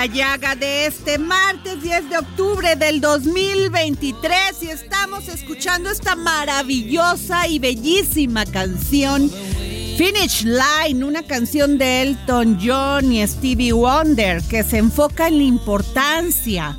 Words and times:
la 0.00 0.06
llaga 0.06 0.56
de 0.56 0.86
este 0.86 1.18
martes 1.18 1.82
10 1.82 2.08
de 2.08 2.16
octubre 2.16 2.74
del 2.74 3.02
2023 3.02 4.62
y 4.62 4.68
estamos 4.70 5.28
escuchando 5.28 5.90
esta 5.90 6.16
maravillosa 6.16 7.46
y 7.46 7.58
bellísima 7.58 8.46
canción 8.46 9.30
Finish 9.98 10.46
Line, 10.46 11.04
una 11.04 11.22
canción 11.22 11.76
de 11.76 12.00
Elton 12.00 12.58
John 12.64 13.12
y 13.12 13.26
Stevie 13.28 13.74
Wonder 13.74 14.40
que 14.44 14.64
se 14.64 14.78
enfoca 14.78 15.28
en 15.28 15.36
la 15.36 15.44
importancia 15.44 16.78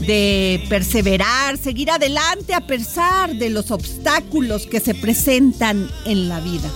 de 0.00 0.64
perseverar, 0.68 1.56
seguir 1.58 1.92
adelante 1.92 2.54
a 2.54 2.66
pesar 2.66 3.36
de 3.36 3.50
los 3.50 3.70
obstáculos 3.70 4.66
que 4.66 4.80
se 4.80 4.96
presentan 4.96 5.88
en 6.06 6.28
la 6.28 6.40
vida. 6.40 6.68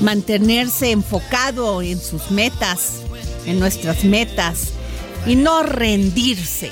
Mantenerse 0.00 0.92
enfocado 0.92 1.82
en 1.82 2.00
sus 2.00 2.30
metas, 2.30 3.02
en 3.44 3.60
nuestras 3.60 4.02
metas 4.04 4.77
y 5.26 5.36
no 5.36 5.62
rendirse 5.62 6.70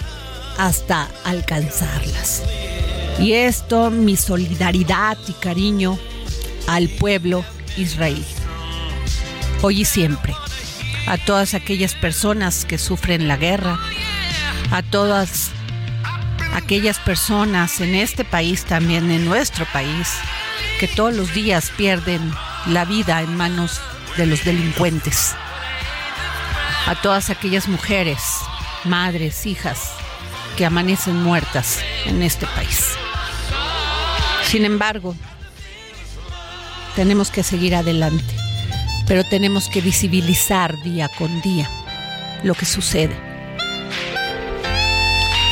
hasta 0.59 1.09
alcanzarlas. 1.25 2.43
Y 3.19 3.33
esto 3.33 3.91
mi 3.91 4.17
solidaridad 4.17 5.17
y 5.29 5.33
cariño 5.33 5.99
al 6.67 6.89
pueblo 6.89 7.45
israelí. 7.77 8.25
Hoy 9.63 9.83
y 9.83 9.85
siempre. 9.85 10.35
A 11.07 11.19
todas 11.19 11.55
aquellas 11.55 11.95
personas 11.95 12.65
que 12.65 12.79
sufren 12.79 13.29
la 13.29 13.37
guerra, 13.37 13.79
a 14.71 14.83
todas 14.83 15.51
aquellas 16.53 16.99
personas 16.99 17.81
en 17.81 17.95
este 17.95 18.25
país, 18.25 18.65
también 18.65 19.11
en 19.11 19.25
nuestro 19.25 19.67
país, 19.73 20.15
que 20.81 20.89
todos 20.89 21.15
los 21.15 21.33
días 21.33 21.71
pierden 21.77 22.33
la 22.67 22.85
vida 22.85 23.23
en 23.23 23.37
manos 23.37 23.81
de 24.17 24.27
los 24.27 24.45
delincuentes. 24.45 25.37
A 26.87 26.95
todas 26.95 27.31
aquellas 27.31 27.69
mujeres, 27.69 28.21
madres, 28.85 29.45
hijas 29.45 29.91
que 30.57 30.65
amanecen 30.65 31.21
muertas 31.23 31.81
en 32.05 32.23
este 32.23 32.47
país. 32.47 32.93
Sin 34.45 34.65
embargo, 34.65 35.17
tenemos 36.95 37.31
que 37.33 37.43
seguir 37.43 37.75
adelante, 37.75 38.35
pero 39.09 39.25
tenemos 39.25 39.69
que 39.69 39.81
visibilizar 39.81 40.81
día 40.83 41.09
con 41.09 41.43
día 41.43 41.69
lo 42.45 42.55
que 42.55 42.67
sucede. 42.67 43.17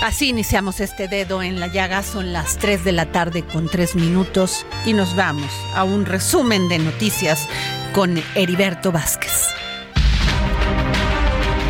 Así 0.02 0.28
iniciamos 0.28 0.80
este 0.80 1.08
dedo 1.08 1.42
en 1.42 1.58
la 1.58 1.66
llaga, 1.66 2.02
son 2.02 2.32
las 2.32 2.58
3 2.58 2.84
de 2.84 2.92
la 2.92 3.06
tarde 3.06 3.42
con 3.42 3.68
3 3.68 3.96
minutos 3.96 4.66
y 4.86 4.92
nos 4.92 5.16
vamos 5.16 5.50
a 5.74 5.82
un 5.82 6.06
resumen 6.06 6.68
de 6.68 6.78
noticias 6.78 7.48
con 7.92 8.22
Heriberto 8.34 8.92
Vázquez. 8.92 9.53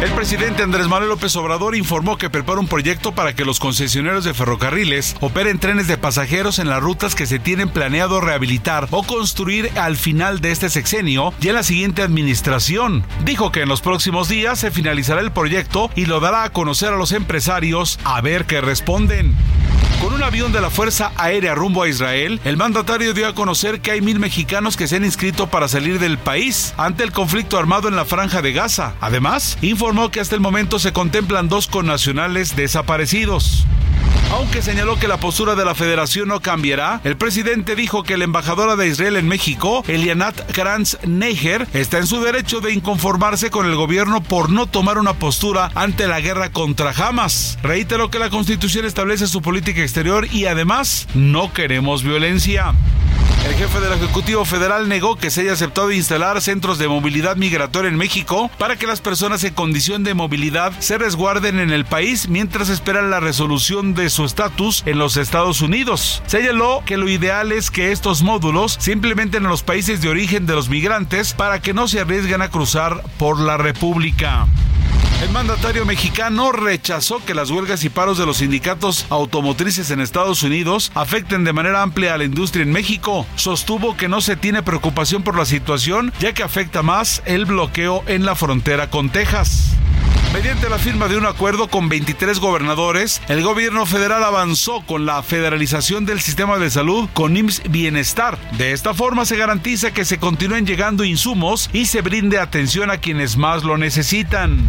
El 0.05 0.13
presidente 0.13 0.63
Andrés 0.63 0.87
Manuel 0.87 1.09
López 1.09 1.35
Obrador 1.37 1.75
informó 1.75 2.19
que 2.19 2.29
prepara 2.29 2.61
un 2.61 2.69
proyecto 2.69 3.13
para 3.13 3.35
que 3.35 3.47
los 3.47 3.59
concesionarios 3.59 4.23
de 4.23 4.35
ferrocarriles 4.35 5.17
operen 5.23 5.59
trenes 5.59 5.89
de 5.89 5.97
pasajeros 5.97 6.59
en 6.59 6.69
las 6.69 6.83
rutas 6.83 7.15
que 7.15 7.25
se 7.25 7.39
tienen 7.39 7.71
planeado 7.71 8.21
rehabilitar 8.21 8.87
o 8.91 9.03
construir 9.03 9.71
al 9.77 9.97
final 9.97 10.43
de 10.43 10.51
este 10.51 10.69
sexenio 10.69 11.33
y 11.41 11.49
en 11.49 11.55
la 11.55 11.63
siguiente 11.63 12.03
administración. 12.03 13.03
Dijo 13.25 13.51
que 13.51 13.63
en 13.63 13.71
los 13.71 13.81
próximos 13.81 14.29
días 14.29 14.59
se 14.59 14.71
finalizará 14.71 15.23
el 15.23 15.33
proyecto 15.33 15.91
y 15.97 16.05
lo 16.05 16.21
dará 16.21 16.45
a 16.45 16.53
conocer 16.53 16.93
a 16.93 16.99
los 16.99 17.13
empresarios 17.13 17.99
a 18.05 18.21
ver 18.21 18.45
qué 18.45 18.61
responden. 18.61 19.35
Con 20.05 20.13
un 20.13 20.23
avión 20.23 20.53
de 20.53 20.61
la 20.61 20.69
Fuerza 20.69 21.13
Aérea 21.17 21.55
rumbo 21.55 21.83
a 21.83 21.89
Israel, 21.89 22.39
el 22.45 22.59
mandatario 22.59 23.15
dio 23.15 23.27
a 23.27 23.35
conocer 23.35 23.81
que 23.81 23.91
hay 23.91 24.03
mil 24.03 24.19
mexicanos 24.19 24.77
que 24.77 24.87
se 24.87 24.97
han 24.97 25.05
inscrito 25.07 25.47
para 25.47 25.67
salir 25.67 25.99
del 25.99 26.19
país 26.19 26.75
ante 26.77 27.05
el 27.05 27.11
conflicto 27.11 27.57
armado 27.57 27.89
en 27.89 27.97
la 27.97 28.05
franja 28.05 28.43
de 28.43 28.53
Gaza. 28.53 28.93
Además, 29.01 29.57
informó 29.63 30.11
que 30.11 30.21
hasta 30.21 30.35
el 30.35 30.43
momento 30.43 30.79
se 30.79 30.93
contemplan 30.93 31.49
dos 31.49 31.69
connacionales 31.69 32.55
desaparecidos. 32.55 33.65
Aunque 34.35 34.63
señaló 34.63 34.99
que 34.99 35.07
la 35.07 35.19
postura 35.19 35.55
de 35.55 35.65
la 35.65 35.77
federación 35.77 36.27
no 36.27 36.41
cambiará, 36.41 37.01
el 37.05 37.17
presidente 37.17 37.77
dijo 37.77 38.03
que 38.03 38.17
la 38.17 38.25
embajadora 38.25 38.75
de 38.75 38.89
Israel 38.89 39.15
en 39.15 39.29
México, 39.29 39.85
Elianat 39.87 40.51
Kranz 40.51 40.99
Neger, 41.07 41.69
está 41.73 41.99
en 41.99 42.09
su 42.09 42.21
derecho 42.21 42.61
de 42.61 42.73
inconformarse 42.73 43.53
con 43.53 43.65
el 43.65 43.77
gobierno 43.77 44.25
por 44.25 44.51
no 44.51 44.67
tomar 44.67 44.99
una 44.99 45.13
postura 45.13 45.71
ante 45.77 46.09
la 46.09 46.21
guerra 46.21 46.51
contra 46.51 46.91
Hamas. 46.91 47.61
Reiteró 47.63 48.11
que 48.11 48.19
la 48.19 48.29
constitución 48.29 48.85
establece 48.87 49.29
su 49.29 49.41
política 49.41 49.83
exterior 49.83 50.27
y 50.33 50.47
además 50.47 51.07
no 51.15 51.53
queremos 51.53 52.03
violencia. 52.03 52.75
El 53.45 53.55
jefe 53.55 53.79
del 53.79 53.93
Ejecutivo 53.93 54.45
Federal 54.47 54.89
negó 54.89 55.17
que 55.17 55.31
se 55.31 55.43
haya 55.43 55.53
aceptado 55.53 55.93
instalar 55.93 56.41
centros 56.41 56.79
de 56.79 56.89
movilidad 56.89 57.37
migratoria 57.37 57.91
en 57.91 57.97
México 57.97 58.51
para 58.59 58.77
que 58.77 58.87
las 58.87 59.03
personas 59.03 59.45
en 59.45 59.53
condición 59.53 60.03
de 60.03 60.15
movilidad 60.15 60.73
se 60.81 60.97
resguarden 60.97 61.61
en 61.61 61.71
el 61.71 61.85
país 61.85 62.29
mientras 62.29 62.71
esperan 62.71 63.11
la 63.11 63.21
resolución 63.21 63.95
de 63.95 64.09
su 64.09 64.25
estatus 64.25 64.83
en 64.87 64.99
los 64.99 65.19
Estados 65.19 65.61
Unidos. 65.61 66.23
Señaló 66.27 66.83
que 66.87 66.97
lo 66.97 67.09
ideal 67.09 67.53
es 67.53 67.71
que 67.71 67.93
estos 67.93 68.23
módulos 68.23 68.77
se 68.81 68.93
implementen 68.93 69.45
en 69.45 69.51
los 69.51 69.63
países 69.63 70.01
de 70.01 70.09
origen 70.09 70.47
de 70.47 70.55
los 70.55 70.71
migrantes 70.71 71.35
para 71.35 71.61
que 71.61 71.75
no 71.75 71.87
se 71.87 72.01
arriesguen 72.01 72.41
a 72.41 72.51
cruzar 72.51 73.03
por 73.19 73.39
la 73.39 73.59
República. 73.59 74.47
El 75.25 75.31
mandatario 75.31 75.87
mexicano 75.87 76.53
rechazó 76.53 77.25
que 77.25 77.33
las 77.33 77.51
huelgas 77.51 77.83
y 77.83 77.89
paros 77.89 78.19
de 78.19 78.27
los 78.27 78.37
sindicatos 78.37 79.07
automotrices 79.09 79.91
en 79.91 80.03
Estados 80.03 80.43
Unidos 80.43 80.93
afecten 80.95 81.45
de 81.45 81.55
manera 81.55 81.81
amplia 81.81 82.13
a 82.13 82.19
la 82.19 82.25
industria 82.25 82.63
en 82.63 82.73
México. 82.73 83.27
Sostuvo 83.35 83.97
que 83.97 84.07
no 84.07 84.21
se 84.21 84.37
tiene 84.37 84.63
preocupación 84.63 85.23
por 85.23 85.39
la 85.39 85.47
situación 85.47 86.13
ya 86.21 86.35
que 86.35 86.43
afecta 86.43 86.83
más 86.83 87.23
el 87.25 87.47
bloqueo 87.47 88.05
en 88.07 88.27
la 88.27 88.35
frontera 88.35 88.91
con 88.91 89.09
Texas. 89.09 89.75
Mediante 90.35 90.69
la 90.69 90.79
firma 90.79 91.07
de 91.07 91.17
un 91.17 91.27
acuerdo 91.27 91.69
con 91.69 91.89
23 91.89 92.41
gobernadores, 92.41 93.23
el 93.29 93.45
gobierno 93.45 93.87
federal 93.87 94.25
avanzó 94.25 94.85
con 94.85 95.07
la 95.07 95.23
federalización 95.23 96.07
del 96.07 96.21
sistema 96.21 96.59
de 96.59 96.71
salud 96.71 97.09
con 97.15 97.37
IMSS 97.37 97.63
Bienestar. 97.71 98.37
De 98.59 98.73
esta 98.73 98.95
forma 98.95 99.27
se 99.27 99.37
garantiza 99.37 99.95
que 99.95 100.05
se 100.05 100.19
continúen 100.19 100.67
llegando 100.67 101.05
insumos 101.05 101.71
y 101.73 101.87
se 101.87 102.01
brinde 102.01 102.41
atención 102.41 102.91
a 102.91 102.99
quienes 102.99 103.37
más 103.37 103.63
lo 103.63 103.79
necesitan. 103.79 104.69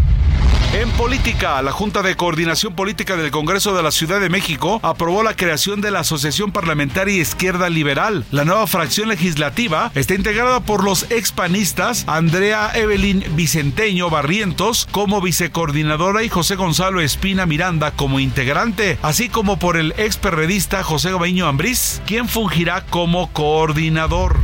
En 0.74 0.90
política, 0.92 1.62
la 1.62 1.72
Junta 1.72 2.02
de 2.02 2.18
Coordinación 2.18 2.76
Política 2.76 3.16
del 3.16 3.32
Congreso 3.32 3.74
de 3.74 3.82
la 3.82 3.92
Ciudad 3.92 4.20
de 4.20 4.28
México 4.28 4.82
aprobó 4.84 5.24
la 5.24 5.34
creación 5.34 5.80
de 5.80 5.90
la 5.90 6.02
Asociación 6.02 6.52
Parlamentaria 6.52 7.16
Izquierda 7.16 7.70
Liberal. 7.70 8.26
La 8.32 8.44
nueva 8.44 8.68
fracción 8.68 9.08
legislativa 9.08 9.90
está 9.96 10.16
integrada 10.16 10.60
por 10.60 10.84
los 10.84 11.10
expanistas 11.12 12.04
Andrea 12.08 12.72
Evelyn 12.76 13.24
Vicenteño 13.38 14.10
Barrientos 14.10 14.86
como 14.92 15.22
vicecoordinadora 15.56 16.22
y 16.22 16.28
José 16.28 16.58
Gonzalo 16.58 17.00
Espina 17.00 17.46
Miranda 17.46 17.92
como 17.92 18.20
integrante, 18.20 19.00
así 19.02 19.30
como 19.30 19.58
por 19.58 19.78
el 19.78 19.94
experredista 19.94 20.84
José 20.84 21.14
Gobeño 21.14 21.48
Ambriz, 21.48 22.02
quien 22.06 22.28
fungirá 22.28 22.86
como 22.88 23.32
coordinador. 23.32 24.38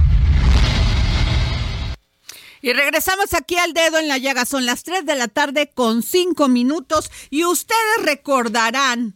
Y 2.62 2.72
regresamos 2.72 3.34
aquí 3.34 3.58
al 3.58 3.74
dedo 3.74 4.00
en 4.00 4.08
la 4.08 4.20
llaga. 4.20 4.46
Son 4.46 4.66
las 4.66 4.84
3 4.84 5.06
de 5.06 5.16
la 5.16 5.28
tarde 5.28 5.70
con 5.74 6.02
5 6.02 6.48
minutos 6.48 7.12
y 7.30 7.44
ustedes 7.44 8.06
recordarán 8.06 9.16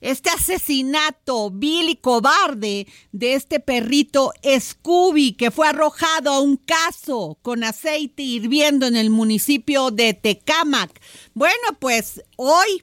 este 0.00 0.30
asesinato 0.30 1.50
vil 1.50 1.88
y 1.88 1.96
cobarde 1.96 2.86
de 3.12 3.34
este 3.34 3.60
perrito 3.60 4.32
Scooby 4.44 5.32
que 5.32 5.50
fue 5.50 5.68
arrojado 5.68 6.30
a 6.30 6.40
un 6.40 6.58
caso 6.58 7.38
con 7.42 7.64
aceite 7.64 8.22
hirviendo 8.22 8.86
en 8.86 8.94
el 8.96 9.10
municipio 9.10 9.90
de 9.90 10.14
Tecámac. 10.14 11.00
Bueno, 11.36 11.76
pues 11.78 12.22
hoy 12.36 12.82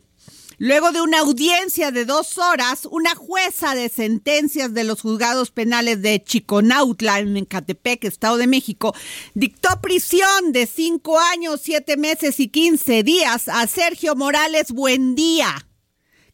Luego 0.59 0.91
de 0.91 1.01
una 1.01 1.21
audiencia 1.21 1.89
de 1.89 2.05
dos 2.05 2.37
horas, 2.37 2.87
una 2.89 3.15
jueza 3.15 3.73
de 3.73 3.89
sentencias 3.89 4.73
de 4.73 4.83
los 4.83 5.01
juzgados 5.01 5.49
penales 5.49 6.03
de 6.03 6.23
Chiconautla, 6.23 7.19
en 7.19 7.35
Ecatepec, 7.35 8.03
Estado 8.03 8.37
de 8.37 8.45
México, 8.45 8.95
dictó 9.33 9.81
prisión 9.81 10.51
de 10.51 10.67
cinco 10.67 11.19
años, 11.19 11.61
siete 11.63 11.97
meses 11.97 12.39
y 12.39 12.49
quince 12.49 13.01
días 13.01 13.47
a 13.47 13.65
Sergio 13.65 14.15
Morales 14.15 14.71
Buendía, 14.71 15.67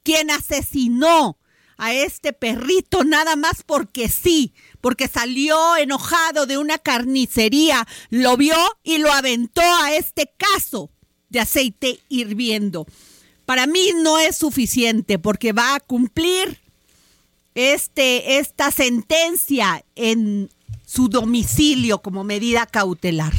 quien 0.03 0.29
asesinó 0.29 1.39
a 1.77 1.93
este 1.93 2.33
perrito 2.33 3.05
nada 3.05 3.37
más 3.37 3.63
porque 3.65 4.09
sí, 4.09 4.53
porque 4.81 5.07
salió 5.07 5.77
enojado 5.77 6.45
de 6.45 6.57
una 6.57 6.77
carnicería, 6.77 7.87
lo 8.09 8.35
vio 8.35 8.57
y 8.83 8.97
lo 8.97 9.11
aventó 9.13 9.63
a 9.63 9.95
este 9.95 10.33
caso 10.37 10.91
de 11.29 11.39
aceite 11.39 11.99
hirviendo 12.09 12.85
para 13.49 13.65
mí 13.65 13.93
no 14.03 14.19
es 14.19 14.35
suficiente 14.35 15.17
porque 15.17 15.53
va 15.53 15.73
a 15.73 15.79
cumplir 15.79 16.61
este, 17.55 18.37
esta 18.37 18.69
sentencia 18.69 19.83
en 19.95 20.51
su 20.85 21.09
domicilio 21.09 21.99
como 22.03 22.23
medida 22.23 22.67
cautelar. 22.67 23.33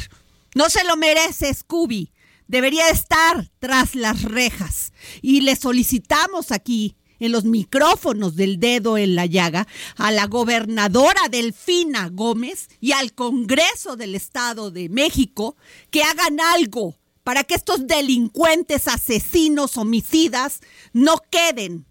No 0.53 0.69
se 0.69 0.83
lo 0.83 0.97
merece 0.97 1.53
Scooby. 1.53 2.11
Debería 2.49 2.89
estar 2.89 3.49
tras 3.59 3.95
las 3.95 4.23
rejas. 4.23 4.91
Y 5.21 5.39
le 5.39 5.55
solicitamos 5.55 6.51
aquí, 6.51 6.97
en 7.21 7.31
los 7.31 7.45
micrófonos 7.45 8.35
del 8.35 8.59
dedo 8.59 8.97
en 8.97 9.15
la 9.15 9.27
llaga, 9.27 9.65
a 9.95 10.11
la 10.11 10.27
gobernadora 10.27 11.29
Delfina 11.29 12.09
Gómez 12.09 12.67
y 12.81 12.91
al 12.91 13.13
Congreso 13.13 13.95
del 13.95 14.15
Estado 14.15 14.71
de 14.71 14.89
México 14.89 15.55
que 15.89 16.03
hagan 16.03 16.41
algo 16.41 16.97
para 17.23 17.43
que 17.43 17.55
estos 17.55 17.87
delincuentes, 17.87 18.87
asesinos, 18.87 19.77
homicidas 19.77 20.61
no 20.93 21.21
queden 21.29 21.85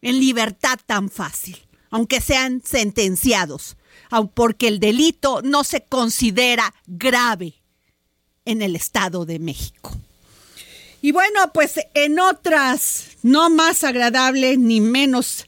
en 0.00 0.18
libertad 0.18 0.78
tan 0.84 1.08
fácil, 1.08 1.56
aunque 1.90 2.20
sean 2.20 2.62
sentenciados, 2.64 3.76
porque 4.34 4.68
el 4.68 4.80
delito 4.80 5.40
no 5.42 5.64
se 5.64 5.84
considera 5.84 6.74
grave 6.86 7.62
en 8.44 8.62
el 8.62 8.76
Estado 8.76 9.24
de 9.24 9.38
México. 9.38 9.92
Y 11.00 11.12
bueno, 11.12 11.52
pues 11.52 11.80
en 11.94 12.20
otras, 12.20 13.16
no 13.22 13.50
más 13.50 13.82
agradables 13.84 14.58
ni 14.58 14.80
menos 14.80 15.46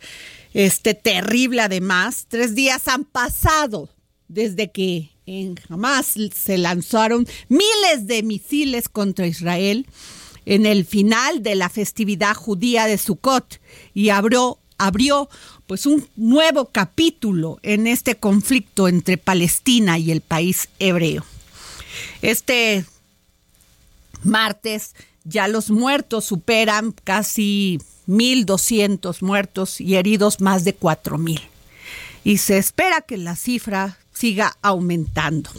este 0.53 0.95
terrible 0.95 1.63
además, 1.63 2.27
tres 2.29 2.55
días 2.55 2.89
han 2.89 3.05
pasado 3.05 3.89
desde 4.29 4.71
que 4.71 5.14
en 5.27 5.59
Hamas 5.69 6.15
se 6.35 6.59
lanzaron 6.59 7.27
miles 7.49 8.07
de 8.07 8.23
misiles 8.23 8.89
contra 8.89 9.27
Israel 9.27 9.87
en 10.47 10.67
el 10.67 10.85
final 10.85 11.43
de 11.43 11.55
la 11.55 11.69
festividad 11.69 12.35
judía 12.35 12.87
de 12.87 12.99
Sukkot 12.99 13.61
y 13.95 14.11
abrió, 14.11 14.59
abrió 14.77 15.29
pues 15.67 15.87
un 15.87 16.07
nuevo 16.17 16.67
capítulo 16.67 17.59
en 17.63 17.87
este 17.87 18.17
conflicto 18.17 18.89
entre 18.89 19.17
Palestina 19.17 19.99
y 19.99 20.11
el 20.11 20.21
país 20.21 20.69
hebreo. 20.79 21.25
Este 22.21 22.85
martes 24.23 24.95
ya 25.25 25.49
los 25.49 25.71
muertos 25.71 26.27
superan 26.27 26.93
casi 27.05 27.79
1.200 28.07 29.23
muertos 29.23 29.81
y 29.81 29.97
heridos 29.97 30.41
más 30.41 30.65
de 30.65 30.79
4.000. 30.79 31.41
Y 32.25 32.39
se 32.39 32.59
espera 32.59 33.01
que 33.01 33.17
la 33.17 33.37
cifra 33.37 33.99
siga 34.15 34.57
aumentando. 34.63 35.51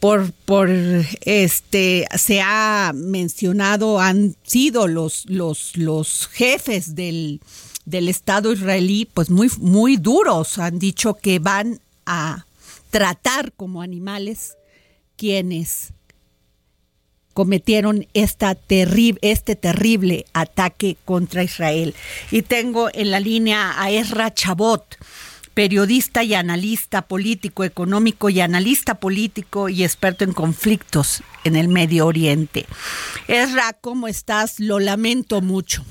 Por, 0.00 0.32
por 0.32 0.70
este 1.22 2.06
se 2.16 2.40
ha 2.40 2.92
mencionado, 2.94 4.00
han 4.00 4.36
sido 4.44 4.86
los, 4.86 5.24
los, 5.28 5.76
los 5.76 6.28
jefes 6.28 6.94
del, 6.94 7.40
del 7.84 8.08
Estado 8.08 8.52
israelí, 8.52 9.08
pues 9.12 9.28
muy, 9.28 9.50
muy 9.58 9.96
duros. 9.96 10.58
Han 10.58 10.78
dicho 10.78 11.14
que 11.14 11.40
van 11.40 11.80
a 12.06 12.46
tratar 12.90 13.52
como 13.52 13.82
animales 13.82 14.56
quienes 15.16 15.92
cometieron 17.38 18.06
esta 18.14 18.58
este 19.22 19.54
terrible 19.54 20.26
ataque 20.32 20.96
contra 21.04 21.44
Israel. 21.44 21.94
Y 22.32 22.42
tengo 22.42 22.88
en 22.92 23.12
la 23.12 23.20
línea 23.20 23.80
a 23.80 23.92
Ezra 23.92 24.34
Chabot, 24.34 24.96
periodista 25.58 26.22
y 26.22 26.34
analista 26.34 27.02
político, 27.02 27.64
económico 27.64 28.30
y 28.30 28.40
analista 28.40 28.94
político 28.94 29.68
y 29.68 29.82
experto 29.82 30.22
en 30.22 30.32
conflictos 30.32 31.24
en 31.42 31.56
el 31.56 31.66
Medio 31.66 32.06
Oriente. 32.06 32.64
Ezra, 33.26 33.72
¿cómo 33.80 34.06
estás? 34.06 34.60
Lo 34.60 34.78
lamento 34.78 35.40
mucho. 35.40 35.82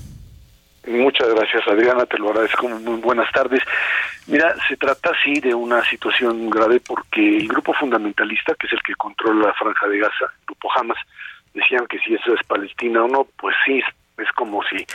Muchas 0.88 1.28
gracias, 1.36 1.68
Adriana, 1.68 2.06
te 2.06 2.18
lo 2.18 2.30
agradezco. 2.30 2.70
Muy 2.70 3.02
buenas 3.02 3.30
tardes. 3.34 3.60
Mira, 4.28 4.56
se 4.70 4.78
trata 4.78 5.12
sí 5.22 5.42
de 5.42 5.54
una 5.54 5.84
situación 5.90 6.50
grave 6.50 6.80
porque 6.80 7.40
el 7.40 7.50
grupo 7.50 7.74
fundamentalista, 7.74 8.56
que 8.56 8.68
es 8.68 8.72
el 8.72 8.82
que 8.82 8.96
controla 8.96 9.48
la 9.48 9.54
franja 9.54 9.86
de 9.90 9.98
Gaza, 9.98 10.32
el 10.32 10.46
grupo 10.46 10.70
Hamas, 10.78 11.00
decían 11.54 11.86
que 11.88 12.00
si 12.00 12.14
eso 12.14 12.34
es 12.34 12.48
Palestina 12.48 13.04
o 13.04 13.10
no, 13.10 13.28
pues 13.38 13.54
sí, 13.66 13.82
es 14.18 14.32
como 14.34 14.64
si 14.64 14.86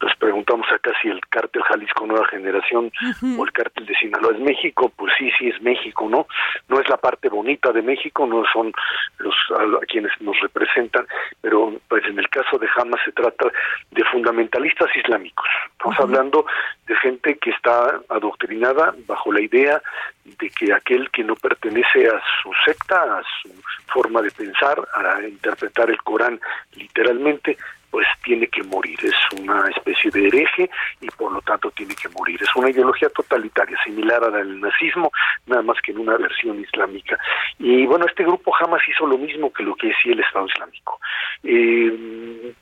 nos 0.00 0.14
preguntamos 0.16 0.66
acá 0.72 0.92
si 1.00 1.08
el 1.08 1.20
cártel 1.28 1.62
Jalisco 1.62 2.06
Nueva 2.06 2.26
Generación 2.28 2.90
o 3.38 3.44
el 3.44 3.52
cártel 3.52 3.86
de 3.86 3.94
Sinaloa 3.94 4.32
es 4.32 4.40
México, 4.40 4.92
pues 4.96 5.12
sí, 5.18 5.30
sí 5.38 5.48
es 5.48 5.60
México, 5.62 6.08
¿no? 6.08 6.26
No 6.68 6.80
es 6.80 6.88
la 6.88 6.96
parte 6.96 7.28
bonita 7.28 7.72
de 7.72 7.82
México, 7.82 8.26
no 8.26 8.42
son 8.52 8.72
los 9.18 9.34
a, 9.56 9.86
quienes 9.86 10.12
nos 10.20 10.38
representan, 10.40 11.06
pero 11.40 11.72
pues 11.88 12.04
en 12.06 12.18
el 12.18 12.28
caso 12.28 12.58
de 12.58 12.68
Hamas 12.76 13.00
se 13.04 13.12
trata 13.12 13.46
de 13.90 14.04
fundamentalistas 14.04 14.88
islámicos. 14.96 15.46
Estamos 15.72 16.00
hablando 16.00 16.46
de 16.86 16.96
gente 16.96 17.38
que 17.38 17.50
está 17.50 18.00
adoctrinada 18.08 18.94
bajo 19.06 19.32
la 19.32 19.40
idea 19.40 19.80
de 20.24 20.50
que 20.50 20.72
aquel 20.72 21.10
que 21.10 21.22
no 21.22 21.36
pertenece 21.36 22.08
a 22.08 22.20
su 22.42 22.50
secta, 22.64 23.18
a 23.18 23.22
su 23.42 23.50
forma 23.86 24.22
de 24.22 24.30
pensar, 24.30 24.76
a 24.94 25.22
interpretar 25.22 25.90
el 25.90 26.02
Corán 26.02 26.40
literalmente, 26.76 27.56
pues 27.94 28.08
tiene 28.24 28.48
que 28.48 28.64
morir. 28.64 28.98
Es 29.04 29.38
una 29.38 29.68
especie 29.68 30.10
de 30.10 30.26
hereje 30.26 30.68
y 31.00 31.06
por 31.10 31.30
lo 31.30 31.40
tanto 31.42 31.70
tiene 31.70 31.94
que 31.94 32.08
morir. 32.08 32.42
Es 32.42 32.48
una 32.56 32.68
ideología 32.68 33.08
totalitaria, 33.10 33.78
similar 33.84 34.24
a 34.24 34.30
la 34.30 34.38
del 34.38 34.60
nazismo, 34.60 35.12
nada 35.46 35.62
más 35.62 35.76
que 35.80 35.92
en 35.92 35.98
una 35.98 36.16
versión 36.16 36.58
islámica. 36.58 37.16
Y 37.60 37.86
bueno, 37.86 38.04
este 38.06 38.24
grupo 38.24 38.50
jamás 38.50 38.82
hizo 38.88 39.06
lo 39.06 39.16
mismo 39.16 39.52
que 39.52 39.62
lo 39.62 39.76
que 39.76 39.86
decía 39.86 40.12
el 40.12 40.18
Estado 40.18 40.44
Islámico. 40.48 40.98
Eh, 41.44 42.52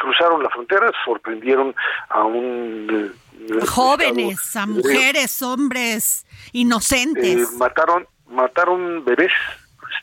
cruzaron 0.00 0.42
la 0.42 0.50
frontera, 0.50 0.90
sorprendieron 1.04 1.72
a 2.08 2.24
un... 2.24 3.14
eh, 3.48 3.66
Jóvenes, 3.68 4.56
a 4.56 4.66
mujeres, 4.66 5.40
hombres, 5.40 6.26
inocentes. 6.52 7.48
Eh, 7.48 7.56
mataron, 7.58 8.08
mataron 8.26 9.04
bebés, 9.04 9.32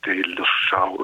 este, 0.03 0.15
los, 0.29 0.47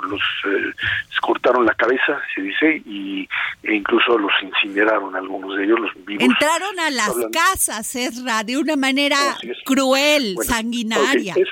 los 0.10 0.22
eh, 0.46 0.74
cortaron 1.22 1.66
la 1.66 1.74
cabeza, 1.76 2.20
se 2.34 2.42
dice, 2.42 2.82
y 2.86 3.28
e 3.64 3.76
incluso 3.76 4.18
los 4.18 4.32
incineraron 4.42 5.16
algunos 5.16 5.56
de 5.58 5.66
ellos, 5.66 5.80
los 5.80 6.06
vivos. 6.06 6.24
Entraron 6.24 6.80
a 6.80 6.90
las 6.90 7.10
Hablando- 7.10 7.32
casas, 7.32 7.96
Ezra, 7.96 8.44
de 8.44 8.58
una 8.58 8.76
manera 8.76 9.18
cruel, 9.66 10.34
Bueno, 10.36 10.52
sanguinaria. 10.52 11.34
es- 11.36 11.50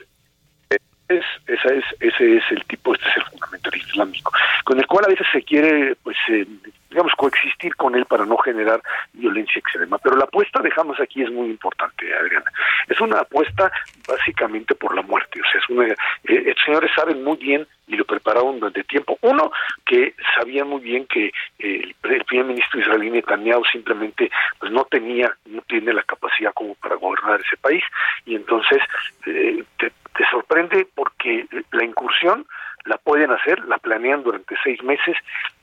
es, 1.07 1.23
esa 1.45 1.71
es, 1.71 1.83
ese 1.99 2.37
es 2.37 2.43
el 2.49 2.63
tipo, 2.65 2.95
este 2.95 3.07
es 3.09 3.17
el 3.17 3.23
fundamentalismo 3.25 3.89
islámico, 3.91 4.31
con 4.63 4.79
el 4.79 4.87
cual 4.87 5.05
a 5.05 5.09
veces 5.09 5.27
se 5.31 5.43
quiere, 5.43 5.95
pues, 6.01 6.17
eh, 6.29 6.47
digamos, 6.95 7.11
coexistir 7.17 7.75
con 7.75 7.93
él 7.93 8.05
para 8.05 8.25
no 8.25 8.37
generar 8.37 8.81
violencia 9.11 9.59
extrema. 9.59 9.97
Pero 9.97 10.15
la 10.15 10.23
apuesta 10.23 10.61
de 10.61 10.71
Hamas 10.77 10.97
aquí 11.01 11.21
es 11.21 11.29
muy 11.29 11.49
importante, 11.49 12.05
Adriana. 12.15 12.49
Es 12.87 13.01
una 13.01 13.19
apuesta 13.19 13.69
básicamente 14.07 14.75
por 14.75 14.95
la 14.95 15.01
muerte. 15.01 15.41
O 15.41 15.51
sea, 15.51 15.59
es 15.59 15.69
una, 15.69 15.87
eh, 15.87 15.95
estos 16.23 16.63
señores 16.63 16.89
saben 16.95 17.21
muy 17.21 17.35
bien 17.35 17.67
y 17.87 17.97
lo 17.97 18.05
prepararon 18.05 18.61
durante 18.61 18.85
tiempo. 18.85 19.17
Uno, 19.23 19.51
que 19.85 20.15
sabían 20.35 20.69
muy 20.69 20.79
bien 20.79 21.05
que 21.07 21.33
eh, 21.59 21.93
el 22.03 22.23
primer 22.23 22.45
ministro 22.45 22.79
israelí 22.79 23.09
Netanyahu 23.09 23.65
simplemente 23.65 24.31
pues 24.57 24.71
no 24.71 24.85
tenía, 24.85 25.35
no 25.47 25.61
tiene 25.63 25.91
la 25.91 26.03
capacidad 26.03 26.53
como 26.53 26.75
para 26.75 26.95
gobernar 26.95 27.41
ese 27.41 27.57
país 27.57 27.83
y 28.25 28.35
entonces 28.35 28.79
eh, 29.25 29.65
te, 29.77 29.89
te 29.89 30.25
sorprende 30.31 30.87
porque 30.95 31.45
la 31.71 31.83
incursión 31.83 32.45
la 32.85 32.97
pueden 32.97 33.31
hacer, 33.31 33.65
la 33.65 33.79
planean 33.79 34.23
durante 34.23 34.55
seis 34.63 34.81
meses 34.83 35.17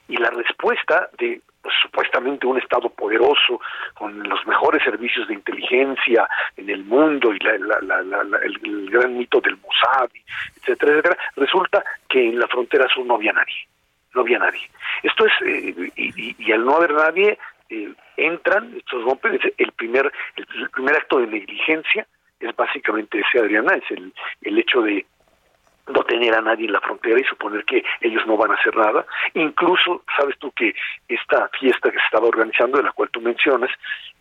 y 0.09 0.17
la 0.17 0.31
respuesta 0.31 1.09
de 1.19 1.41
pues, 1.63 1.75
supuestamente 1.81 2.47
un 2.47 2.59
Estado 2.59 2.89
poderoso 2.91 3.61
con 3.95 4.29
los 4.29 4.45
mejores 4.47 4.83
servicios 4.83 5.29
de 5.29 5.35
inteligencia 5.35 6.29
en 6.57 6.69
el 6.69 6.85
mundo 6.85 7.33
y 7.33 7.39
la- 7.39 7.55
el, 8.43 8.91
gran 8.91 9.17
mito 9.17 9.41
del 9.41 9.57
Mossad, 9.59 10.11
etcétera, 10.57 10.93
etcétera, 10.93 11.17
resulta 11.37 11.85
que 12.09 12.29
en 12.29 12.39
la 12.39 12.49
frontera 12.49 12.89
sur 12.93 13.07
no 13.07 13.15
había 13.15 13.33
nadie, 13.33 13.67
no 14.15 14.23
había 14.23 14.39
nadie. 14.41 14.69
Esto 15.05 15.25
es, 15.27 15.33
eh, 15.47 15.93
y, 15.97 16.53
al 16.53 16.65
no 16.65 16.77
haber 16.77 16.93
nadie, 16.95 17.39
eh, 17.71 17.93
entran, 18.17 18.75
estos 18.77 19.05
rompen, 19.05 19.39
el 19.57 19.73
primer, 19.73 20.13
el 20.37 20.71
primer 20.71 20.97
acto 20.97 21.19
de 21.21 21.29
negligencia 21.29 22.07
es 22.41 22.55
básicamente 22.57 23.21
ese, 23.21 23.39
Adriana, 23.39 23.75
es 23.77 23.89
el, 23.93 24.13
el 24.43 24.59
hecho 24.59 24.83
de 24.83 25.07
no 25.89 26.05
tener 26.05 26.35
a 26.35 26.41
nadie 26.41 26.67
en 26.67 26.73
la 26.73 26.81
frontera 26.81 27.19
y 27.21 27.25
suponer 27.25 27.65
que 27.65 27.83
ellos 28.01 28.27
no 28.27 28.37
van 28.37 28.53
a 28.53 28.55
hacer 28.55 28.77
nada. 28.77 29.05
Incluso, 29.35 30.05
sabes 30.17 30.39
tú 30.39 30.53
que 30.53 30.75
esta 31.09 31.49
fiesta 31.61 31.91
que 31.91 31.99
se 31.99 32.05
estaba 32.05 32.29
organizando, 32.29 32.79
de 32.79 32.85
la 32.85 32.93
cual 32.93 33.11
tú 33.11 33.21
mencionas, 33.21 33.71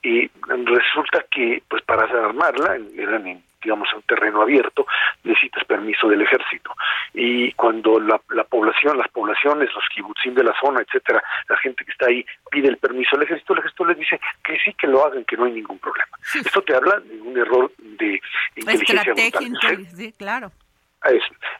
y 0.02 0.30
resulta 0.48 1.26
que, 1.30 1.62
pues 1.68 1.82
para 1.84 2.04
armarla, 2.04 2.78
eran 2.98 3.28
en 3.28 3.52
digamos, 3.64 3.88
en 3.92 3.98
un 3.98 4.04
terreno 4.04 4.42
abierto, 4.42 4.88
necesitas 5.24 5.64
permiso 5.66 6.10
del 6.10 6.24
ejército. 6.24 6.74
Y 7.14 7.52
cuando 7.52 8.00
la, 8.00 8.20
la 8.30 8.44
población, 8.44 8.98
las 8.98 9.08
poblaciones, 9.10 9.70
los 9.76 9.84
kibutzim 9.94 10.34
de 10.34 10.44
la 10.44 10.56
zona, 10.60 10.82
etcétera, 10.82 11.24
la 11.48 11.58
gente 11.58 11.86
que 11.86 11.92
está 11.92 12.08
ahí 12.08 12.26
pide 12.50 12.70
el 12.70 12.78
permiso 12.78 13.16
del 13.16 13.26
ejército, 13.28 13.54
el 13.54 13.60
ejército 13.60 13.86
les 13.86 13.98
dice 14.00 14.20
que 14.44 14.58
sí 14.66 14.74
que 14.74 14.88
lo 14.88 15.06
hagan, 15.06 15.26
que 15.26 15.38
no 15.38 15.46
hay 15.46 15.52
ningún 15.52 15.78
problema. 15.78 16.10
Esto 16.34 16.64
te 16.64 16.76
habla 16.76 17.00
de 17.02 17.22
un 17.22 17.38
error 17.38 17.72
de 17.78 18.20
inteligencia 18.56 19.12
estrategia, 19.12 19.40
brutal. 19.50 19.78
intel- 19.78 19.96
sí, 19.96 20.12
claro. 20.18 20.52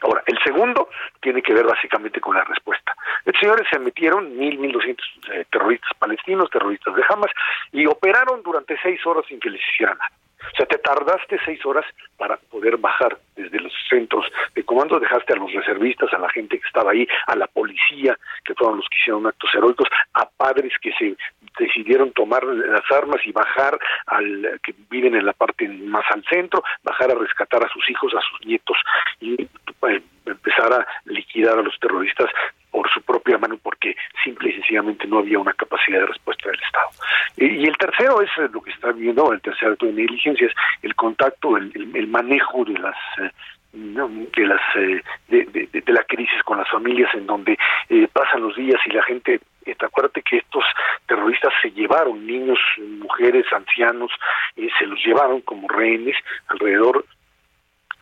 Ahora, 0.02 0.22
el 0.26 0.38
segundo 0.44 0.88
tiene 1.20 1.42
que 1.42 1.52
ver 1.52 1.66
básicamente 1.66 2.20
con 2.20 2.36
la 2.36 2.44
respuesta. 2.44 2.94
Los 3.24 3.36
señores 3.38 3.66
se 3.70 3.78
metieron, 3.78 4.36
mil, 4.36 4.58
mil 4.58 4.72
doscientos 4.72 5.06
eh, 5.32 5.44
terroristas 5.50 5.90
palestinos, 5.98 6.50
terroristas 6.50 6.94
de 6.94 7.02
Hamas, 7.08 7.30
y 7.72 7.86
operaron 7.86 8.42
durante 8.42 8.78
seis 8.80 9.04
horas 9.06 9.24
sin 9.26 9.40
que 9.40 9.50
les 9.50 9.60
hicieran 9.68 9.98
nada. 9.98 10.21
O 10.52 10.56
sea, 10.56 10.66
te 10.66 10.78
tardaste 10.78 11.38
seis 11.44 11.64
horas 11.64 11.84
para 12.16 12.36
poder 12.36 12.76
bajar 12.76 13.18
desde 13.36 13.60
los 13.60 13.72
centros 13.88 14.26
de 14.54 14.64
comando, 14.64 14.98
dejaste 14.98 15.32
a 15.32 15.36
los 15.36 15.52
reservistas, 15.52 16.12
a 16.12 16.18
la 16.18 16.28
gente 16.30 16.58
que 16.58 16.66
estaba 16.66 16.92
ahí, 16.92 17.06
a 17.26 17.36
la 17.36 17.46
policía, 17.46 18.18
que 18.44 18.54
fueron 18.54 18.78
los 18.78 18.88
que 18.88 18.98
hicieron 18.98 19.26
actos 19.26 19.54
heroicos, 19.54 19.88
a 20.14 20.28
padres 20.28 20.72
que 20.80 20.92
se 20.92 21.16
decidieron 21.58 22.12
tomar 22.12 22.44
las 22.44 22.90
armas 22.90 23.20
y 23.24 23.32
bajar 23.32 23.78
al 24.06 24.60
que 24.62 24.74
viven 24.90 25.14
en 25.14 25.26
la 25.26 25.32
parte 25.32 25.68
más 25.68 26.04
al 26.10 26.24
centro, 26.24 26.62
bajar 26.82 27.10
a 27.10 27.14
rescatar 27.14 27.64
a 27.64 27.68
sus 27.68 27.88
hijos, 27.90 28.12
a 28.14 28.20
sus 28.20 28.46
nietos. 28.46 28.76
Y 29.20 29.42
eh, 29.42 30.02
empezar 30.26 30.72
a 30.72 30.86
liquidar 31.04 31.58
a 31.58 31.62
los 31.62 31.78
terroristas 31.80 32.28
por 32.70 32.88
su 32.90 33.02
propia 33.02 33.36
mano 33.38 33.58
porque 33.62 33.94
simple 34.24 34.50
y 34.50 34.54
sencillamente 34.54 35.06
no 35.06 35.18
había 35.18 35.38
una 35.38 35.52
capacidad 35.52 36.00
de 36.00 36.06
respuesta 36.06 36.50
del 36.50 36.60
Estado. 36.62 36.88
Y, 37.36 37.46
y 37.46 37.64
el 37.66 37.76
tercero 37.76 38.22
es 38.22 38.30
eh, 38.38 38.48
lo 38.52 38.62
que 38.62 38.70
está 38.70 38.92
viendo, 38.92 39.32
el 39.32 39.40
tercer 39.42 39.72
acto 39.72 39.86
de 39.86 39.92
negligencia 39.92 40.46
es 40.46 40.54
el 40.82 40.94
contacto, 40.94 41.56
el, 41.56 42.08
manejo 42.08 42.64
de 42.64 42.78
las 42.78 42.96
eh, 43.18 43.30
de 43.74 44.46
las 44.46 44.60
eh, 44.76 45.02
de, 45.28 45.44
de- 45.46 45.92
la 45.92 46.04
crisis 46.04 46.42
con 46.44 46.58
las 46.58 46.68
familias 46.70 47.12
en 47.14 47.26
donde 47.26 47.58
eh, 47.88 48.08
pasan 48.12 48.42
los 48.42 48.54
días 48.56 48.80
y 48.86 48.90
la 48.90 49.02
gente 49.02 49.40
eh, 49.66 49.74
acuérdate 49.78 50.22
que 50.22 50.38
estos 50.38 50.64
terroristas 51.06 51.52
se 51.62 51.70
llevaron 51.70 52.26
niños, 52.26 52.58
mujeres, 53.00 53.44
ancianos, 53.52 54.10
eh, 54.56 54.68
se 54.78 54.86
los 54.86 54.98
llevaron 55.04 55.40
como 55.42 55.68
rehenes 55.68 56.16
alrededor 56.48 57.04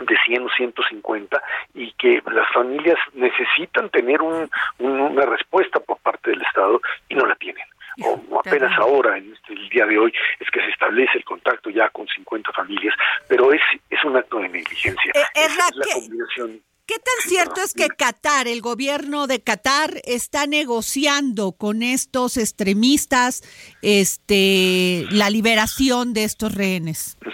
de 0.00 0.16
100 0.26 0.46
o 0.46 0.48
150 0.56 1.42
y 1.74 1.92
que 1.92 2.22
las 2.32 2.48
familias 2.52 2.98
necesitan 3.14 3.90
tener 3.90 4.22
un, 4.22 4.50
un- 4.78 5.00
una 5.00 5.26
respuesta 5.26 5.80
por 5.80 5.98
parte 5.98 6.30
del 6.30 6.42
Estado 6.42 6.80
y 7.08 7.14
no 7.14 7.26
la 7.26 7.34
tienen. 7.36 7.64
O, 8.02 8.38
apenas 8.38 8.72
ahora, 8.78 9.18
en 9.18 9.32
este, 9.34 9.52
el 9.52 9.68
día 9.68 9.84
de 9.84 9.98
hoy, 9.98 10.12
es 10.38 10.48
que 10.50 10.60
se 10.60 10.70
establece 10.70 11.18
el 11.18 11.24
contacto 11.24 11.68
ya 11.70 11.90
con 11.90 12.06
50 12.08 12.50
familias, 12.52 12.94
pero 13.28 13.52
es, 13.52 13.60
es 13.90 14.02
un 14.04 14.16
acto 14.16 14.38
de 14.38 14.48
negligencia. 14.48 15.12
Eh, 15.14 15.20
es, 15.34 15.44
Erra, 15.52 15.64
es 15.68 15.76
la 15.76 15.84
¿qué- 15.84 15.92
combinación. 16.00 16.62
¿Qué 16.86 16.96
tan 16.98 17.30
cierto 17.30 17.60
es 17.60 17.72
que 17.72 17.86
Qatar, 17.88 18.48
el 18.48 18.62
gobierno 18.62 19.28
de 19.28 19.40
Qatar, 19.40 20.00
está 20.04 20.46
negociando 20.48 21.52
con 21.52 21.82
estos 21.84 22.36
extremistas 22.36 23.42
este, 23.82 25.04
la 25.10 25.30
liberación 25.30 26.14
de 26.14 26.24
estos 26.24 26.54
rehenes? 26.54 27.16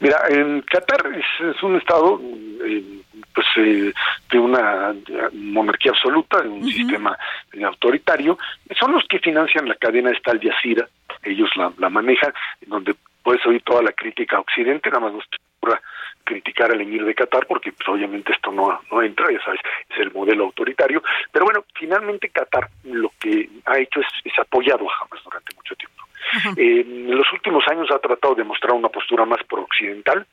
Mira, 0.00 0.18
en 0.28 0.62
Qatar 0.62 1.06
es, 1.14 1.56
es 1.56 1.62
un 1.62 1.76
estado 1.76 2.20
eh, 2.64 2.82
pues 3.34 3.46
eh, 3.56 3.92
de 4.30 4.38
una 4.38 4.94
monarquía 5.32 5.92
absoluta, 5.92 6.40
de 6.40 6.48
un 6.48 6.64
sistema 6.64 7.16
autoritario. 7.64 8.38
Son 8.78 8.92
los 8.92 9.04
que 9.08 9.18
financian 9.18 9.68
la 9.68 9.74
cadena 9.74 10.10
esta 10.10 10.32
Al 10.32 10.40
Jazeera, 10.40 10.88
ellos 11.22 11.50
la, 11.56 11.72
la 11.78 11.90
manejan, 11.90 12.32
en 12.60 12.68
donde 12.68 12.94
puedes 13.22 13.44
oír 13.46 13.62
toda 13.62 13.82
la 13.82 13.92
crítica 13.92 14.36
a 14.36 14.40
Occidente, 14.40 14.88
nada 14.88 15.00
más 15.00 15.12
no 15.12 15.18
te 15.18 15.36
ocurra 15.58 15.80
criticar 16.24 16.70
al 16.72 16.80
emir 16.80 17.04
de 17.04 17.14
Qatar, 17.14 17.46
porque 17.46 17.72
pues, 17.72 17.88
obviamente 17.88 18.32
esto 18.32 18.52
no, 18.52 18.80
no 18.90 19.02
entra, 19.02 19.30
ya 19.32 19.42
sabes, 19.44 19.60
es 19.88 19.98
el 19.98 20.12
modelo 20.12 20.44
autoritario. 20.44 21.02
Pero 21.32 21.44
bueno, 21.44 21.64
finalmente 21.74 22.28
Qatar 22.28 22.68
lo 22.84 23.12
que 23.18 23.48
ha 23.64 23.78
hecho 23.78 24.00
es, 24.00 24.06
es 24.24 24.38
apoyado 24.38 24.88
a 24.90 24.94
Hamas 25.02 25.22
durante 25.24 25.54
mucho 25.54 25.74
tiempo. 25.76 25.95
Eh, 26.56 26.80
en 26.80 27.16
los 27.16 27.30
últimos 27.32 27.64
años 27.68 27.88
ha 27.90 27.98
tratado 27.98 28.34
de 28.34 28.44
mostrar 28.44 28.72
una 28.72 28.88
postura 28.88 29.24
más 29.24 29.42
pro-occidental. 29.44 30.26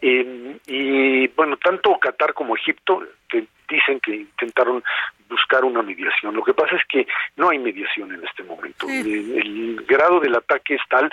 Eh, 0.00 0.58
y 0.66 1.28
bueno, 1.28 1.56
tanto 1.56 1.98
Qatar 1.98 2.34
como 2.34 2.56
Egipto 2.56 3.02
que 3.28 3.46
dicen 3.68 4.00
que 4.00 4.14
intentaron 4.16 4.82
buscar 5.28 5.64
una 5.64 5.82
mediación. 5.82 6.34
Lo 6.34 6.44
que 6.44 6.52
pasa 6.54 6.76
es 6.76 6.82
que 6.86 7.06
no 7.36 7.48
hay 7.48 7.58
mediación 7.58 8.12
en 8.12 8.22
este 8.24 8.42
momento. 8.42 8.86
Sí. 8.86 9.32
El 9.36 9.84
grado 9.88 10.20
del 10.20 10.34
ataque 10.36 10.74
es 10.74 10.82
tal 10.88 11.10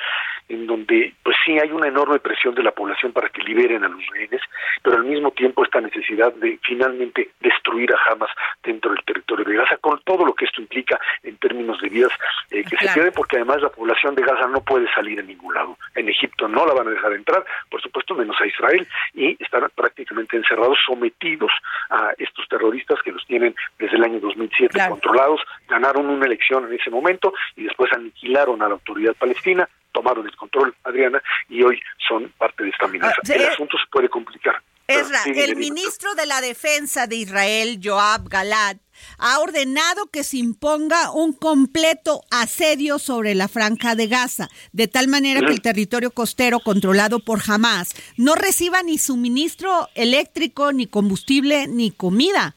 en 0.49 0.67
donde 0.67 1.13
pues 1.23 1.37
sí 1.45 1.57
hay 1.57 1.71
una 1.71 1.87
enorme 1.87 2.19
presión 2.19 2.53
de 2.53 2.61
la 2.61 2.71
población 2.71 3.13
para 3.13 3.29
que 3.29 3.41
liberen 3.41 3.85
a 3.85 3.87
los 3.87 4.05
rehenes, 4.07 4.41
pero 4.83 4.97
al 4.97 5.05
mismo 5.05 5.31
tiempo 5.31 5.63
esta 5.63 5.79
necesidad 5.79 6.33
de 6.33 6.59
finalmente 6.61 7.29
destruir 7.39 7.93
a 7.93 8.11
Hamas 8.11 8.29
dentro 8.61 8.91
del 8.91 9.03
territorio 9.05 9.45
de 9.45 9.55
Gaza, 9.55 9.77
con 9.77 10.01
todo 10.03 10.25
lo 10.25 10.33
que 10.33 10.45
esto 10.45 10.59
implica 10.61 10.99
en 11.23 11.37
términos 11.37 11.79
de 11.81 11.87
vidas 11.89 12.11
eh, 12.51 12.63
que 12.63 12.75
Claro. 12.75 12.87
se 12.87 12.93
pierden, 12.93 13.13
porque 13.13 13.37
además 13.37 13.61
la 13.61 13.69
población 13.69 14.13
de 14.15 14.23
Gaza 14.23 14.47
no 14.47 14.61
puede 14.61 14.91
salir 14.93 15.19
a 15.19 15.23
ningún 15.23 15.53
lado. 15.53 15.77
En 15.95 16.09
Egipto 16.09 16.47
no 16.49 16.65
la 16.65 16.73
van 16.73 16.87
a 16.87 16.91
dejar 16.91 17.13
entrar, 17.13 17.45
por 17.69 17.81
supuesto, 17.81 18.13
menos 18.13 18.39
a 18.41 18.45
Israel, 18.45 18.85
y 19.13 19.41
están 19.41 19.69
prácticamente 19.73 20.35
encerrados, 20.35 20.77
sometidos 20.85 21.51
a 21.89 22.10
estos 22.17 22.47
terroristas 22.47 22.99
que 23.03 23.11
los 23.11 23.25
tienen 23.25 23.55
desde 23.79 23.97
el 23.97 24.03
año 24.03 24.19
2007 24.19 24.73
Claro. 24.73 24.91
controlados, 24.91 25.41
ganaron 25.67 26.07
una 26.07 26.25
elección 26.25 26.65
en 26.67 26.73
ese 26.79 26.89
momento 26.89 27.33
y 27.55 27.63
después 27.63 27.91
aniquilaron 27.93 28.61
a 28.61 28.67
la 28.67 28.73
autoridad 28.73 29.13
palestina, 29.15 29.67
tomaron 29.91 30.25
el 30.25 30.35
control, 30.35 30.73
Adriana, 30.83 31.21
y 31.49 31.61
hoy 31.63 31.81
son 32.07 32.29
parte 32.37 32.63
de 32.63 32.69
esta 32.69 32.85
amenaza. 32.85 33.15
Ah, 33.17 33.21
sí, 33.23 33.33
el 33.33 33.41
eh, 33.41 33.47
asunto 33.47 33.77
se 33.77 33.85
puede 33.91 34.09
complicar. 34.09 34.61
Esra, 34.99 35.23
el 35.25 35.55
ministro 35.55 36.13
de 36.15 36.25
la 36.25 36.41
Defensa 36.41 37.07
de 37.07 37.15
Israel, 37.15 37.79
Joab 37.83 38.27
Galat, 38.29 38.77
ha 39.17 39.39
ordenado 39.39 40.07
que 40.07 40.23
se 40.23 40.37
imponga 40.37 41.11
un 41.11 41.33
completo 41.33 42.21
asedio 42.29 42.99
sobre 42.99 43.35
la 43.35 43.47
franja 43.47 43.95
de 43.95 44.07
Gaza, 44.07 44.49
de 44.71 44.87
tal 44.87 45.07
manera 45.07 45.41
que 45.41 45.53
el 45.53 45.61
territorio 45.61 46.11
costero 46.11 46.59
controlado 46.59 47.19
por 47.19 47.41
Hamas 47.47 47.93
no 48.17 48.35
reciba 48.35 48.83
ni 48.83 48.97
suministro 48.97 49.89
eléctrico, 49.95 50.71
ni 50.71 50.87
combustible, 50.87 51.67
ni 51.67 51.91
comida. 51.91 52.55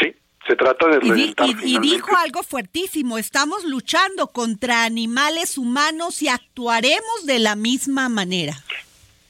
Sí, 0.00 0.14
se 0.46 0.56
trata 0.56 0.88
de... 0.88 1.34
Y, 1.64 1.74
y 1.74 1.78
dijo 1.78 2.16
algo 2.16 2.42
fuertísimo, 2.42 3.18
estamos 3.18 3.64
luchando 3.64 4.28
contra 4.28 4.84
animales 4.84 5.58
humanos 5.58 6.22
y 6.22 6.28
actuaremos 6.28 7.26
de 7.26 7.38
la 7.38 7.56
misma 7.56 8.08
manera. 8.08 8.62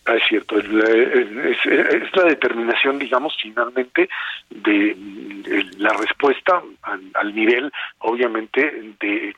Ah, 0.07 0.17
es 0.17 0.23
cierto, 0.29 0.59
es, 0.59 0.69
la 0.69 2.25
determinación, 2.25 2.99
digamos, 2.99 3.35
finalmente 3.41 4.11
de, 4.51 4.95
la 5.79 5.95
respuesta 5.95 6.63
al, 7.15 7.35
nivel, 7.35 7.73
obviamente, 8.01 8.93
de, 9.01 9.35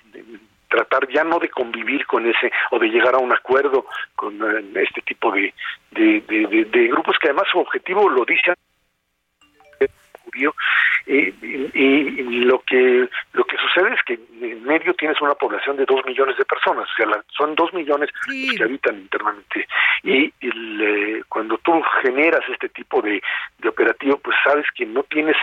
tratar 0.68 1.08
ya 1.08 1.23
no 1.23 1.38
de 1.38 1.49
convivir 1.49 2.04
con 2.06 2.26
ese 2.26 2.50
o 2.73 2.80
de 2.80 2.88
llegar 2.88 3.14
a 3.14 3.18
un 3.18 3.32
acuerdo 3.32 3.87
con 4.16 4.35
eh, 4.42 4.64
este 4.75 5.00
tipo 5.02 5.30
de, 5.30 5.54
de, 5.92 6.88
grupos 6.88 7.16
que 7.20 7.28
además 7.28 7.46
su 7.50 7.61
objetivo 7.61 8.08
lo 8.08 8.25
dice 10.37 10.50
y, 11.07 11.33
y, 11.73 12.40
lo 12.40 12.61
que 12.61 13.09
lo 13.33 13.45
que 13.45 13.57
sucede 13.59 13.95
es 13.95 14.02
que 14.05 14.14
en 14.14 14.64
medio 14.64 14.93
tienes 14.95 15.21
una 15.21 15.35
población 15.35 15.76
de 15.76 15.85
dos 15.85 16.05
millones 16.05 16.37
de 16.37 16.45
personas, 16.45 16.88
o 16.90 16.97
sea, 16.97 17.23
son 17.37 17.55
dos 17.55 17.73
millones 17.73 18.11
los 18.26 18.57
que 18.57 18.64
habitan 18.64 18.97
internamente. 18.97 19.69
Y 20.02 20.33
cuando 21.28 21.59
tú 21.59 21.81
generas 22.02 22.40
este 22.49 22.69
tipo 22.71 23.00
de, 23.02 23.23
de 23.59 23.69
operativo, 23.69 24.19
pues 24.19 24.37
sabes 24.45 24.66
que 24.75 24.85
no 24.85 25.02
tienes 25.05 25.37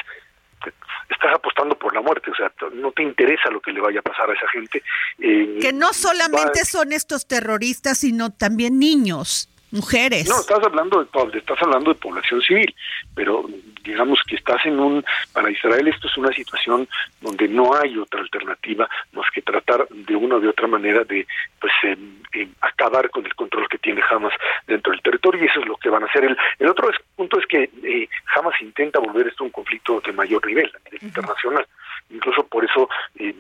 estás 1.10 1.34
apostando 1.34 1.78
por 1.78 1.94
la 1.94 2.02
muerte, 2.02 2.32
o 2.32 2.36
sea, 2.36 2.52
no 2.74 2.92
te 2.92 3.04
interesa 3.04 3.50
lo 3.50 3.60
que 3.62 3.72
le 3.72 3.82
vaya 3.82 4.00
a 4.00 4.04
pasar 4.04 4.30
a 4.30 4.34
esa 4.34 4.48
gente. 4.50 4.82
Eh, 5.20 5.60
que 5.62 5.74
no 5.74 5.94
solamente 5.94 6.66
son 6.66 6.94
estos 6.94 7.28
terroristas, 7.28 8.00
sino 8.00 8.32
también 8.32 8.80
niños, 8.80 9.50
mujeres. 9.74 10.30
No, 10.30 10.40
estás 10.40 10.64
hablando 10.64 11.04
de 11.04 11.38
estás 11.38 11.62
hablando 11.62 11.92
de 11.94 12.00
población 12.00 12.42
civil, 12.42 12.74
pero 13.16 13.46
digamos 13.84 14.20
que 14.28 14.36
estás 14.36 14.64
en 14.66 14.80
un, 14.80 15.04
para 15.34 15.50
Israel 15.50 15.88
esto 15.88 16.08
es 16.08 16.18
una 16.18 16.32
situación 16.32 16.88
donde 17.22 17.48
no 17.48 17.76
hay 17.76 17.98
otra 17.98 18.22
alternativa 18.22 18.88
más 19.12 19.26
que 19.34 19.42
tratar 19.42 19.88
de 19.90 20.16
una 20.16 20.36
o 20.36 20.40
de 20.40 20.48
otra 20.48 20.68
manera 20.68 21.04
de 21.04 21.26
pues 21.60 21.74
em, 21.84 22.54
acabar 22.62 23.10
con 23.10 23.26
el 23.26 23.34
control 23.36 23.68
que 23.68 23.80
tiene 23.80 24.02
Hamas 24.10 24.34
dentro 24.68 24.92
del 24.92 25.02
territorio 25.02 25.44
y 25.44 25.48
eso 25.48 25.60
es 25.60 25.68
lo 25.68 25.78
que 25.78 25.90
van 25.90 26.04
a 26.04 26.06
hacer. 26.06 26.24
El, 26.24 26.38
el 26.60 26.70
otro 26.70 26.92
punto 27.16 27.40
es 27.40 27.46
que 27.48 27.70
eh, 27.84 28.08
Hamas 28.36 28.62
intenta 28.62 29.00
volver 29.00 29.28
esto 29.28 29.44
un 29.44 29.50
conflicto 29.50 30.02
de 30.06 30.14
mayor 30.14 30.46
nivel, 30.46 30.72
a 30.74 30.90
nivel 30.90 31.04
internacional. 31.04 31.66
Incluso 32.12 32.46
por 32.46 32.64
eso 32.64 32.88
eh, 33.18 33.34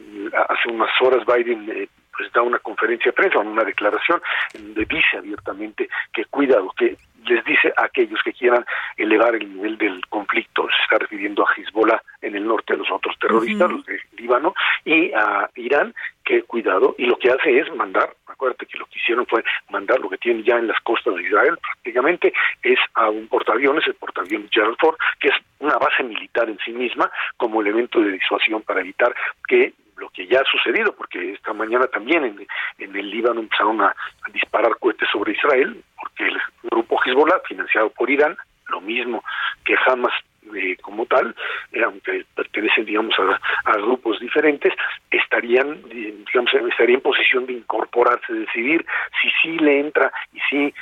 hace 0.49 0.69
unas 0.69 0.89
horas 0.99 1.25
Biden 1.25 1.69
eh, 1.69 1.87
pues 2.15 2.31
da 2.31 2.41
una 2.41 2.59
conferencia 2.59 3.11
de 3.11 3.13
prensa, 3.13 3.39
una 3.39 3.63
declaración 3.63 4.21
donde 4.53 4.85
dice 4.85 5.17
abiertamente 5.17 5.89
que 6.13 6.25
cuidado, 6.25 6.71
que 6.77 6.97
les 7.25 7.43
dice 7.45 7.73
a 7.77 7.85
aquellos 7.85 8.21
que 8.23 8.33
quieran 8.33 8.65
elevar 8.97 9.35
el 9.35 9.53
nivel 9.53 9.77
del 9.77 10.05
conflicto, 10.07 10.67
se 10.67 10.83
está 10.83 10.97
refiriendo 10.97 11.45
a 11.47 11.53
Hezbollah 11.53 12.01
en 12.21 12.35
el 12.35 12.45
norte, 12.45 12.73
a 12.73 12.77
los 12.77 12.91
otros 12.91 13.17
terroristas, 13.19 13.71
los 13.71 13.85
de 13.85 13.99
Líbano, 14.17 14.53
y 14.85 15.11
a 15.13 15.49
Irán, 15.55 15.93
que 16.23 16.43
cuidado, 16.43 16.95
y 16.97 17.05
lo 17.05 17.17
que 17.17 17.31
hace 17.31 17.59
es 17.59 17.73
mandar, 17.75 18.13
acuérdate 18.27 18.65
que 18.65 18.77
lo 18.77 18.85
que 18.85 18.99
hicieron 18.99 19.25
fue 19.25 19.43
mandar 19.69 19.99
lo 19.99 20.09
que 20.09 20.17
tienen 20.17 20.43
ya 20.43 20.57
en 20.57 20.67
las 20.67 20.79
costas 20.81 21.15
de 21.15 21.23
Israel, 21.23 21.57
prácticamente 21.61 22.33
es 22.61 22.79
a 22.95 23.09
un 23.09 23.27
portaaviones, 23.27 23.85
el 23.87 23.95
portaaviones 23.95 24.49
Gerald 24.51 24.77
Ford, 24.79 24.97
que 25.19 25.29
es 25.29 25.35
una 25.59 25.77
base 25.77 26.03
militar 26.03 26.49
en 26.49 26.59
sí 26.59 26.71
misma, 26.71 27.11
como 27.37 27.61
elemento 27.61 28.01
de 28.01 28.11
disuasión 28.11 28.61
para 28.61 28.81
evitar 28.81 29.13
que 29.47 29.73
que 30.13 30.27
ya 30.27 30.41
ha 30.41 30.45
sucedido, 30.45 30.93
porque 30.95 31.33
esta 31.33 31.53
mañana 31.53 31.87
también 31.87 32.23
en, 32.25 32.47
en 32.77 32.95
el 32.95 33.09
Líbano 33.09 33.41
empezaron 33.41 33.81
a, 33.81 33.95
disparar 34.31 34.77
cohetes 34.79 35.07
sobre 35.11 35.33
Israel, 35.33 35.83
porque 35.99 36.27
el 36.27 36.37
grupo 36.63 36.99
Hezbollah, 37.03 37.39
financiado 37.47 37.89
por 37.89 38.09
Irán, 38.09 38.35
lo 38.69 38.81
mismo 38.81 39.23
que 39.63 39.75
Hamas 39.85 40.13
eh, 40.55 40.75
como 40.81 41.05
tal, 41.05 41.35
eh, 41.71 41.81
aunque 41.83 42.25
pertenecen, 42.35 42.85
digamos, 42.85 43.15
a, 43.17 43.39
a, 43.71 43.77
grupos 43.77 44.19
diferentes, 44.19 44.73
estarían, 45.09 45.79
eh, 45.89 46.13
digamos, 46.27 46.53
estaría 46.69 46.95
en 46.95 47.01
posición 47.01 47.45
de 47.45 47.53
incorporarse, 47.53 48.33
de 48.33 48.39
decidir 48.41 48.85
si 49.21 49.29
sí 49.41 49.57
le 49.59 49.79
entra 49.79 50.11
y 50.33 50.39
si 50.49 50.73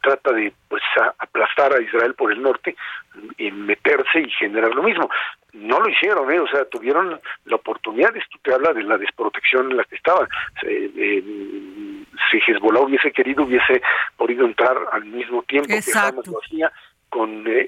trata 0.00 0.32
de, 0.32 0.52
pues, 0.68 0.82
aplastar 1.18 1.72
a 1.72 1.82
Israel 1.82 2.14
por 2.14 2.32
el 2.32 2.40
norte, 2.42 2.76
meterse 3.52 4.20
y 4.20 4.30
generar 4.30 4.74
lo 4.74 4.82
mismo 4.82 5.08
no 5.52 5.80
lo 5.80 5.88
hicieron, 5.88 6.30
¿eh? 6.32 6.40
o 6.40 6.48
sea, 6.48 6.64
tuvieron 6.64 7.20
la 7.44 7.56
oportunidad, 7.56 8.16
esto 8.16 8.38
te 8.42 8.54
habla 8.54 8.72
de 8.72 8.82
la 8.82 8.96
desprotección 8.96 9.70
en 9.70 9.76
la 9.76 9.84
que 9.84 9.96
estaban. 9.96 10.26
Eh, 10.62 11.22
si 12.30 12.38
Hezbollah 12.38 12.80
hubiese 12.80 13.12
querido, 13.12 13.44
hubiese 13.44 13.82
podido 14.16 14.46
entrar 14.46 14.76
al 14.92 15.04
mismo 15.04 15.42
tiempo 15.42 15.68
que 15.68 15.98
Hamas 15.98 16.26
lo 16.26 16.38
hacía 16.38 16.72
con 17.10 17.46
eh, 17.46 17.66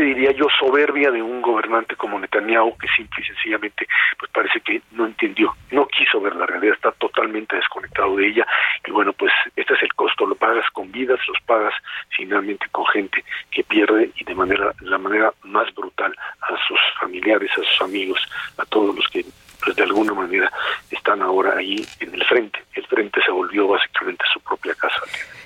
diría 0.00 0.32
yo, 0.32 0.46
soberbia 0.58 1.10
de 1.10 1.22
un 1.22 1.42
gobernante 1.42 1.96
como 1.96 2.18
Netanyahu, 2.18 2.76
que 2.78 2.88
simple 2.96 3.22
y 3.22 3.26
sencillamente, 3.26 3.86
pues 4.18 4.30
parece 4.30 4.60
que 4.60 4.82
no 4.92 5.06
entendió, 5.06 5.54
no 5.70 5.86
quiso 5.88 6.20
ver 6.20 6.36
la 6.36 6.46
realidad, 6.46 6.74
está 6.74 6.92
totalmente 6.92 7.56
desconectado 7.56 8.16
de 8.16 8.28
ella. 8.28 8.46
Y 8.86 8.90
bueno, 8.90 9.12
pues 9.12 9.32
este 9.54 9.74
es 9.74 9.82
el 9.82 9.94
costo, 9.94 10.26
lo 10.26 10.34
pagas 10.34 10.68
con 10.72 10.90
vidas, 10.92 11.20
los 11.28 11.38
pagas 11.46 11.74
finalmente 12.10 12.66
con 12.70 12.86
gente 12.86 13.24
que 13.50 13.64
pierde 13.64 14.10
y 14.16 14.24
de 14.24 14.34
manera, 14.34 14.72
la 14.80 14.98
manera 14.98 15.32
más 15.42 15.72
brutal 15.74 16.14
a 16.40 16.56
sus 16.66 16.80
familiares, 17.00 17.50
a 17.52 17.62
sus 17.62 17.80
amigos, 17.82 18.20
a 18.58 18.64
todos 18.66 18.94
los 18.94 19.08
que 19.08 19.24
pues 19.64 19.74
de 19.74 19.82
alguna 19.82 20.12
manera 20.12 20.52
están 20.90 21.22
ahora 21.22 21.56
ahí 21.56 21.84
en 22.00 22.14
el 22.14 22.24
frente. 22.24 22.62
El 22.74 22.86
frente 22.86 23.20
se 23.24 23.32
volvió 23.32 23.66
básicamente 23.68 24.24
su 24.32 24.40
propia 24.40 24.74
casa. 24.74 25.00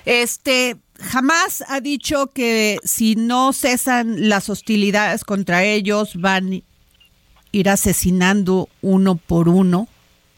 Este, 0.05 0.75
jamás 1.01 1.63
ha 1.67 1.79
dicho 1.79 2.27
que 2.33 2.77
si 2.83 3.15
no 3.15 3.53
cesan 3.53 4.29
las 4.29 4.49
hostilidades 4.49 5.23
contra 5.23 5.63
ellos 5.63 6.19
van 6.19 6.53
a 6.53 6.57
ir 7.51 7.69
asesinando 7.69 8.69
uno 8.81 9.15
por 9.15 9.49
uno 9.49 9.87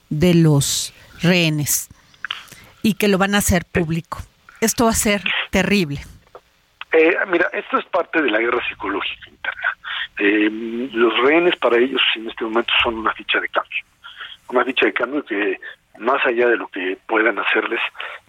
de 0.10 0.34
los 0.34 0.94
rehenes 1.22 1.90
y 2.82 2.96
que 2.96 3.08
lo 3.08 3.18
van 3.18 3.36
a 3.36 3.40
hacer 3.40 3.66
público. 3.66 4.20
Esto 4.62 4.86
va 4.86 4.92
a 4.92 4.96
ser 4.96 5.22
terrible. 5.52 6.02
Eh, 6.92 7.16
mira, 7.28 7.50
esto 7.54 7.78
es 7.78 7.86
parte 7.86 8.22
de 8.22 8.30
la 8.30 8.40
guerra 8.40 8.60
psicológica 8.68 9.30
interna. 9.30 9.78
Eh, 10.20 10.90
los 10.94 11.18
rehenes 11.24 11.56
para 11.58 11.78
ellos 11.78 12.02
en 12.16 12.30
este 12.30 12.44
momento 12.44 12.72
son 12.84 12.96
una 13.00 13.14
ficha 13.14 13.40
de 13.40 13.50
cambio. 13.50 13.84
Una 14.50 14.64
ficha 14.64 14.86
de 14.86 14.94
cambio 14.94 15.26
que 15.26 15.60
más 16.00 16.24
allá 16.26 16.48
de 16.48 16.58
lo 16.58 16.68
que 16.68 16.98
puedan 17.08 17.40
hacerles, 17.40 17.80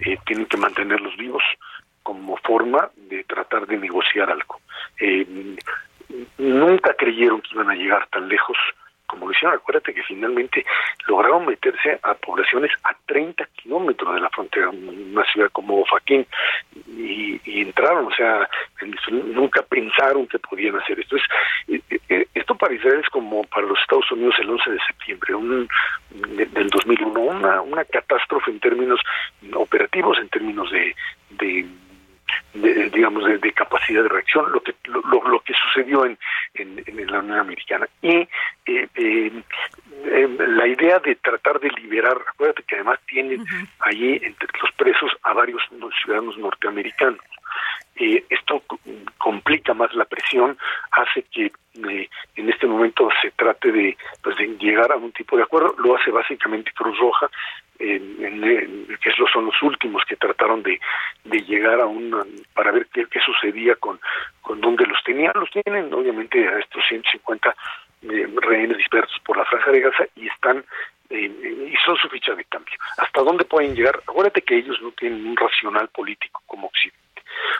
eh, 0.00 0.16
tienen 0.26 0.46
que 0.46 0.56
mantenerlos 0.56 1.16
vivos 1.16 1.42
como 2.04 2.36
forma 2.36 2.90
de 2.96 3.24
tratar 3.24 3.66
de 3.66 3.78
negociar 3.78 4.30
algo. 4.30 4.60
Eh, 5.00 5.26
nunca 6.38 6.94
creyeron 6.94 7.40
que 7.40 7.54
iban 7.54 7.70
a 7.70 7.74
llegar 7.74 8.06
tan 8.08 8.28
lejos 8.28 8.56
como 9.06 9.26
lo 9.26 9.32
hicieron. 9.32 9.56
Acuérdate 9.56 9.94
que 9.94 10.02
finalmente 10.02 10.64
lograron 11.06 11.46
meterse 11.46 11.98
a 12.02 12.14
poblaciones 12.14 12.70
a 12.84 12.94
30 13.06 13.46
kilómetros 13.56 14.14
de 14.14 14.20
la 14.20 14.30
frontera, 14.30 14.70
una 14.70 15.24
ciudad 15.32 15.50
como 15.52 15.84
Faquín, 15.86 16.26
y, 16.86 17.40
entraron, 17.60 18.06
o 18.06 18.14
sea, 18.14 18.48
nunca 19.10 19.62
pensaron 19.62 20.26
que 20.26 20.38
podían 20.38 20.76
hacer 20.76 21.00
esto. 21.00 21.16
Es, 21.16 21.22
eh, 21.68 22.00
eh, 22.08 22.26
esto 22.34 22.54
para 22.54 22.74
Israel 22.74 23.00
es 23.02 23.08
como 23.08 23.44
para 23.44 23.66
los 23.66 23.80
Estados 23.80 24.10
Unidos 24.12 24.34
el 24.38 24.50
11 24.50 24.70
de 24.70 24.78
septiembre 24.86 25.34
un, 25.34 25.68
del 26.10 26.68
2001, 26.68 27.20
una, 27.20 27.62
una 27.62 27.84
catástrofe 27.84 28.50
en 28.50 28.60
términos 28.60 29.00
operativos, 29.54 30.18
en 30.18 30.28
términos 30.28 30.70
de 30.70 30.94
de, 31.38 31.66
digamos, 32.54 33.24
de, 33.24 33.52
capacidad 33.52 34.02
de 34.02 34.08
reacción, 34.08 34.50
lo 34.52 34.62
que 34.62 34.74
lo, 34.84 35.00
lo 35.28 35.40
que 35.40 35.54
sucedió 35.54 36.04
en, 36.04 36.18
en, 36.54 37.06
la 37.10 37.20
Unión 37.20 37.38
Americana. 37.38 37.88
Y 38.02 38.28
eh, 38.66 38.88
eh, 38.94 39.32
la 40.48 40.66
idea 40.66 40.98
de 40.98 41.16
tratar 41.16 41.60
de 41.60 41.70
liberar, 41.70 42.16
acuérdate 42.28 42.62
que 42.64 42.76
además 42.76 42.98
tienen 43.06 43.44
allí 43.80 44.20
entre 44.22 44.48
los 44.60 44.72
presos 44.72 45.12
a 45.22 45.32
varios 45.32 45.62
ciudadanos 46.02 46.36
norteamericanos. 46.38 47.20
Eh, 47.96 48.24
esto 48.28 48.62
complica 49.18 49.72
más 49.72 49.94
la 49.94 50.04
presión, 50.04 50.58
hace 50.90 51.22
que 51.30 51.52
eh, 51.88 52.08
en 52.34 52.50
este 52.50 52.66
momento 52.66 53.08
se 53.22 53.30
trate 53.30 53.70
de, 53.70 53.96
pues, 54.20 54.36
de 54.36 54.48
llegar 54.58 54.90
a 54.90 54.96
un 54.96 55.12
tipo 55.12 55.36
de 55.36 55.44
acuerdo, 55.44 55.74
lo 55.78 55.96
hace 55.96 56.10
básicamente 56.10 56.72
Cruz 56.72 56.98
Roja, 56.98 57.30
en, 57.78 58.86
que 59.02 59.10
son 59.32 59.46
los 59.46 59.62
últimos 59.62 60.02
que 60.04 60.16
trataron 60.16 60.62
de, 60.62 60.80
de 61.24 61.38
llegar 61.42 61.80
a 61.80 61.86
un, 61.86 62.14
para 62.54 62.72
ver 62.72 62.86
qué, 62.92 63.06
qué 63.06 63.20
sucedía 63.20 63.76
con, 63.76 64.00
con 64.42 64.60
donde 64.60 64.86
los 64.86 65.02
tenían, 65.04 65.32
los 65.34 65.50
tienen 65.50 65.92
obviamente 65.92 66.46
a 66.48 66.58
estos 66.58 66.82
150 66.88 67.54
eh, 68.02 68.28
rehenes 68.42 68.76
dispersos 68.76 69.18
por 69.24 69.36
la 69.36 69.44
franja 69.44 69.70
de 69.70 69.80
Gaza 69.80 70.04
y 70.16 70.28
están 70.28 70.64
eh, 71.10 71.70
y 71.72 71.74
son 71.84 71.96
su 71.96 72.08
ficha 72.08 72.34
de 72.34 72.44
cambio. 72.44 72.74
¿Hasta 72.98 73.22
dónde 73.22 73.44
pueden 73.44 73.74
llegar? 73.74 73.96
Acuérdate 74.06 74.42
que 74.42 74.56
ellos 74.56 74.80
no 74.82 74.90
tienen 74.92 75.26
un 75.26 75.36
racional 75.36 75.88
político 75.88 76.42
como 76.46 76.66
Occidente. 76.68 77.04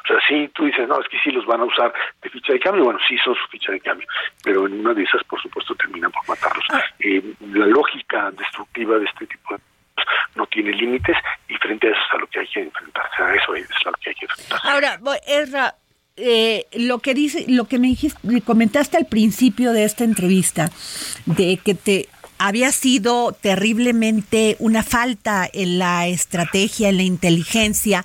O 0.05 0.07
sea, 0.07 0.19
sí, 0.29 0.51
tú 0.55 0.65
dices, 0.67 0.87
no, 0.89 1.01
es 1.01 1.09
que 1.09 1.19
sí 1.19 1.31
los 1.31 1.47
van 1.47 1.61
a 1.61 1.65
usar 1.65 1.93
de 2.23 2.31
ficha 2.31 2.53
de 2.53 2.61
cambio, 2.61 2.85
bueno, 2.85 3.01
sí 3.09 3.17
son 3.19 3.35
su 3.35 3.47
ficha 3.49 3.73
de 3.73 3.81
cambio, 3.81 4.07
pero 4.43 4.67
en 4.67 4.81
una 4.81 4.95
de 4.95 5.03
esas, 5.03 5.23
por 5.25 5.41
supuesto, 5.41 5.75
terminan 5.75 6.13
por 6.13 6.29
matarlos. 6.29 6.65
Ah. 6.71 6.83
Eh, 7.01 7.23
la 7.53 7.67
lógica 7.67 8.31
destructiva 8.33 8.99
de 8.99 9.07
este 9.07 9.27
tipo 9.27 9.55
de 9.55 9.61
tiene 10.55 10.73
límites 10.73 11.17
y 11.49 11.55
frente 11.57 11.89
a 11.89 11.91
eso 11.91 12.01
es 12.01 12.15
a 12.15 12.19
lo 12.19 12.27
que 12.29 12.39
hay 12.41 12.47
que 12.47 12.61
enfrentarse, 12.61 13.23
eso 13.43 13.55
es 13.57 13.69
a 13.85 13.91
lo 13.91 13.97
que 14.03 14.11
hay 14.11 14.17
que 14.17 14.25
enfrentarse. 14.25 14.69
Ahora, 14.69 15.01
Ezra, 15.27 15.75
eh, 16.17 16.67
lo 16.73 17.01
que 17.01 17.13
dice, 17.13 17.45
lo 17.49 17.67
que 17.67 17.79
me 17.79 17.89
dijiste, 17.89 18.19
me 18.23 18.41
comentaste 18.41 18.97
al 18.97 19.07
principio 19.07 19.73
de 19.73 19.85
esta 19.85 20.05
entrevista, 20.05 20.71
de 21.27 21.59
que 21.59 21.75
te 21.75 22.09
había 22.39 22.73
sido 22.73 23.33
terriblemente 23.33 24.57
una 24.59 24.83
falta 24.83 25.49
en 25.53 25.79
la 25.79 26.07
estrategia, 26.07 26.89
en 26.89 26.99
la 26.99 27.03
inteligencia. 27.03 28.05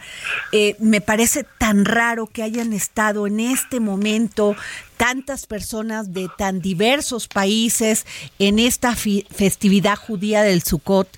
Eh, 0.52 0.76
me 0.80 1.02
parece 1.02 1.44
tan 1.58 1.86
raro 1.86 2.28
que 2.28 2.44
hayan 2.44 2.74
estado 2.74 3.28
en 3.28 3.40
este 3.40 3.80
momento 3.80 4.56
tantas 4.98 5.46
personas 5.46 6.14
de 6.14 6.30
tan 6.38 6.62
diversos 6.62 7.28
países 7.28 8.06
en 8.38 8.60
esta 8.60 8.96
festividad 8.96 9.96
judía 9.96 10.42
del 10.44 10.62
Sukkot 10.62 11.10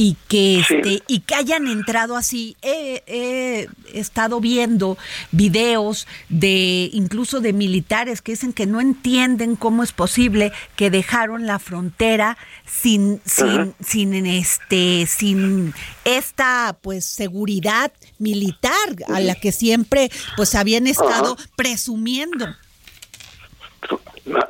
y 0.00 0.16
que 0.28 0.62
Sí. 0.64 0.76
este 0.76 1.02
y 1.08 1.20
que 1.20 1.34
hayan 1.34 1.66
entrado 1.66 2.16
así. 2.16 2.56
He, 2.62 3.02
he 3.08 3.68
estado 3.98 4.38
viendo 4.38 4.96
videos 5.32 6.06
de 6.28 6.88
incluso 6.92 7.40
de 7.40 7.52
militares 7.52 8.22
que 8.22 8.30
dicen 8.30 8.52
que 8.52 8.64
no 8.64 8.80
entienden 8.80 9.56
cómo 9.56 9.82
es 9.82 9.90
posible 9.90 10.52
que 10.76 10.90
dejaron 10.90 11.48
la 11.48 11.58
frontera 11.58 12.38
sin 12.64 13.20
sin 13.24 13.74
sin 13.80 14.24
este 14.24 15.06
sin 15.06 15.74
esta 16.04 16.76
pues 16.80 17.04
seguridad 17.04 17.90
militar 18.20 18.70
a 19.12 19.18
la 19.18 19.34
que 19.34 19.50
siempre 19.50 20.10
pues 20.36 20.54
habían 20.54 20.86
estado 20.86 21.36
presumiendo. 21.56 22.46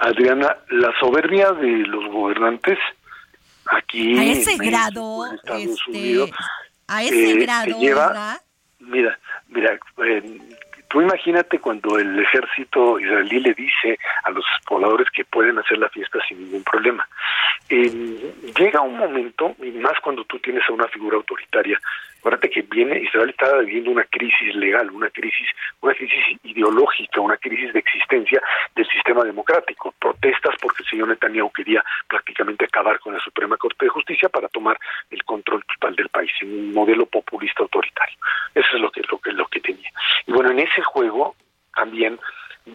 Adriana, 0.01 0.59
la 0.71 0.93
soberbia 1.01 1.53
de 1.53 1.87
los 1.87 2.13
gobernantes 2.13 2.79
aquí 3.71 4.19
a 4.19 4.25
ese 4.25 4.53
en 4.53 4.59
México, 4.59 4.65
grado 4.65 5.27
en 5.27 5.35
Estados 5.35 5.63
este 5.63 5.91
Unidos, 5.91 6.31
a 6.87 7.03
ese 7.03 7.31
eh, 7.31 7.37
grado 7.37 7.79
lleva- 7.81 8.07
¿verdad? 8.09 8.43
Mira, 8.81 9.19
mira, 9.49 9.79
eh, 10.07 10.58
tú 10.89 11.01
imagínate 11.01 11.59
cuando 11.59 11.99
el 11.99 12.19
ejército 12.19 12.99
israelí 12.99 13.41
le 13.41 13.55
dice 13.55 13.99
a 14.25 14.31
los 14.31 14.45
pobladores 14.67 15.09
que 15.11 15.25
pueden 15.25 15.59
hacer 15.59 15.79
la 15.79 15.89
fiesta 15.89 16.19
sin 16.29 16.43
ningún 16.43 16.65
problema. 16.65 17.07
Llega 17.69 18.81
un 18.81 18.97
momento, 18.97 19.55
y 19.63 19.71
más 19.73 19.99
cuando 20.03 20.25
tú 20.25 20.39
tienes 20.39 20.63
a 20.69 20.73
una 20.73 20.89
figura 20.89 21.17
autoritaria, 21.17 21.79
acuérdate 22.19 22.51
que 22.51 22.63
viene, 22.63 23.01
Israel 23.01 23.31
está 23.31 23.57
viviendo 23.59 23.91
una 23.91 24.05
crisis 24.05 24.55
legal, 24.55 24.91
una 24.91 25.11
crisis, 25.11 25.49
una 25.81 25.95
crisis 25.95 26.25
ideológica, 26.45 27.21
una 27.21 27.37
crisis 27.37 27.73
de 27.73 27.79
existencia 27.79 28.43
del 28.75 28.89
sistema 28.89 29.25
democrático. 29.25 29.95
Protestas 29.99 30.55
porque 30.61 30.83
el 30.83 30.89
señor 30.89 31.09
Netanyahu 31.09 31.51
quería 31.53 31.85
prácticamente 32.09 32.65
acabar 32.65 32.99
con 33.01 33.13
la 33.13 33.21
Suprema 33.21 33.57
Corte 33.57 33.85
de 33.85 33.91
Justicia 33.91 34.29
para 34.29 34.49
tomar 34.49 34.79
el 35.11 35.23
control 35.25 35.63
total 35.75 35.95
del 35.95 36.09
país, 36.09 36.31
un 36.43 36.73
modelo 36.73 37.07
populista 37.07 37.63
autoritario. 37.63 38.17
Eso 38.55 38.69
es 38.75 38.81
lo 38.81 38.91
que, 38.91 39.03
lo 39.11 39.19
que, 39.19 39.33
lo 39.33 39.47
que 39.47 39.61
tenía. 39.61 39.88
Y 40.27 40.33
bueno, 40.33 40.51
en 40.51 40.61
ese 40.61 40.83
juego 40.83 41.35
también 41.75 42.19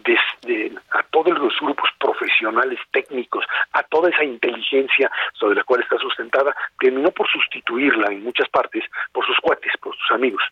desde 0.02 0.72
a 0.90 1.02
todos 1.04 1.38
los 1.38 1.54
grupos 1.60 1.88
profesionales 2.00 2.80
técnicos, 2.92 3.44
a 3.72 3.82
toda 3.84 4.10
esa 4.10 4.24
inteligencia 4.24 5.10
sobre 5.34 5.56
la 5.56 5.64
cual 5.64 5.82
está 5.82 5.98
sustentada, 5.98 6.54
terminó 6.80 7.10
por 7.10 7.28
sustituirla 7.28 8.08
en 8.12 8.24
muchas 8.24 8.48
partes 8.48 8.84
por 9.12 9.24
sus 9.26 9.36
cuates, 9.38 9.72
por 9.80 9.94
sus 9.96 10.10
amigos. 10.10 10.42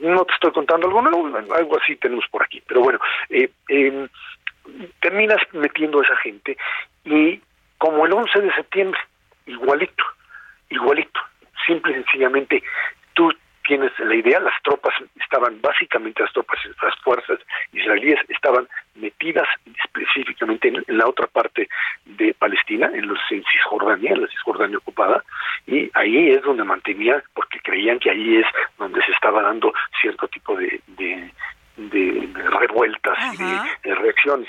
No 0.00 0.24
te 0.24 0.34
estoy 0.34 0.52
contando 0.52 0.88
algo 0.88 1.02
nuevo, 1.02 1.54
algo 1.54 1.78
así 1.80 1.96
tenemos 1.96 2.24
por 2.30 2.42
aquí, 2.42 2.62
pero 2.66 2.80
bueno, 2.80 2.98
eh, 3.30 3.50
eh, 3.68 4.08
terminas 5.00 5.40
metiendo 5.52 6.00
a 6.00 6.04
esa 6.04 6.16
gente 6.16 6.56
y 7.04 7.40
como 7.78 8.06
el 8.06 8.12
11 8.12 8.40
de 8.40 8.54
septiembre, 8.54 9.00
igualito, 9.46 10.04
igualito, 10.70 11.20
simple 11.66 11.92
y 11.92 11.94
sencillamente 11.96 12.62
tú 13.14 13.32
tienes 13.64 13.92
la 13.98 14.14
idea, 14.14 14.40
las 14.40 14.54
tropas 14.62 14.94
estaban 15.20 15.60
básicamente 15.60 16.22
las 16.22 16.32
tropas, 16.32 16.58
las 16.82 16.96
fuerzas 17.00 17.38
israelíes 17.72 18.18
estaban 18.28 18.68
metidas 18.96 19.48
específicamente 19.84 20.68
en, 20.68 20.84
en 20.86 20.98
la 20.98 21.06
otra 21.08 21.26
parte 21.26 21.68
de 22.04 22.34
Palestina, 22.34 22.90
en 22.92 23.06
los 23.08 23.18
en 23.30 23.42
Cisjordania, 23.52 24.12
en 24.12 24.22
la 24.22 24.28
Cisjordania 24.28 24.78
ocupada, 24.78 25.22
y 25.66 25.90
ahí 25.94 26.30
es 26.30 26.42
donde 26.42 26.64
mantenía, 26.64 27.22
porque 27.34 27.60
creían 27.60 27.98
que 27.98 28.10
ahí 28.10 28.36
es 28.38 28.46
donde 28.78 29.02
se 29.04 29.12
estaba 29.12 29.42
dando 29.42 29.72
cierto 30.00 30.28
tipo 30.28 30.56
de, 30.56 30.80
de, 30.88 31.30
de- 31.76 32.26
de 32.26 32.50
revueltas 32.50 33.18
y 33.84 33.88
de 33.88 33.94
reacciones. 33.94 34.48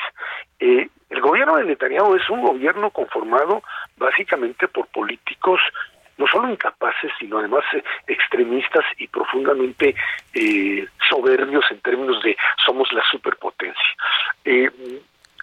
Eh, 0.59 0.87
el 1.09 1.21
gobierno 1.21 1.55
de 1.57 1.65
Netanyahu 1.65 2.15
es 2.15 2.29
un 2.29 2.41
gobierno 2.41 2.89
conformado 2.89 3.63
básicamente 3.97 4.67
por 4.67 4.87
políticos 4.87 5.61
no 6.17 6.27
solo 6.27 6.49
incapaces, 6.49 7.11
sino 7.19 7.39
además 7.39 7.63
eh, 7.73 7.83
extremistas 8.07 8.85
y 8.97 9.07
profundamente 9.07 9.95
eh, 10.33 10.87
soberbios 11.09 11.65
en 11.71 11.79
términos 11.81 12.21
de 12.23 12.37
somos 12.65 12.91
la 12.93 13.03
superpotencia. 13.09 13.85
Eh, 14.45 14.69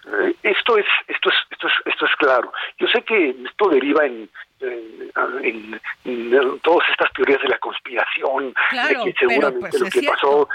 eh, 0.07 0.33
esto 0.43 0.77
es 0.77 0.85
esto 1.07 1.29
es 1.29 1.35
esto 1.51 1.67
es 1.67 1.73
esto 1.85 2.05
es 2.05 2.15
claro. 2.15 2.51
Yo 2.79 2.87
sé 2.87 3.01
que 3.03 3.35
esto 3.45 3.69
deriva 3.69 4.05
en 4.05 4.29
en, 4.61 5.11
en- 5.43 5.81
en 6.05 6.59
todas 6.59 6.87
estas 6.89 7.11
teorías 7.13 7.41
de 7.41 7.49
la 7.49 7.57
conspiración, 7.57 8.53
Claro, 8.69 9.03
de 9.05 9.11
que 9.13 9.13
pero, 9.19 9.29
seguramente 9.31 9.69
pues, 9.69 9.79
lo 9.81 9.85
que 9.89 9.99
cierto. 9.99 10.11
pasó 10.13 10.49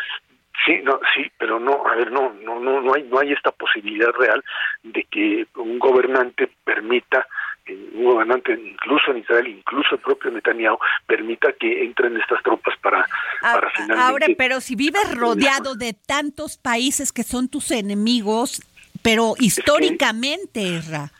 Sí, 0.64 0.80
no, 0.82 0.98
sí, 1.14 1.30
pero 1.38 1.60
no, 1.60 1.86
a 1.86 1.94
ver, 1.96 2.10
no, 2.10 2.32
no, 2.42 2.58
no, 2.58 2.80
no 2.80 2.94
hay, 2.94 3.02
no 3.04 3.20
hay 3.20 3.30
esta 3.32 3.52
posibilidad 3.52 4.10
real 4.18 4.42
de 4.82 5.02
que 5.04 5.46
un 5.56 5.78
gobernante 5.78 6.48
permita, 6.64 7.20
eh, 7.20 7.24
un 7.68 8.04
gobernante 8.04 8.52
incluso 8.52 9.10
en 9.10 9.18
Israel, 9.18 9.48
incluso 9.48 9.96
el 9.96 10.00
propio 10.00 10.30
Netanyahu, 10.30 10.78
permita 11.06 11.52
que 11.52 11.84
entren 11.84 12.16
estas 12.20 12.42
tropas 12.42 12.76
para, 12.78 13.06
Ah, 13.42 13.54
para 13.54 13.70
finalmente. 13.70 14.02
Ahora, 14.02 14.26
pero 14.36 14.60
si 14.60 14.76
vives 14.76 15.14
rodeado 15.16 15.74
de 15.74 15.94
tantos 15.94 16.56
países 16.56 17.12
que 17.12 17.22
son 17.22 17.48
tus 17.48 17.70
enemigos, 17.70 18.62
pero 19.02 19.34
históricamente, 19.38 20.80
Ra. 20.90 21.10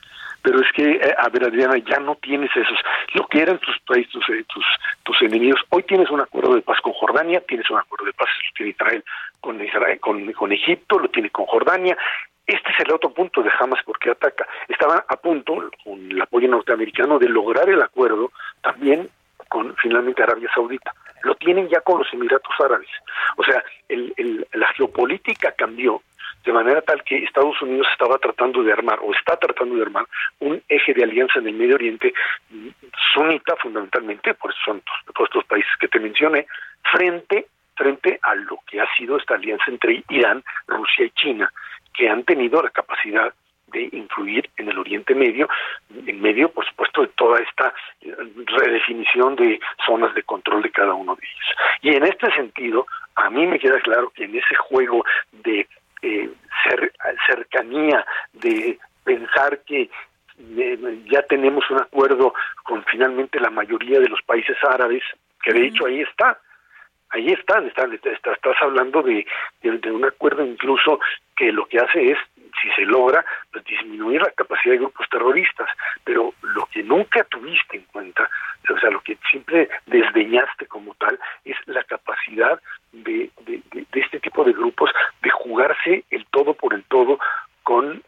Pero 0.43 0.61
es 0.61 0.69
que, 0.77 0.85
eh, 0.85 1.15
a 1.19 1.29
ver, 1.29 1.45
Adriana, 1.45 1.77
ya 1.79 1.99
no 1.99 2.15
tienes 2.17 2.51
esos, 2.55 2.79
lo 3.15 3.27
que 3.27 3.41
eran 3.41 3.59
tus 3.59 3.77
países, 3.81 4.13
tus, 4.13 4.29
eh, 4.29 4.45
tus, 4.53 4.65
tus 5.03 5.23
enemigos. 5.23 5.61
Hoy 5.71 5.83
tienes 5.83 6.09
un 6.11 6.21
acuerdo 6.21 6.55
de 6.55 6.63
paz 6.63 6.81
con 6.81 6.93
Jordania, 6.93 7.43
tienes 7.49 7.69
un 7.69 7.79
acuerdo 7.79 8.07
de 8.07 8.13
paz 8.13 8.29
tiene 8.57 8.71
Israel 8.71 9.05
con 9.41 9.63
Israel, 9.63 10.01
con, 10.01 10.33
con 10.33 10.53
Egipto, 10.53 10.99
lo 10.99 11.09
tiene 11.09 11.31
con 11.31 11.47
Jordania. 11.47 11.97
Este 12.47 12.71
es 12.71 12.81
el 12.81 12.93
otro 12.93 13.11
punto 13.11 13.43
de 13.43 13.51
Hamas 13.59 13.81
porque 13.85 14.11
ataca. 14.11 14.47
Estaban 14.69 15.03
a 15.09 15.17
punto, 15.17 15.71
con 15.83 16.11
el 16.11 16.23
apoyo 16.23 16.49
norteamericano, 16.49 17.19
de 17.19 17.29
lograr 17.29 17.69
el 17.69 17.83
acuerdo 17.83 18.31
también 18.63 19.09
con 19.49 19.75
finalmente 19.77 20.23
Arabia 20.23 20.51
Saudita. 20.55 20.95
Lo 21.23 21.35
tienen 21.35 21.69
ya 21.69 21.81
con 21.81 21.99
los 21.99 22.13
Emiratos 22.13 22.55
Árabes. 22.59 22.89
O 23.37 23.43
sea, 23.43 23.65
el, 23.89 24.47
la 24.53 24.69
geopolítica 24.75 25.53
cambió 25.53 26.03
de 26.45 26.53
manera 26.53 26.81
tal 26.83 27.03
que 27.03 27.25
Estados 27.25 27.61
Unidos 27.61 27.89
estaba 27.91 28.19
tratando 28.19 28.63
de 28.63 28.73
armar 28.73 29.01
o 29.03 29.13
está 29.13 29.37
tratando 29.37 29.75
de 29.75 29.83
armar 29.83 30.07
un 30.39 30.63
eje 30.69 30.95
de 30.95 31.03
alianza 31.03 31.41
en 31.41 31.49
el 31.49 31.55
Medio 31.55 31.75
Oriente 31.75 32.15
mm, 32.51 32.69
sunita 33.13 33.57
fundamentalmente, 33.57 34.35
por 34.35 34.55
son 34.65 34.81
todos 35.13 35.29
estos 35.29 35.45
países 35.47 35.71
que 35.81 35.89
te 35.89 35.99
mencioné, 35.99 36.47
frente 36.93 37.49
frente 37.77 38.19
a 38.23 38.35
lo 38.35 38.59
que 38.67 38.81
ha 38.81 38.87
sido 38.97 39.19
esta 39.19 39.35
alianza 39.35 39.65
entre 39.69 40.03
Irán, 40.09 40.43
Rusia 40.67 41.05
y 41.05 41.11
China, 41.11 41.53
que 41.97 42.09
han 42.09 42.25
tenido 42.25 42.63
la 42.63 42.71
capacidad 42.71 43.33
de 43.69 43.89
influir 43.93 44.49
en 44.57 44.69
el 44.69 44.79
Oriente 44.79 45.15
Medio, 45.15 45.49
en 45.91 46.21
medio, 46.21 46.51
por 46.51 46.65
supuesto, 46.67 47.03
de 47.03 47.09
toda 47.09 47.41
esta 47.41 47.75
eh, 48.01 48.15
redefinición 48.47 49.35
de 49.37 49.59
zonas 49.85 50.15
de 50.15 50.23
control 50.23 50.63
de 50.63 50.71
cada 50.71 50.95
uno 50.95 51.17
de 51.17 51.23
ellos. 51.23 51.57
Y 51.83 51.97
en 51.97 52.05
este 52.05 52.33
sentido, 52.33 52.87
a 53.17 53.29
mí 53.31 53.47
me 53.47 53.59
queda 53.59 53.81
claro 53.81 54.11
que 54.11 54.25
en 54.25 54.37
ese 54.37 54.55
juego 54.55 55.05
de 55.33 55.67
eh, 56.03 56.31
cer 56.63 56.93
cercanía, 57.27 58.07
de 58.35 58.79
pensar 59.05 59.61
que 59.67 59.91
eh, 60.39 60.99
ya 61.11 61.23
tenemos 61.23 61.69
un 61.71 61.81
acuerdo 61.81 62.35
con 62.63 62.85
finalmente 62.85 63.41
la 63.41 63.51
mayoría 63.51 63.99
de 63.99 64.09
los 64.09 64.23
países 64.23 64.57
árabes, 64.69 65.03
que 65.43 65.53
de 65.53 65.67
hecho 65.67 65.87
ahí 65.87 66.03
está, 66.03 66.39
ahí 67.11 67.33
están, 67.33 67.66
están, 67.66 67.92
estás, 67.92 68.14
estás 68.14 68.57
hablando 68.61 69.03
de, 69.03 69.27
de, 69.62 69.79
de, 69.79 69.92
un 69.92 70.05
acuerdo 70.05 70.45
incluso 70.45 71.01
que 71.37 71.53
lo 71.53 71.66
que 71.66 71.79
hace 71.79 72.12
es, 72.12 72.19
si 72.61 72.71
se 72.71 72.83
logra, 72.83 73.25
pues 73.53 73.64
disminuir 73.64 74.23
la 74.23 74.31
capacidad 74.31 74.73
de 74.73 74.79
grupos 74.79 75.07
terroristas, 75.11 75.69
pero 76.05 76.33
lo 76.42 76.66
que 76.66 76.83
nunca 76.83 77.25
tuviste 77.25 77.77
en 77.77 77.85
cuenta, 77.85 78.29
o 78.69 78.79
sea, 78.79 78.90
lo 78.90 79.01
que 79.01 79.19
siempre 79.31 79.69
desdeñaste 79.87 80.66
como 80.66 80.95
tal, 80.95 81.19
es 81.45 81.57
la 81.66 81.85
capacidad 81.85 82.61
de, 82.92 83.31
de, 83.47 83.62
de, 83.73 83.87
de 83.92 84.01
este 84.01 84.21
tipo 84.21 84.45
de 84.45 84.53
grupos 84.53 84.90
de 85.23 85.31
jugarse 85.31 86.05
el 86.11 86.25
todo 86.27 86.55
por 86.55 86.75
el 86.75 86.83
todo 86.85 87.19
con 87.62 88.03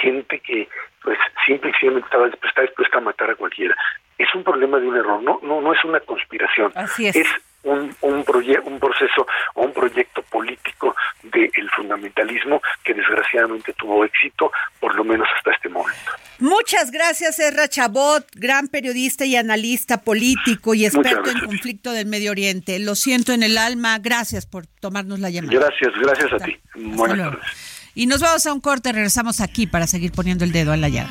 gente 0.00 0.38
que 0.40 0.68
pues 1.02 1.18
simplemente 1.46 2.06
estaba 2.06 2.28
está 2.28 2.62
dispuesta 2.62 2.98
a 2.98 3.00
matar 3.00 3.30
a 3.30 3.34
cualquiera. 3.34 3.76
Es 4.18 4.32
un 4.34 4.44
problema 4.44 4.78
de 4.78 4.86
un 4.86 4.96
error, 4.96 5.22
no 5.22 5.40
no 5.42 5.60
no 5.60 5.72
es 5.72 5.82
una 5.84 6.00
conspiración. 6.00 6.72
Así 6.74 7.06
es. 7.06 7.16
es 7.16 7.51
un 7.72 7.96
un, 8.00 8.24
proye 8.24 8.58
un 8.60 8.78
proceso 8.78 9.26
o 9.54 9.62
un 9.62 9.72
proyecto 9.72 10.22
político 10.22 10.94
fundamentalismo 11.74 12.60
que 12.84 12.94
desgraciadamente 12.94 13.72
tuvo 13.74 14.04
éxito, 14.04 14.50
por 14.80 14.94
lo 14.94 15.04
menos 15.04 15.26
hasta 15.36 15.52
este 15.52 15.68
momento. 15.68 16.12
Muchas 16.38 16.90
gracias, 16.90 17.38
Ezra 17.38 17.68
Chabot, 17.68 18.26
gran 18.34 18.68
periodista 18.68 19.24
y 19.24 19.36
analista 19.36 20.02
político 20.02 20.74
y 20.74 20.86
experto 20.86 21.30
en 21.30 21.40
conflicto 21.40 21.92
del 21.92 22.06
Medio 22.06 22.30
Oriente. 22.30 22.78
Lo 22.78 22.94
siento 22.94 23.32
en 23.32 23.42
el 23.42 23.58
alma, 23.58 23.98
gracias 23.98 24.46
por 24.46 24.66
tomarnos 24.66 25.20
la 25.20 25.30
llamada. 25.30 25.58
Gracias, 25.58 25.92
gracias 26.00 26.32
a 26.32 26.44
ti. 26.44 26.56
Buenas 26.74 27.18
tardes. 27.18 27.46
Y 27.94 28.06
nos 28.06 28.20
vamos 28.20 28.46
a 28.46 28.52
un 28.52 28.60
corte, 28.60 28.90
regresamos 28.92 29.40
aquí 29.40 29.66
para 29.66 29.86
seguir 29.86 30.12
poniendo 30.12 30.44
el 30.44 30.52
dedo 30.52 30.72
en 30.72 30.80
la 30.80 30.88
llaga. 30.88 31.10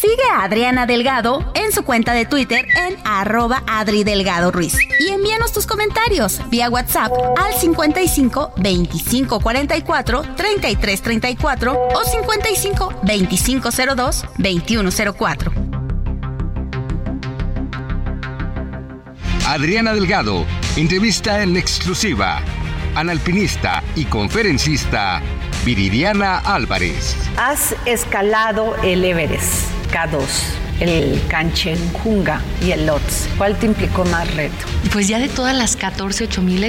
Sigue 0.00 0.24
a 0.30 0.42
Adriana 0.42 0.84
Delgado 0.84 1.50
en 1.54 1.72
su 1.72 1.82
cuenta 1.82 2.12
de 2.12 2.26
Twitter 2.26 2.66
en 2.76 2.96
arroba 3.04 3.62
Adri 3.66 4.04
Delgado 4.04 4.52
Ruiz. 4.52 4.76
Y 5.00 5.08
envíanos 5.08 5.52
tus 5.52 5.66
comentarios 5.66 6.42
vía 6.50 6.68
WhatsApp 6.68 7.10
al 7.38 7.54
55 7.54 8.52
25 8.58 9.40
44 9.40 10.22
33 10.36 11.02
34 11.02 11.88
o 11.94 12.04
55 12.04 12.94
25 13.04 13.70
02 13.96 14.24
21 14.36 14.90
04. 15.18 15.52
Adriana 19.46 19.94
Delgado 19.94 20.44
entrevista 20.76 21.42
en 21.42 21.56
exclusiva 21.56 22.42
al 22.94 23.08
alpinista 23.08 23.82
y 23.94 24.04
conferencista 24.04 25.22
Viridiana 25.64 26.38
Álvarez. 26.38 27.16
Has 27.38 27.74
escalado 27.86 28.76
el 28.82 29.02
Everest 29.02 29.76
K2, 29.96 30.20
el 30.80 31.22
Kanchenjunga 31.26 32.42
y 32.62 32.72
el 32.72 32.84
Lotz. 32.84 33.28
¿Cuál 33.38 33.56
te 33.56 33.64
implicó 33.64 34.04
más 34.04 34.32
reto? 34.34 34.66
Pues 34.92 35.08
ya 35.08 35.18
de 35.18 35.30
todas 35.30 35.56
las 35.56 35.74
14 35.74 36.24
8000, 36.24 36.64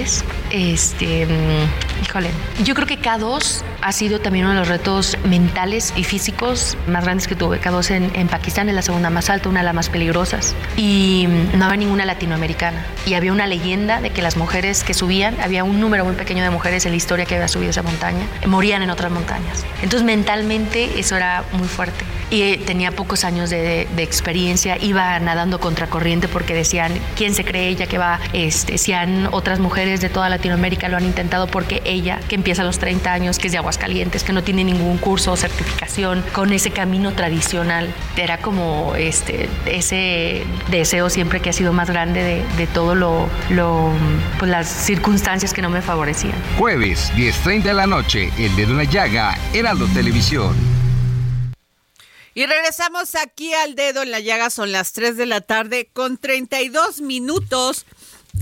este, 0.51 1.25
mm, 1.25 2.05
híjole, 2.05 2.29
yo 2.63 2.73
creo 2.73 2.87
que 2.87 2.97
K2 2.97 3.63
ha 3.81 3.91
sido 3.91 4.21
también 4.21 4.45
uno 4.45 4.53
de 4.53 4.59
los 4.61 4.69
retos 4.69 5.17
mentales 5.25 5.93
y 5.97 6.05
físicos 6.05 6.77
más 6.87 7.03
grandes 7.03 7.27
que 7.27 7.35
tuve. 7.35 7.59
K2 7.59 7.91
en, 7.91 8.11
en 8.15 8.29
Pakistán 8.29 8.69
es 8.69 8.75
la 8.75 8.81
segunda 8.81 9.09
más 9.09 9.29
alta, 9.29 9.49
una 9.49 9.59
de 9.59 9.65
las 9.65 9.75
más 9.75 9.89
peligrosas. 9.89 10.55
Y 10.77 11.27
mm, 11.27 11.59
no 11.59 11.65
había 11.65 11.75
ninguna 11.75 12.05
latinoamericana. 12.05 12.85
Y 13.05 13.15
había 13.15 13.33
una 13.33 13.45
leyenda 13.45 13.99
de 13.99 14.11
que 14.11 14.21
las 14.21 14.37
mujeres 14.37 14.85
que 14.85 14.93
subían, 14.93 15.37
había 15.41 15.65
un 15.65 15.81
número 15.81 16.05
muy 16.05 16.15
pequeño 16.15 16.43
de 16.43 16.49
mujeres 16.49 16.85
en 16.85 16.91
la 16.91 16.97
historia 16.97 17.25
que 17.25 17.35
había 17.35 17.49
subido 17.49 17.71
esa 17.71 17.83
montaña, 17.83 18.25
morían 18.45 18.83
en 18.83 18.89
otras 18.89 19.11
montañas. 19.11 19.65
Entonces 19.81 20.03
mentalmente 20.03 20.97
eso 20.97 21.17
era 21.17 21.43
muy 21.51 21.67
fuerte. 21.67 22.05
Y 22.29 22.57
tenía 22.57 22.91
pocos 22.91 23.23
años 23.23 23.49
de, 23.49 23.87
experiencia, 23.97 24.77
iba 24.81 25.19
nadando 25.19 25.59
contracorriente 25.59 26.27
porque 26.27 26.53
decían, 26.53 26.93
¿quién 27.15 27.33
se 27.33 27.43
cree 27.43 27.69
ella 27.69 27.87
que 27.87 27.97
va? 27.97 28.19
Este, 28.33 28.73
decían 28.73 29.27
otras 29.31 29.59
mujeres 29.59 30.01
de 30.01 30.09
toda 30.09 30.29
Latinoamérica 30.29 30.87
lo 30.87 30.97
han 30.97 31.05
intentado 31.05 31.47
porque 31.47 31.81
ella, 31.85 32.19
que 32.27 32.35
empieza 32.35 32.61
a 32.61 32.65
los 32.65 32.79
30 32.79 33.11
años, 33.11 33.37
que 33.39 33.47
es 33.47 33.53
de 33.53 33.57
Aguascalientes, 33.57 34.23
que 34.23 34.33
no 34.33 34.43
tiene 34.43 34.63
ningún 34.63 34.97
curso 34.97 35.31
o 35.31 35.37
certificación, 35.37 36.23
con 36.33 36.53
ese 36.53 36.71
camino 36.71 37.13
tradicional, 37.13 37.93
era 38.15 38.37
como 38.37 38.93
este, 38.95 39.49
ese 39.65 40.43
deseo 40.69 41.09
siempre 41.09 41.39
que 41.39 41.49
ha 41.49 41.53
sido 41.53 41.73
más 41.73 41.89
grande 41.89 42.23
de, 42.23 42.43
de 42.57 42.67
todo 42.67 42.95
lo, 42.95 43.27
lo, 43.49 43.91
pues 44.39 44.51
las 44.51 44.67
circunstancias 44.67 45.53
que 45.53 45.61
no 45.61 45.69
me 45.69 45.81
favorecían. 45.81 46.35
Jueves, 46.57 47.11
10.30 47.15 47.63
de 47.63 47.73
la 47.73 47.87
noche, 47.87 48.31
El 48.37 48.55
Dedo 48.55 48.71
en 48.71 48.77
la 48.77 48.83
Llaga, 48.83 49.37
Heraldo 49.53 49.87
Televisión. 49.87 50.76
Y 52.37 52.45
regresamos 52.45 53.15
aquí 53.15 53.51
al 53.55 53.73
dedo 53.73 54.03
en 54.03 54.11
la 54.11 54.19
llaga, 54.19 54.51
son 54.51 54.71
las 54.71 54.91
3 54.91 55.17
de 55.17 55.25
la 55.25 55.41
tarde 55.41 55.89
con 55.91 56.19
32 56.19 57.01
minutos 57.01 57.87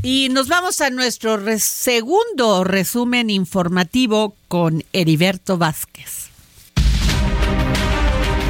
y 0.03 0.27
nos 0.31 0.49
vamos 0.49 0.81
a 0.81 0.89
nuestro 0.89 1.39
segundo 1.59 2.65
resumen 2.65 3.29
informativo 3.29 4.35
con 4.49 4.83
Heriberto 4.91 5.57
Vázquez. 5.57 6.24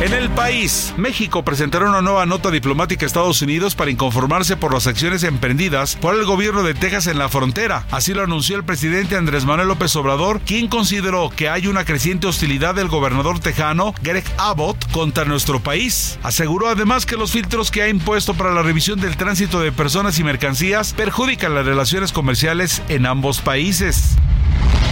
En 0.01 0.11
el 0.13 0.29
país, 0.29 0.93
México 0.97 1.45
presentará 1.45 1.87
una 1.87 2.01
nueva 2.01 2.25
nota 2.25 2.51
diplomática 2.51 3.05
a 3.05 3.07
Estados 3.07 3.41
Unidos 3.41 3.75
para 3.75 3.91
inconformarse 3.91 4.57
por 4.57 4.73
las 4.73 4.87
acciones 4.87 5.23
emprendidas 5.23 5.95
por 5.95 6.15
el 6.15 6.25
gobierno 6.25 6.63
de 6.63 6.73
Texas 6.73 7.07
en 7.07 7.17
la 7.17 7.29
frontera. 7.29 7.85
Así 7.91 8.13
lo 8.13 8.21
anunció 8.21 8.57
el 8.57 8.65
presidente 8.65 9.15
Andrés 9.15 9.45
Manuel 9.45 9.69
López 9.69 9.95
Obrador, 9.95 10.41
quien 10.41 10.67
consideró 10.67 11.29
que 11.29 11.47
hay 11.47 11.67
una 11.67 11.85
creciente 11.85 12.27
hostilidad 12.27 12.75
del 12.75 12.89
gobernador 12.89 13.39
tejano 13.39 13.95
Greg 14.01 14.25
Abbott 14.37 14.91
contra 14.91 15.23
nuestro 15.23 15.61
país. 15.61 16.19
Aseguró 16.23 16.67
además 16.67 17.05
que 17.05 17.15
los 17.15 17.31
filtros 17.31 17.71
que 17.71 17.81
ha 17.81 17.87
impuesto 17.87 18.33
para 18.33 18.53
la 18.53 18.63
revisión 18.63 18.99
del 18.99 19.15
tránsito 19.15 19.61
de 19.61 19.71
personas 19.71 20.19
y 20.19 20.25
mercancías 20.25 20.91
perjudican 20.91 21.55
las 21.55 21.65
relaciones 21.65 22.11
comerciales 22.11 22.81
en 22.89 23.05
ambos 23.05 23.39
países. 23.39 24.17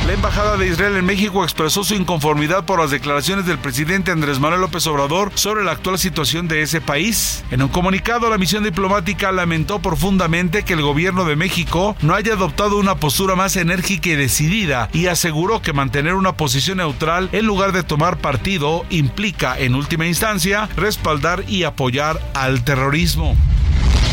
La 0.07 0.13
Embajada 0.13 0.57
de 0.57 0.67
Israel 0.67 0.97
en 0.97 1.05
México 1.05 1.45
expresó 1.45 1.81
su 1.85 1.95
inconformidad 1.95 2.65
por 2.65 2.79
las 2.79 2.91
declaraciones 2.91 3.45
del 3.45 3.57
presidente 3.57 4.11
Andrés 4.11 4.37
Manuel 4.37 4.59
López 4.59 4.85
Obrador 4.85 4.92
sobre 5.33 5.63
la 5.63 5.71
actual 5.71 5.97
situación 5.97 6.47
de 6.47 6.61
ese 6.61 6.79
país. 6.79 7.43
En 7.49 7.63
un 7.63 7.69
comunicado, 7.69 8.29
la 8.29 8.37
misión 8.37 8.63
diplomática 8.63 9.31
lamentó 9.31 9.79
profundamente 9.79 10.63
que 10.63 10.73
el 10.73 10.83
gobierno 10.83 11.25
de 11.25 11.35
México 11.35 11.95
no 12.01 12.13
haya 12.13 12.33
adoptado 12.33 12.77
una 12.77 12.95
postura 12.95 13.35
más 13.35 13.55
enérgica 13.55 14.09
y 14.09 14.15
decidida 14.15 14.89
y 14.93 15.07
aseguró 15.07 15.63
que 15.63 15.73
mantener 15.73 16.13
una 16.13 16.37
posición 16.37 16.77
neutral 16.77 17.29
en 17.31 17.47
lugar 17.47 17.71
de 17.71 17.81
tomar 17.81 18.17
partido 18.17 18.85
implica, 18.91 19.57
en 19.57 19.73
última 19.73 20.05
instancia, 20.05 20.69
respaldar 20.77 21.43
y 21.47 21.63
apoyar 21.63 22.19
al 22.35 22.63
terrorismo. 22.63 23.35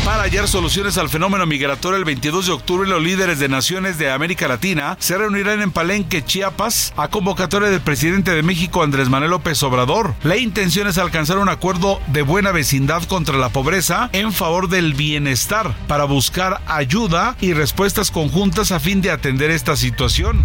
Para 0.05 0.23
hallar 0.23 0.47
soluciones 0.47 0.97
al 0.97 1.09
fenómeno 1.09 1.45
migratorio 1.45 1.97
el 1.97 2.05
22 2.05 2.47
de 2.47 2.51
octubre, 2.53 2.89
los 2.89 3.03
líderes 3.03 3.37
de 3.37 3.47
naciones 3.47 3.99
de 3.99 4.09
América 4.09 4.47
Latina 4.47 4.97
se 4.99 5.15
reunirán 5.17 5.61
en 5.61 5.71
Palenque, 5.71 6.25
Chiapas, 6.25 6.91
a 6.97 7.07
convocatoria 7.07 7.69
del 7.69 7.81
presidente 7.81 8.31
de 8.31 8.41
México, 8.41 8.81
Andrés 8.81 9.09
Manuel 9.09 9.31
López 9.31 9.61
Obrador. 9.61 10.15
La 10.23 10.37
intención 10.37 10.87
es 10.87 10.97
alcanzar 10.97 11.37
un 11.37 11.49
acuerdo 11.49 12.01
de 12.07 12.23
buena 12.23 12.51
vecindad 12.51 13.03
contra 13.03 13.37
la 13.37 13.49
pobreza 13.49 14.09
en 14.11 14.33
favor 14.33 14.69
del 14.69 14.95
bienestar, 14.95 15.75
para 15.87 16.05
buscar 16.05 16.61
ayuda 16.65 17.35
y 17.39 17.53
respuestas 17.53 18.09
conjuntas 18.09 18.71
a 18.71 18.79
fin 18.79 19.01
de 19.01 19.11
atender 19.11 19.51
esta 19.51 19.75
situación. 19.75 20.43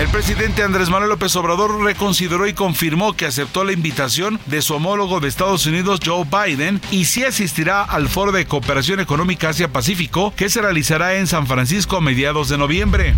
El 0.00 0.08
presidente 0.08 0.62
Andrés 0.62 0.88
Manuel 0.88 1.10
López 1.10 1.36
Obrador 1.36 1.78
reconsideró 1.84 2.46
y 2.46 2.54
confirmó 2.54 3.12
que 3.12 3.26
aceptó 3.26 3.64
la 3.64 3.72
invitación 3.72 4.40
de 4.46 4.62
su 4.62 4.72
homólogo 4.72 5.20
de 5.20 5.28
Estados 5.28 5.66
Unidos, 5.66 6.00
Joe 6.02 6.24
Biden, 6.24 6.80
y 6.90 7.04
sí 7.04 7.22
asistirá 7.22 7.82
al 7.82 8.08
Foro 8.08 8.32
de 8.32 8.46
Cooperación 8.46 9.00
Económica 9.00 9.50
Asia-Pacífico 9.50 10.32
que 10.34 10.48
se 10.48 10.62
realizará 10.62 11.16
en 11.16 11.26
San 11.26 11.46
Francisco 11.46 11.98
a 11.98 12.00
mediados 12.00 12.48
de 12.48 12.56
noviembre. 12.56 13.14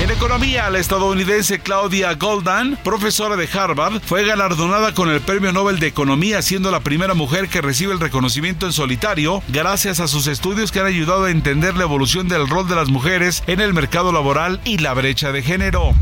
En 0.00 0.10
economía, 0.10 0.70
la 0.70 0.78
estadounidense 0.78 1.58
Claudia 1.58 2.14
Goldan, 2.14 2.78
profesora 2.82 3.36
de 3.36 3.46
Harvard, 3.52 4.00
fue 4.00 4.24
galardonada 4.24 4.94
con 4.94 5.10
el 5.10 5.20
Premio 5.20 5.52
Nobel 5.52 5.78
de 5.78 5.88
Economía, 5.88 6.40
siendo 6.40 6.70
la 6.70 6.80
primera 6.80 7.12
mujer 7.12 7.48
que 7.48 7.60
recibe 7.60 7.92
el 7.92 8.00
reconocimiento 8.00 8.64
en 8.64 8.72
solitario, 8.72 9.42
gracias 9.48 10.00
a 10.00 10.08
sus 10.08 10.26
estudios 10.26 10.72
que 10.72 10.80
han 10.80 10.86
ayudado 10.86 11.24
a 11.24 11.30
entender 11.30 11.76
la 11.76 11.82
evolución 11.82 12.28
del 12.28 12.48
rol 12.48 12.66
de 12.66 12.76
las 12.76 12.88
mujeres 12.88 13.42
en 13.46 13.60
el 13.60 13.74
mercado 13.74 14.10
laboral 14.10 14.60
y 14.64 14.78
la 14.78 14.94
brecha 14.94 15.32
de 15.32 15.42
género. 15.42 15.94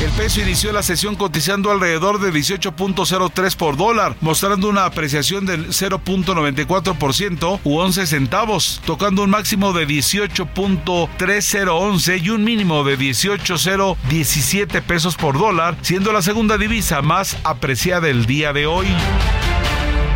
El 0.00 0.12
peso 0.12 0.40
inició 0.40 0.72
la 0.72 0.84
sesión 0.84 1.16
cotizando 1.16 1.72
alrededor 1.72 2.20
de 2.20 2.32
18.03 2.32 3.56
por 3.56 3.76
dólar, 3.76 4.14
mostrando 4.20 4.68
una 4.68 4.84
apreciación 4.84 5.44
del 5.44 5.70
0.94% 5.70 7.58
u 7.64 7.78
11 7.78 8.06
centavos, 8.06 8.80
tocando 8.86 9.24
un 9.24 9.30
máximo 9.30 9.72
de 9.72 9.88
18.3011 9.88 12.22
y 12.22 12.30
un 12.30 12.44
mínimo 12.44 12.84
de 12.84 12.96
18.017 12.96 14.82
pesos 14.82 15.16
por 15.16 15.36
dólar, 15.36 15.76
siendo 15.82 16.12
la 16.12 16.22
segunda 16.22 16.58
divisa 16.58 17.02
más 17.02 17.36
apreciada 17.42 18.08
el 18.08 18.24
día 18.24 18.52
de 18.52 18.66
hoy. 18.66 18.86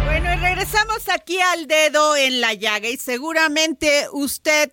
Bueno, 0.04 0.32
y 0.32 0.36
regresamos 0.36 1.08
aquí 1.12 1.40
al 1.40 1.66
dedo 1.66 2.16
en 2.16 2.40
la 2.40 2.54
llaga 2.54 2.88
y 2.88 2.98
seguramente 2.98 4.06
usted 4.12 4.70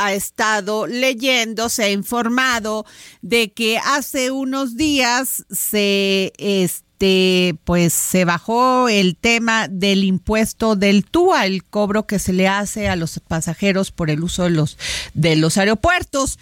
ha 0.00 0.14
estado 0.14 0.86
leyendo, 0.86 1.68
se 1.68 1.84
ha 1.84 1.90
informado 1.90 2.86
de 3.22 3.52
que 3.52 3.78
hace 3.78 4.30
unos 4.30 4.76
días 4.76 5.44
se 5.50 6.32
este 6.38 7.56
pues 7.64 7.92
se 7.92 8.24
bajó 8.24 8.88
el 8.88 9.16
tema 9.16 9.68
del 9.68 10.04
impuesto 10.04 10.76
del 10.76 11.04
TUA, 11.04 11.46
el 11.46 11.64
cobro 11.64 12.06
que 12.06 12.18
se 12.18 12.32
le 12.32 12.48
hace 12.48 12.88
a 12.88 12.96
los 12.96 13.20
pasajeros 13.20 13.90
por 13.90 14.10
el 14.10 14.22
uso 14.22 14.44
de 14.44 14.50
los 14.50 14.78
de 15.14 15.36
los 15.36 15.56
aeropuertos. 15.56 16.38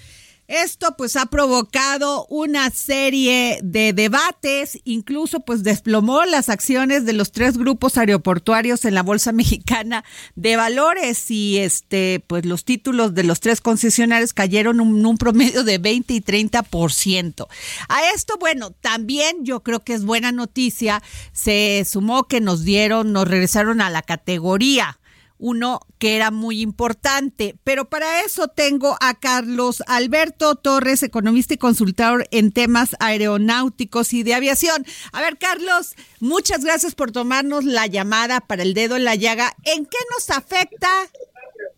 Esto 0.48 0.94
pues 0.96 1.14
ha 1.16 1.26
provocado 1.26 2.24
una 2.30 2.70
serie 2.70 3.60
de 3.62 3.92
debates, 3.92 4.78
incluso 4.84 5.40
pues 5.40 5.62
desplomó 5.62 6.24
las 6.24 6.48
acciones 6.48 7.04
de 7.04 7.12
los 7.12 7.32
tres 7.32 7.58
grupos 7.58 7.98
aeroportuarios 7.98 8.86
en 8.86 8.94
la 8.94 9.02
Bolsa 9.02 9.32
Mexicana 9.32 10.04
de 10.36 10.56
Valores 10.56 11.30
y 11.30 11.58
este 11.58 12.24
pues 12.26 12.46
los 12.46 12.64
títulos 12.64 13.14
de 13.14 13.24
los 13.24 13.40
tres 13.40 13.60
concesionarios 13.60 14.32
cayeron 14.32 14.80
en 14.80 15.04
un, 15.04 15.18
promedio 15.18 15.64
de 15.64 15.76
20 15.76 16.14
y 16.14 16.20
30%. 16.22 17.46
A 17.90 18.10
esto, 18.14 18.38
bueno, 18.40 18.70
también 18.70 19.44
yo 19.44 19.62
creo 19.62 19.80
que 19.80 19.92
es 19.92 20.06
buena 20.06 20.32
noticia, 20.32 21.02
se 21.32 21.84
sumó 21.86 22.24
que 22.24 22.40
nos 22.40 22.64
dieron, 22.64 23.12
nos 23.12 23.28
regresaron 23.28 23.82
a 23.82 23.90
la 23.90 24.00
categoría 24.00 24.98
uno 25.38 25.80
que 25.98 26.16
era 26.16 26.30
muy 26.30 26.60
importante. 26.60 27.56
Pero 27.64 27.88
para 27.88 28.22
eso 28.22 28.48
tengo 28.48 28.96
a 29.00 29.14
Carlos 29.14 29.82
Alberto 29.86 30.54
Torres, 30.54 31.02
economista 31.02 31.54
y 31.54 31.58
consultor 31.58 32.26
en 32.30 32.52
temas 32.52 32.96
aeronáuticos 33.00 34.12
y 34.12 34.22
de 34.22 34.34
aviación. 34.34 34.84
A 35.12 35.20
ver, 35.20 35.38
Carlos, 35.38 35.94
muchas 36.20 36.64
gracias 36.64 36.94
por 36.94 37.12
tomarnos 37.12 37.64
la 37.64 37.86
llamada 37.86 38.40
para 38.40 38.62
el 38.62 38.74
dedo 38.74 38.96
en 38.96 39.04
la 39.04 39.14
llaga. 39.14 39.54
¿En 39.64 39.84
qué 39.84 39.98
nos 40.16 40.30
afecta 40.30 40.88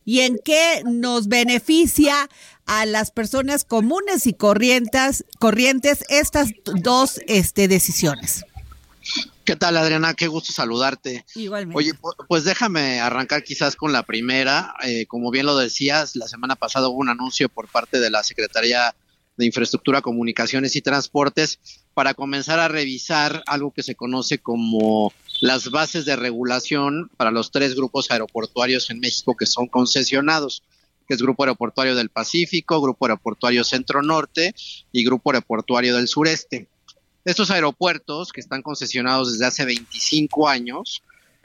y 0.05 0.21
en 0.21 0.39
qué 0.45 0.83
nos 0.85 1.29
beneficia 1.29 2.29
a 2.67 2.87
las 2.87 3.11
personas 3.11 3.65
comunes 3.65 4.27
y 4.27 4.33
corrientes, 4.35 5.25
corrientes 5.39 6.05
estas 6.09 6.51
dos 6.65 7.21
este, 7.27 7.69
decisiones? 7.69 8.45
¿Qué 9.45 9.57
tal, 9.57 9.77
Adriana? 9.77 10.15
Qué 10.15 10.29
gusto 10.29 10.53
saludarte. 10.53 11.25
Igualmente. 11.35 11.77
Oye, 11.77 11.93
pues 12.29 12.45
déjame 12.45 13.01
arrancar 13.01 13.43
quizás 13.43 13.75
con 13.75 13.93
la 13.93 14.03
primera. 14.03 14.75
Eh, 14.85 15.07
como 15.07 15.31
bien 15.31 15.47
lo 15.47 15.57
decías, 15.57 16.15
la 16.17 16.29
semana 16.29 16.57
pasada 16.57 16.89
hubo 16.89 16.99
un 16.99 17.09
anuncio 17.09 17.49
por 17.49 17.69
parte 17.69 17.99
de 17.99 18.11
la 18.11 18.23
Secretaría 18.23 18.95
de 19.37 19.47
Infraestructura, 19.47 20.03
Comunicaciones 20.03 20.77
y 20.77 20.83
Transportes 20.83 21.59
para 21.95 22.15
comenzar 22.15 22.61
a 22.61 22.69
revisar 22.69 23.43
algo 23.47 23.73
que 23.73 23.83
se 23.83 23.95
conoce 23.95 24.39
como 24.39 25.13
las 25.41 25.71
bases 25.71 26.05
de 26.05 26.17
regulación 26.17 27.11
para 27.17 27.31
los 27.31 27.51
tres 27.51 27.75
grupos 27.75 28.11
aeroportuarios 28.11 28.91
en 28.91 29.01
México 29.01 29.35
que 29.37 29.47
son 29.47 29.67
concesionados 29.67 30.63
que 31.11 31.15
es 31.15 31.23
Grupo 31.23 31.43
Aeroportuario 31.43 31.97
del 31.97 32.09
Pacífico, 32.09 32.81
Grupo 32.81 33.07
Aeroportuario 33.07 33.65
Centro 33.65 34.01
Norte 34.01 34.55
y 34.93 35.05
Grupo 35.05 35.31
Aeroportuario 35.31 35.97
del 35.97 36.07
Sureste. 36.07 36.69
Estos 37.25 37.51
aeropuertos 37.51 38.33
que 38.33 38.41
están 38.41 38.63
concesionados 38.63 39.33
desde 39.33 39.47
hace 39.47 39.65
25 39.65 40.49
años, 40.49 41.03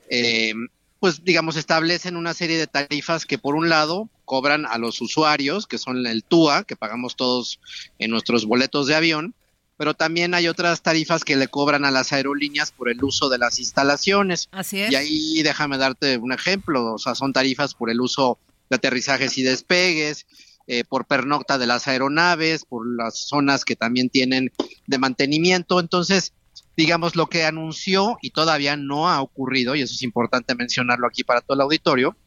eh, 0.10 0.54
pues 1.00 1.24
digamos, 1.24 1.56
establecen 1.56 2.16
una 2.16 2.34
serie 2.34 2.58
de 2.58 2.68
tarifas 2.68 3.26
que 3.26 3.38
por 3.38 3.56
un 3.56 3.70
lado 3.70 4.10
cobran 4.24 4.66
a 4.66 4.78
los 4.78 5.02
usuarios, 5.02 5.68
que 5.68 5.78
son 5.78 6.06
el 6.08 6.24
TUA, 6.24 6.64
que 6.64 6.76
pagamos 6.76 7.16
todos 7.16 7.60
en 8.00 8.12
nuestros 8.12 8.46
boletos 8.46 8.88
de 8.88 8.96
avión, 8.96 9.36
pero 9.78 9.94
también 9.94 10.34
hay 10.34 10.48
otras 10.48 10.82
tarifas 10.82 11.24
que 11.24 11.36
le 11.36 11.48
cobran 11.48 11.86
a 11.86 11.92
las 11.92 12.14
aerolíneas 12.14 12.72
por 12.72 12.90
el 12.90 13.04
uso 13.04 13.30
de 13.30 13.38
las 13.38 13.60
instalaciones. 13.60 14.48
Así 14.52 14.80
es. 14.80 14.92
Y 14.92 14.96
ahí 14.96 15.44
déjame 15.44 15.78
darte 15.78 16.18
un 16.18 16.32
ejemplo, 16.32 16.94
o 16.94 16.98
sea, 16.98 17.14
son 17.14 17.34
tarifas 17.34 17.74
por 17.76 17.90
el 17.90 18.00
uso 18.00 18.40
de 18.70 18.78
aterrizajes 18.78 19.38
y 19.38 19.44
despegues, 19.44 20.26
eh, 20.68 20.84
por 20.84 21.06
pernocta 21.06 21.58
de 21.58 21.68
las 21.68 21.88
aeronaves, 21.88 22.66
por 22.66 22.88
las 22.98 23.28
zonas 23.28 23.66
que 23.66 23.76
también 23.76 24.10
tienen 24.10 24.52
de 24.88 24.98
mantenimiento. 24.98 25.80
Entonces, 25.80 26.34
digamos, 26.76 27.16
lo 27.16 27.28
que 27.28 27.46
anunció 27.46 28.18
y 28.22 28.32
todavía 28.32 28.76
no 28.76 29.10
ha 29.10 29.22
ocurrido, 29.22 29.76
y 29.76 29.82
eso 29.82 29.94
es 29.94 30.02
importante 30.02 30.56
mencionarlo 30.56 31.08
aquí 31.08 31.24
para 31.24 31.42
todo 31.42 31.56
el 31.56 31.62
auditorio, 31.62 32.18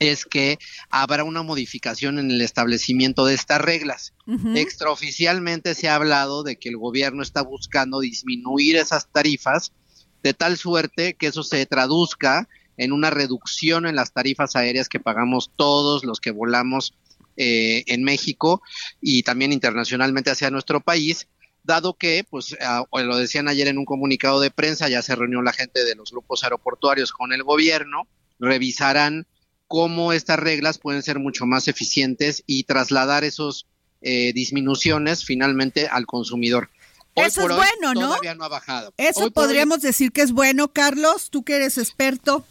es 0.00 0.24
que 0.24 0.58
habrá 0.88 1.24
una 1.24 1.42
modificación 1.42 2.18
en 2.18 2.30
el 2.30 2.40
establecimiento 2.40 3.26
de 3.26 3.34
estas 3.34 3.60
reglas. 3.60 4.14
Extraoficialmente 4.54 5.74
se 5.74 5.88
ha 5.88 5.94
hablado 5.94 6.42
de 6.42 6.56
que 6.56 6.70
el 6.70 6.78
gobierno 6.78 7.22
está 7.22 7.42
buscando 7.42 8.00
disminuir 8.00 8.76
esas 8.76 9.08
tarifas 9.08 9.72
de 10.22 10.34
tal 10.34 10.56
suerte 10.56 11.14
que 11.14 11.26
eso 11.26 11.42
se 11.42 11.64
traduzca 11.66 12.48
en 12.78 12.92
una 12.92 13.10
reducción 13.10 13.86
en 13.86 13.94
las 13.94 14.12
tarifas 14.12 14.56
aéreas 14.56 14.88
que 14.88 15.00
pagamos 15.00 15.50
todos 15.54 16.02
los 16.02 16.18
que 16.18 16.30
volamos 16.30 16.94
eh, 17.36 17.84
en 17.86 18.04
México 18.04 18.62
y 19.00 19.22
también 19.22 19.52
internacionalmente 19.52 20.30
hacia 20.30 20.50
nuestro 20.50 20.80
país, 20.80 21.28
dado 21.62 21.94
que, 21.94 22.24
pues, 22.28 22.56
lo 22.92 23.16
decían 23.16 23.48
ayer 23.48 23.68
en 23.68 23.78
un 23.78 23.84
comunicado 23.84 24.40
de 24.40 24.50
prensa, 24.50 24.88
ya 24.88 25.02
se 25.02 25.14
reunió 25.14 25.42
la 25.42 25.52
gente 25.52 25.84
de 25.84 25.94
los 25.94 26.10
grupos 26.10 26.42
aeroportuarios 26.44 27.12
con 27.12 27.32
el 27.32 27.42
gobierno, 27.42 28.06
revisarán 28.38 29.26
cómo 29.68 30.12
estas 30.12 30.38
reglas 30.38 30.78
pueden 30.78 31.02
ser 31.02 31.18
mucho 31.18 31.46
más 31.46 31.68
eficientes 31.68 32.42
y 32.46 32.64
trasladar 32.64 33.24
esos 33.24 33.66
eh, 34.02 34.32
disminuciones 34.32 35.24
finalmente 35.24 35.86
al 35.86 36.06
consumidor. 36.06 36.70
Eso 37.14 37.42
es 37.42 37.56
bueno, 37.56 37.94
¿no? 37.94 38.08
Todavía 38.08 38.34
no 38.34 38.44
ha 38.44 38.48
bajado. 38.48 38.94
Eso 38.96 39.30
podríamos 39.30 39.82
decir 39.82 40.10
que 40.10 40.22
es 40.22 40.32
bueno, 40.32 40.72
Carlos, 40.72 41.30
tú 41.30 41.42
que 41.42 41.56
eres 41.56 41.76
experto. 41.78 42.44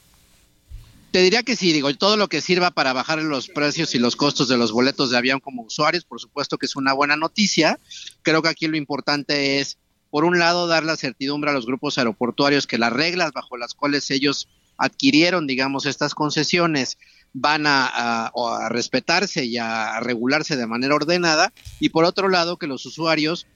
Te 1.11 1.21
diría 1.21 1.41
que 1.41 1.55
sí, 1.55 1.73
digo, 1.73 1.91
todo 1.95 2.17
lo 2.17 2.27
que 2.27 2.39
sirva 2.39 2.69
para 2.69 2.93
bajar 2.93 3.19
los 3.23 3.47
precios 3.47 3.95
y 3.95 3.99
los 3.99 4.15
costos 4.15 4.47
de 4.47 4.57
los 4.57 4.71
boletos 4.71 5.09
de 5.09 5.17
avión 5.17 5.39
como 5.39 5.63
usuarios, 5.63 6.05
por 6.05 6.21
supuesto 6.21 6.59
que 6.59 6.67
es 6.67 6.75
una 6.75 6.93
buena 6.93 7.15
noticia. 7.15 7.79
Creo 8.21 8.43
que 8.43 8.49
aquí 8.49 8.67
lo 8.67 8.77
importante 8.77 9.59
es, 9.59 9.79
por 10.11 10.23
un 10.23 10.37
lado, 10.37 10.67
dar 10.67 10.83
la 10.83 10.97
certidumbre 10.97 11.49
a 11.49 11.53
los 11.53 11.65
grupos 11.65 11.97
aeroportuarios 11.97 12.67
que 12.67 12.77
las 12.77 12.93
reglas 12.93 13.31
bajo 13.31 13.57
las 13.57 13.73
cuales 13.73 14.11
ellos 14.11 14.49
adquirieron, 14.77 15.47
digamos, 15.47 15.87
estas 15.87 16.13
concesiones 16.13 16.99
van 17.33 17.63
a, 17.65 18.31
respetarse 18.69 19.45
y 19.45 19.57
a 19.57 19.99
regularse 20.01 20.57
de 20.57 20.67
manera 20.67 20.93
ordenada. 20.93 21.53
Y 21.79 21.89
por 21.89 22.05
otro 22.05 22.29
lado, 22.29 22.57
que 22.57 22.67
los 22.67 22.85
usuarios 22.85 23.47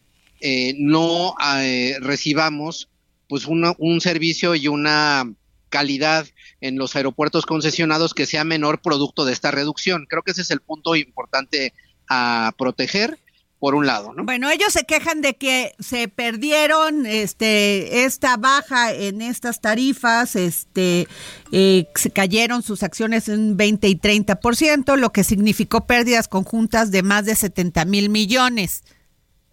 eh, 0.41 0.73
no 0.79 1.35
eh, 1.45 1.97
recibamos 2.01 2.89
pues 3.29 3.45
un 3.45 4.01
servicio 4.01 4.53
y 4.53 4.67
una 4.67 5.33
calidad 5.73 6.27
en 6.61 6.77
los 6.77 6.95
aeropuertos 6.95 7.47
concesionados 7.47 8.13
que 8.13 8.27
sea 8.27 8.43
menor 8.43 8.79
producto 8.79 9.25
de 9.25 9.33
esta 9.33 9.49
reducción. 9.49 10.05
Creo 10.07 10.21
que 10.21 10.29
ese 10.29 10.43
es 10.43 10.51
el 10.51 10.59
punto 10.59 10.95
importante 10.95 11.73
a 12.07 12.53
proteger 12.59 13.17
por 13.57 13.73
un 13.73 13.87
lado, 13.87 14.13
¿no? 14.13 14.23
Bueno, 14.23 14.51
ellos 14.51 14.71
se 14.71 14.83
quejan 14.83 15.21
de 15.21 15.35
que 15.35 15.73
se 15.79 16.07
perdieron 16.07 17.07
este 17.07 18.05
esta 18.05 18.37
baja 18.37 18.93
en 18.93 19.23
estas 19.23 19.61
tarifas, 19.61 20.35
este 20.35 21.07
eh, 21.51 21.87
se 21.95 22.11
cayeron 22.11 22.61
sus 22.61 22.83
acciones 22.83 23.27
en 23.27 23.57
20 23.57 23.87
y 23.87 23.95
30%, 23.95 24.95
lo 24.97 25.11
que 25.11 25.23
significó 25.23 25.87
pérdidas 25.87 26.27
conjuntas 26.27 26.91
de 26.91 27.01
más 27.01 27.25
de 27.25 27.35
70 27.35 27.85
mil 27.85 28.09
millones 28.11 28.83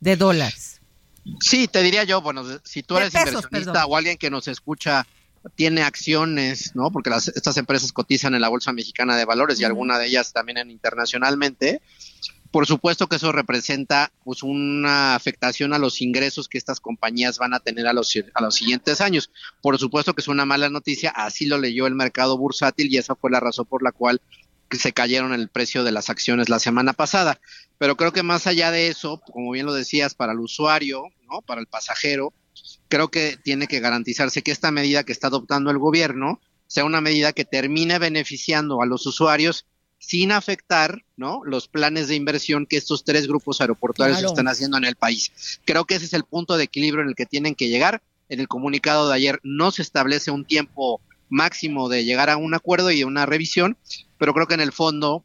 de 0.01 0.17
dólares. 0.17 0.83
Sí, 1.41 1.67
te 1.67 1.83
diría 1.83 2.05
yo, 2.05 2.21
bueno, 2.21 2.45
si 2.63 2.83
tú 2.83 2.99
eres 2.99 3.15
inversionista 3.15 3.87
o 3.87 3.97
alguien 3.97 4.19
que 4.19 4.29
nos 4.29 4.49
escucha 4.49 5.07
tiene 5.55 5.83
acciones, 5.83 6.75
¿no? 6.75 6.91
Porque 6.91 7.11
las, 7.11 7.29
estas 7.29 7.57
empresas 7.57 7.93
cotizan 7.93 8.35
en 8.35 8.41
la 8.41 8.49
Bolsa 8.49 8.73
Mexicana 8.73 9.17
de 9.17 9.25
Valores 9.25 9.61
y 9.61 9.65
alguna 9.65 9.99
de 9.99 10.07
ellas 10.07 10.33
también 10.33 10.59
en 10.59 10.71
internacionalmente. 10.71 11.81
Por 12.51 12.67
supuesto 12.67 13.07
que 13.07 13.17
eso 13.17 13.31
representa 13.31 14.13
pues 14.25 14.43
una 14.43 15.15
afectación 15.15 15.73
a 15.73 15.79
los 15.79 16.03
ingresos 16.03 16.49
que 16.49 16.59
estas 16.59 16.81
compañías 16.81 17.39
van 17.39 17.55
a 17.55 17.61
tener 17.61 17.87
a 17.87 17.93
los, 17.93 18.13
a 18.35 18.43
los 18.43 18.57
siguientes 18.57 19.01
años. 19.01 19.31
Por 19.63 19.79
supuesto 19.79 20.15
que 20.15 20.21
es 20.21 20.29
una 20.29 20.45
mala 20.45 20.69
noticia, 20.69 21.11
así 21.11 21.47
lo 21.47 21.59
leyó 21.59 21.87
el 21.87 21.95
mercado 21.95 22.37
bursátil 22.37 22.93
y 22.93 22.99
esa 22.99 23.15
fue 23.15 23.31
la 23.31 23.39
razón 23.39 23.67
por 23.67 23.85
la 23.85 23.93
cual 23.93 24.21
se 24.73 24.93
cayeron 24.93 25.33
el 25.33 25.49
precio 25.49 25.85
de 25.85 25.93
las 25.93 26.11
acciones 26.11 26.49
la 26.49 26.59
semana 26.59 26.93
pasada. 26.93 27.41
Pero 27.79 27.97
creo 27.97 28.13
que 28.13 28.23
más 28.23 28.47
allá 28.47 28.71
de 28.71 28.89
eso, 28.89 29.21
como 29.21 29.53
bien 29.53 29.67
lo 29.67 29.73
decías, 29.73 30.15
para 30.15 30.33
el 30.33 30.41
usuario, 30.41 31.05
¿no? 31.31 31.43
Para 31.43 31.61
el 31.61 31.67
pasajero, 31.67 32.33
creo 32.91 33.09
que 33.09 33.39
tiene 33.43 33.69
que 33.69 33.81
garantizarse 33.81 34.43
que 34.43 34.51
esta 34.51 34.71
medida 34.71 35.05
que 35.05 35.13
está 35.13 35.29
adoptando 35.29 35.71
el 35.71 35.79
gobierno 35.79 36.41
sea 36.67 36.85
una 36.85 37.01
medida 37.01 37.33
que 37.33 37.47
termine 37.47 37.99
beneficiando 37.99 38.83
a 38.83 38.87
los 38.87 39.07
usuarios 39.07 39.65
sin 39.99 40.33
afectar 40.33 41.05
¿no? 41.17 41.43
los 41.45 41.69
planes 41.69 42.09
de 42.09 42.17
inversión 42.17 42.67
que 42.67 42.77
estos 42.77 43.05
tres 43.05 43.27
grupos 43.27 43.61
aeroportuarios 43.61 44.23
están 44.23 44.49
haciendo 44.49 44.77
en 44.77 44.85
el 44.85 44.97
país. 44.97 45.61
Creo 45.65 45.85
que 45.85 45.95
ese 45.95 46.07
es 46.07 46.13
el 46.15 46.25
punto 46.25 46.57
de 46.57 46.65
equilibrio 46.65 47.03
en 47.03 47.09
el 47.09 47.15
que 47.15 47.27
tienen 47.27 47.55
que 47.55 47.69
llegar. 47.69 48.03
En 48.29 48.41
el 48.41 48.49
comunicado 48.49 49.09
de 49.09 49.15
ayer 49.15 49.41
no 49.43 49.71
se 49.71 49.83
establece 49.83 50.31
un 50.31 50.45
tiempo 50.45 51.01
máximo 51.29 51.89
de 51.89 52.05
llegar 52.05 52.29
a 52.31 52.37
un 52.37 52.55
acuerdo 52.55 52.91
y 52.91 53.05
una 53.05 53.27
revisión, 53.27 53.77
pero 54.19 54.35
creo 54.35 54.47
que 54.47 54.55
en 54.55 54.61
el 54.61 54.73
fondo, 54.73 55.25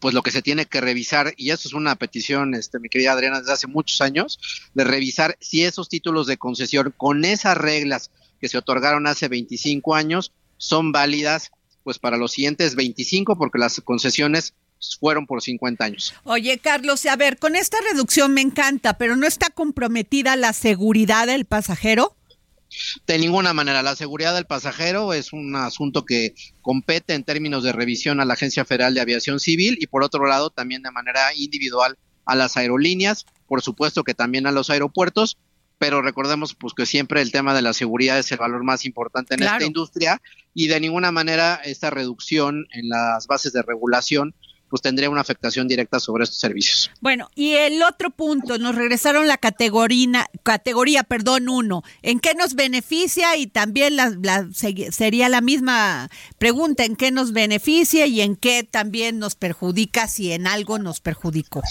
pues 0.00 0.14
lo 0.14 0.22
que 0.22 0.30
se 0.30 0.42
tiene 0.42 0.66
que 0.66 0.80
revisar, 0.80 1.34
y 1.36 1.50
eso 1.50 1.68
es 1.68 1.74
una 1.74 1.94
petición, 1.96 2.54
este, 2.54 2.78
mi 2.78 2.88
querida 2.88 3.12
Adriana, 3.12 3.40
desde 3.40 3.52
hace 3.52 3.66
muchos 3.66 4.00
años, 4.00 4.38
de 4.74 4.84
revisar 4.84 5.36
si 5.40 5.64
esos 5.64 5.88
títulos 5.88 6.26
de 6.26 6.36
concesión 6.36 6.92
con 6.96 7.24
esas 7.24 7.56
reglas 7.56 8.10
que 8.40 8.48
se 8.48 8.58
otorgaron 8.58 9.06
hace 9.06 9.28
25 9.28 9.94
años 9.94 10.32
son 10.56 10.92
válidas 10.92 11.50
pues 11.82 11.98
para 11.98 12.16
los 12.16 12.32
siguientes 12.32 12.74
25 12.74 13.36
porque 13.36 13.58
las 13.58 13.80
concesiones 13.82 14.54
fueron 14.98 15.26
por 15.26 15.42
50 15.42 15.84
años. 15.84 16.14
Oye, 16.24 16.58
Carlos, 16.58 17.04
a 17.06 17.16
ver, 17.16 17.38
con 17.38 17.56
esta 17.56 17.78
reducción 17.90 18.34
me 18.34 18.40
encanta, 18.40 18.98
pero 18.98 19.16
¿no 19.16 19.26
está 19.26 19.50
comprometida 19.50 20.36
la 20.36 20.52
seguridad 20.52 21.26
del 21.26 21.44
pasajero? 21.44 22.16
De 23.06 23.18
ninguna 23.18 23.52
manera. 23.52 23.82
La 23.82 23.96
seguridad 23.96 24.34
del 24.34 24.46
pasajero 24.46 25.12
es 25.12 25.32
un 25.32 25.54
asunto 25.56 26.04
que 26.04 26.34
compete 26.62 27.14
en 27.14 27.24
términos 27.24 27.62
de 27.62 27.72
revisión 27.72 28.20
a 28.20 28.24
la 28.24 28.34
Agencia 28.34 28.64
Federal 28.64 28.94
de 28.94 29.00
Aviación 29.00 29.40
Civil 29.40 29.78
y 29.80 29.86
por 29.86 30.02
otro 30.02 30.26
lado 30.26 30.50
también 30.50 30.82
de 30.82 30.90
manera 30.90 31.34
individual 31.34 31.98
a 32.24 32.34
las 32.34 32.56
aerolíneas, 32.56 33.26
por 33.46 33.62
supuesto 33.62 34.04
que 34.04 34.14
también 34.14 34.46
a 34.46 34.52
los 34.52 34.70
aeropuertos, 34.70 35.36
pero 35.78 36.02
recordemos 36.02 36.54
pues 36.54 36.72
que 36.72 36.86
siempre 36.86 37.20
el 37.20 37.32
tema 37.32 37.54
de 37.54 37.62
la 37.62 37.72
seguridad 37.72 38.18
es 38.18 38.30
el 38.32 38.38
valor 38.38 38.64
más 38.64 38.84
importante 38.84 39.34
en 39.34 39.42
esta 39.42 39.64
industria 39.64 40.22
y 40.54 40.68
de 40.68 40.80
ninguna 40.80 41.12
manera 41.12 41.60
esta 41.64 41.90
reducción 41.90 42.66
en 42.72 42.88
las 42.88 43.26
bases 43.26 43.52
de 43.52 43.62
regulación 43.62 44.34
pues 44.74 44.82
tendría 44.82 45.08
una 45.08 45.20
afectación 45.20 45.68
directa 45.68 46.00
sobre 46.00 46.24
estos 46.24 46.40
servicios. 46.40 46.90
Bueno, 47.00 47.30
y 47.36 47.52
el 47.52 47.80
otro 47.84 48.10
punto, 48.10 48.58
nos 48.58 48.74
regresaron 48.74 49.28
la 49.28 49.38
categoría, 49.38 50.28
categoría, 50.42 51.04
perdón, 51.04 51.48
uno. 51.48 51.84
¿En 52.02 52.18
qué 52.18 52.34
nos 52.34 52.56
beneficia? 52.56 53.36
Y 53.36 53.46
también 53.46 53.94
la, 53.94 54.12
sería 54.90 55.28
la 55.28 55.40
misma 55.40 56.10
pregunta, 56.38 56.84
¿en 56.84 56.96
qué 56.96 57.12
nos 57.12 57.32
beneficia 57.32 58.06
y 58.06 58.20
en 58.20 58.34
qué 58.34 58.64
también 58.68 59.20
nos 59.20 59.36
perjudica 59.36 60.08
si 60.08 60.32
en 60.32 60.48
algo 60.48 60.80
nos 60.80 60.98
perjudicó? 60.98 61.62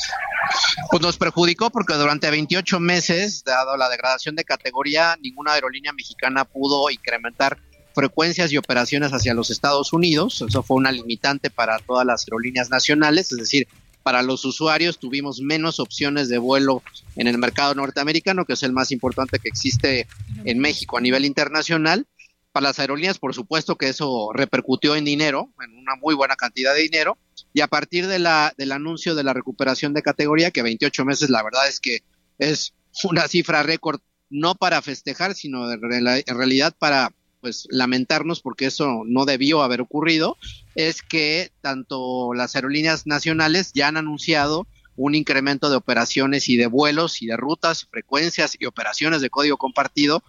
Pues 0.90 1.02
nos 1.02 1.18
perjudicó 1.18 1.72
porque 1.72 1.96
durante 1.96 2.32
28 2.32 2.80
meses, 2.80 3.44
dado 3.44 3.76
la 3.76 3.90
degradación 3.90 4.38
de 4.38 4.46
categoría, 4.46 5.18
ninguna 5.20 5.52
aerolínea 5.52 5.92
mexicana 5.92 6.46
pudo 6.46 6.90
incrementar 6.90 7.58
frecuencias 7.94 8.52
y 8.52 8.58
operaciones 8.58 9.12
hacia 9.12 9.34
los 9.34 9.50
Estados 9.50 9.94
Unidos. 9.94 10.44
Eso 10.48 10.64
fue 10.64 10.78
una 10.78 10.92
limitante 10.92 11.50
para 11.50 11.80
todas 11.80 12.06
las 12.06 12.26
aerolíneas 12.26 12.70
nacionales, 12.70 13.32
es 13.32 13.38
decir, 13.38 13.68
para 14.04 14.22
los 14.22 14.44
usuarios 14.44 15.00
tuvimos 15.00 15.40
menos 15.40 15.80
opciones 15.80 16.28
de 16.28 16.38
vuelo 16.38 16.84
en 17.16 17.28
el 17.28 17.38
mercado 17.38 17.74
norteamericano, 17.74 18.46
que 18.46 18.54
es 18.54 18.64
el 18.64 18.74
más 18.74 18.92
importante 18.92 19.40
que 19.40 19.48
existe 19.48 20.08
en 20.44 20.60
México 20.60 20.98
a 20.98 21.02
nivel 21.02 21.24
internacional. 21.24 22.06
Para 22.52 22.66
las 22.66 22.80
aerolíneas, 22.80 23.18
por 23.18 23.34
supuesto 23.34 23.78
que 23.78 23.88
eso 23.88 24.30
repercutió 24.34 24.96
en 24.96 25.06
dinero, 25.06 25.50
en 25.64 25.76
una 25.78 25.96
muy 25.96 26.14
buena 26.14 26.36
cantidad 26.36 26.76
de 26.76 26.82
dinero, 26.82 27.18
y 27.54 27.62
a 27.62 27.68
partir 27.68 28.08
de 28.08 28.20
la, 28.20 28.54
del 28.58 28.74
anuncio 28.74 29.16
de 29.16 29.24
la 29.24 29.34
recuperación 29.34 29.94
de 29.94 30.04
categoría, 30.04 30.52
que 30.52 30.62
28 30.62 31.06
meses, 31.06 31.30
la 31.30 31.42
verdad 31.42 31.68
es 31.68 31.80
que 31.80 32.00
es 32.38 32.74
una 33.04 33.28
cifra 33.28 33.64
récord, 33.64 34.02
no 34.30 34.56
para 34.56 34.82
festejar, 34.82 35.34
sino 35.34 35.72
en 35.72 35.82
realidad 35.82 36.76
para 36.78 37.12
pues 37.44 37.68
lamentarnos 37.70 38.40
porque 38.40 38.68
eso 38.68 39.04
no 39.06 39.26
debió 39.26 39.64
haber 39.64 39.82
ocurrido, 39.82 40.38
es 40.76 41.02
que 41.02 41.52
tanto 41.60 42.34
las 42.34 42.56
aerolíneas 42.56 43.06
nacionales 43.06 43.74
ya 43.74 43.90
han 43.90 43.98
anunciado 43.98 44.66
un 44.96 45.14
incremento 45.14 45.70
de 45.70 45.76
operaciones 45.76 46.48
y 46.48 46.56
de 46.56 46.68
vuelos 46.68 47.22
y 47.22 47.26
de 47.26 47.36
rutas, 47.36 47.86
frecuencias 47.92 48.56
y 48.58 48.66
operaciones 48.66 49.20
de 49.20 49.30
código 49.30 49.58
compartido 49.58 50.24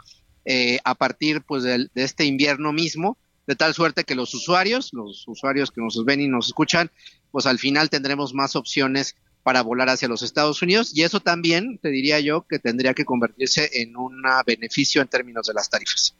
eh, 0.44 0.80
a 0.82 0.96
partir 0.96 1.42
pues 1.42 1.62
de, 1.62 1.88
de, 1.94 2.02
este 2.02 2.24
invierno 2.24 2.72
mismo, 2.72 3.16
de 3.46 3.54
tal 3.54 3.74
suerte 3.74 4.02
que 4.02 4.16
los 4.16 4.34
usuarios, 4.34 4.92
los 4.92 5.28
usuarios 5.28 5.70
que 5.70 5.82
nos 5.82 6.04
ven 6.04 6.20
y 6.20 6.26
nos 6.26 6.48
escuchan, 6.48 6.90
pues 7.30 7.46
al 7.46 7.60
final 7.60 7.90
tendremos 7.90 8.34
más 8.34 8.56
opciones 8.56 9.14
para 9.44 9.62
volar 9.62 9.88
hacia 9.88 10.08
los 10.08 10.22
Estados 10.22 10.62
Unidos 10.62 10.90
y 10.92 11.04
eso 11.04 11.20
también, 11.20 11.78
te 11.78 11.90
diría 11.90 12.18
yo, 12.18 12.44
que 12.48 12.58
tendría 12.58 12.92
que 12.92 13.04
convertirse 13.04 13.70
en 13.82 13.96
un 13.96 14.20
beneficio 14.44 15.00
en 15.00 15.06
términos 15.06 15.46
de 15.46 15.54
las 15.54 15.70
tarifas. 15.70 16.16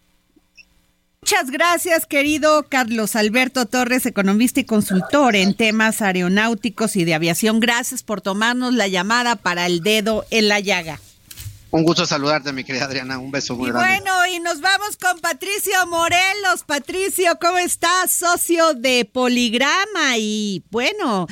Muchas 1.25 1.51
gracias, 1.51 2.05
querido 2.05 2.67
Carlos 2.69 3.17
Alberto 3.17 3.65
Torres, 3.65 4.05
economista 4.05 4.61
y 4.61 4.65
consultor 4.65 5.37
en 5.37 5.55
temas 5.55 6.03
aeronáuticos 6.03 6.97
y 6.97 7.07
de 7.07 7.15
aviación. 7.15 7.61
Gracias 7.61 8.03
por 8.03 8.21
tomarnos 8.21 8.75
la 8.75 8.89
llamada 8.89 9.35
para 9.35 9.65
el 9.65 9.81
dedo 9.81 10.27
en 10.29 10.49
la 10.49 10.61
llaga. 10.61 11.01
Un 11.71 11.83
gusto 11.83 12.05
saludarte, 12.05 12.53
mi 12.53 12.63
querida 12.63 12.85
Adriana. 12.85 13.19
Un 13.19 13.31
beso 13.31 13.57
muy 13.57 13.71
y 13.71 13.73
grande. 13.73 14.03
Bueno, 14.03 14.27
y 14.35 14.41
nos 14.41 14.61
vamos 14.61 14.99
con 14.99 15.19
Patricio 15.21 15.73
Morelos. 15.87 16.65
Patricio, 16.67 17.39
¿cómo 17.41 17.57
estás? 17.57 18.13
Socio 18.13 18.75
de 18.75 19.09
Poligrama. 19.11 20.19
Y 20.19 20.63
bueno, 20.71 21.27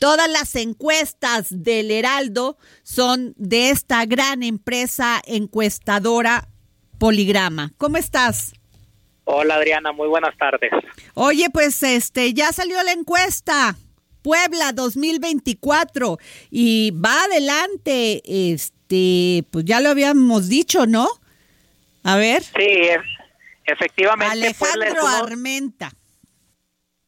todas 0.00 0.28
las 0.28 0.56
encuestas 0.56 1.46
del 1.50 1.92
Heraldo 1.92 2.58
son 2.82 3.32
de 3.36 3.70
esta 3.70 4.06
gran 4.06 4.42
empresa 4.42 5.22
encuestadora 5.24 6.48
Poligrama. 6.98 7.74
¿Cómo 7.78 7.96
estás? 7.96 8.55
Hola 9.28 9.56
Adriana, 9.56 9.90
muy 9.90 10.06
buenas 10.06 10.36
tardes. 10.38 10.70
Oye, 11.14 11.46
pues 11.52 11.82
este 11.82 12.32
ya 12.32 12.52
salió 12.52 12.80
la 12.84 12.92
encuesta. 12.92 13.74
Puebla 14.22 14.70
2024 14.72 16.18
y 16.50 16.92
va 16.92 17.24
adelante, 17.24 18.22
este, 18.24 19.44
pues 19.50 19.64
ya 19.64 19.80
lo 19.80 19.90
habíamos 19.90 20.48
dicho, 20.48 20.86
¿no? 20.86 21.08
A 22.04 22.16
ver. 22.16 22.42
Sí, 22.42 22.88
efectivamente. 23.64 24.32
Alejandro 24.32 25.06
Armenta. 25.06 25.90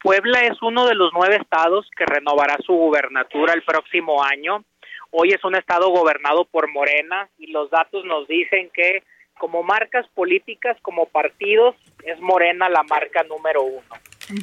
Puebla 0.01 0.41
es 0.41 0.61
uno 0.61 0.87
de 0.87 0.95
los 0.95 1.11
nueve 1.13 1.37
estados 1.37 1.87
que 1.97 2.05
renovará 2.05 2.57
su 2.65 2.73
gubernatura 2.73 3.53
el 3.53 3.63
próximo 3.63 4.23
año. 4.23 4.65
Hoy 5.11 5.29
es 5.29 5.43
un 5.45 5.55
estado 5.55 5.89
gobernado 5.89 6.45
por 6.45 6.69
Morena 6.69 7.29
y 7.37 7.47
los 7.47 7.69
datos 7.69 8.03
nos 8.03 8.27
dicen 8.27 8.69
que 8.73 9.03
como 9.39 9.63
marcas 9.63 10.05
políticas, 10.13 10.77
como 10.81 11.05
partidos, 11.05 11.75
es 12.03 12.19
Morena 12.19 12.69
la 12.69 12.83
marca 12.83 13.23
número 13.23 13.63
uno. 13.63 13.81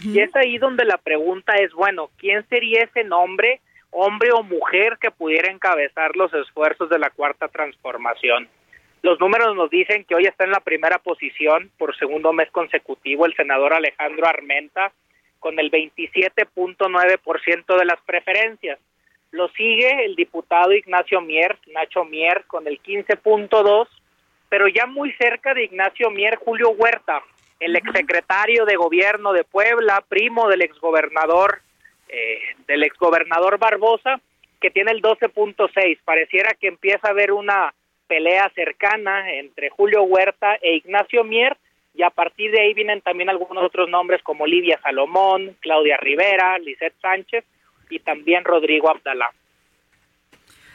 Y 0.04 0.18
es 0.20 0.34
ahí 0.34 0.58
donde 0.58 0.84
la 0.84 0.98
pregunta 0.98 1.54
es, 1.56 1.72
bueno, 1.72 2.10
¿quién 2.18 2.44
sería 2.48 2.82
ese 2.82 3.04
nombre, 3.04 3.60
hombre 3.90 4.32
o 4.32 4.42
mujer, 4.42 4.98
que 5.00 5.12
pudiera 5.12 5.50
encabezar 5.50 6.16
los 6.16 6.34
esfuerzos 6.34 6.90
de 6.90 6.98
la 6.98 7.10
cuarta 7.10 7.46
transformación? 7.48 8.48
Los 9.02 9.20
números 9.20 9.54
nos 9.54 9.70
dicen 9.70 10.04
que 10.04 10.16
hoy 10.16 10.24
está 10.24 10.42
en 10.44 10.50
la 10.50 10.60
primera 10.60 10.98
posición 10.98 11.70
por 11.78 11.96
segundo 11.96 12.32
mes 12.32 12.50
consecutivo 12.50 13.26
el 13.26 13.36
senador 13.36 13.74
Alejandro 13.74 14.26
Armenta 14.26 14.90
con 15.38 15.60
el 15.60 15.70
27.9% 15.70 17.78
de 17.78 17.84
las 17.84 18.00
preferencias. 18.00 18.80
Lo 19.30 19.46
sigue 19.48 20.04
el 20.04 20.16
diputado 20.16 20.72
Ignacio 20.72 21.20
Mier, 21.20 21.56
Nacho 21.72 22.04
Mier, 22.04 22.44
con 22.48 22.66
el 22.66 22.82
15.2 22.82 23.86
pero 24.48 24.68
ya 24.68 24.86
muy 24.86 25.12
cerca 25.14 25.54
de 25.54 25.64
Ignacio 25.64 26.10
Mier, 26.10 26.36
Julio 26.36 26.70
Huerta, 26.70 27.22
el 27.60 27.76
exsecretario 27.76 28.64
de 28.64 28.76
gobierno 28.76 29.32
de 29.32 29.44
Puebla, 29.44 30.04
primo 30.08 30.48
del 30.48 30.62
exgobernador, 30.62 31.60
eh, 32.08 32.38
del 32.66 32.82
exgobernador 32.82 33.58
Barbosa, 33.58 34.20
que 34.60 34.70
tiene 34.70 34.92
el 34.92 35.02
12.6. 35.02 35.98
Pareciera 36.04 36.54
que 36.54 36.68
empieza 36.68 37.08
a 37.08 37.10
haber 37.10 37.32
una 37.32 37.74
pelea 38.06 38.50
cercana 38.54 39.32
entre 39.32 39.70
Julio 39.70 40.02
Huerta 40.02 40.56
e 40.60 40.76
Ignacio 40.76 41.24
Mier 41.24 41.56
y 41.94 42.02
a 42.02 42.10
partir 42.10 42.50
de 42.50 42.60
ahí 42.60 42.74
vienen 42.74 43.00
también 43.00 43.30
algunos 43.30 43.64
otros 43.64 43.88
nombres 43.88 44.22
como 44.22 44.46
Lidia 44.46 44.78
Salomón, 44.82 45.56
Claudia 45.60 45.96
Rivera, 45.96 46.58
Lisette 46.58 46.94
Sánchez 47.00 47.44
y 47.88 47.98
también 48.00 48.44
Rodrigo 48.44 48.90
Abdalá. 48.90 49.32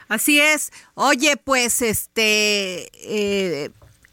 Así 0.10 0.42
es. 0.42 0.72
Oye, 0.96 1.38
pues 1.38 1.82
este 1.82 2.88
eh, 2.94 3.70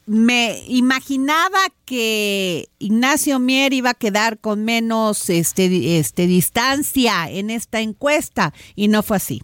me 0.09 0.63
imaginaba 0.67 1.59
que 1.85 2.65
Ignacio 2.79 3.39
Mier 3.39 3.75
iba 3.75 3.91
a 3.91 3.95
quedar 3.95 4.39
con 4.39 4.65
menos 4.65 5.29
este, 5.29 5.99
este 5.99 6.27
distancia 6.27 7.31
en 7.31 7.51
esta 7.51 7.81
encuesta 7.81 8.55
y 8.75 8.89
no 8.89 9.03
fue 9.03 9.19
así. 9.19 9.43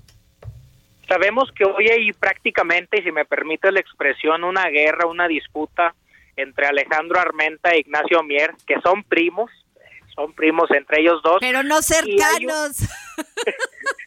Sabemos 1.06 1.52
que 1.52 1.64
hoy 1.64 1.88
hay 1.88 2.12
prácticamente, 2.14 3.02
si 3.02 3.12
me 3.12 3.26
permite 3.26 3.70
la 3.72 3.80
expresión, 3.80 4.42
una 4.42 4.68
guerra, 4.70 5.06
una 5.06 5.28
disputa 5.28 5.94
entre 6.36 6.66
Alejandro 6.66 7.20
Armenta 7.20 7.70
e 7.70 7.80
Ignacio 7.80 8.22
Mier, 8.22 8.54
que 8.66 8.80
son 8.80 9.04
primos, 9.04 9.50
son 10.14 10.32
primos 10.32 10.70
entre 10.70 11.02
ellos 11.02 11.20
dos. 11.22 11.36
Pero 11.40 11.62
no 11.62 11.82
cercanos. 11.82 12.78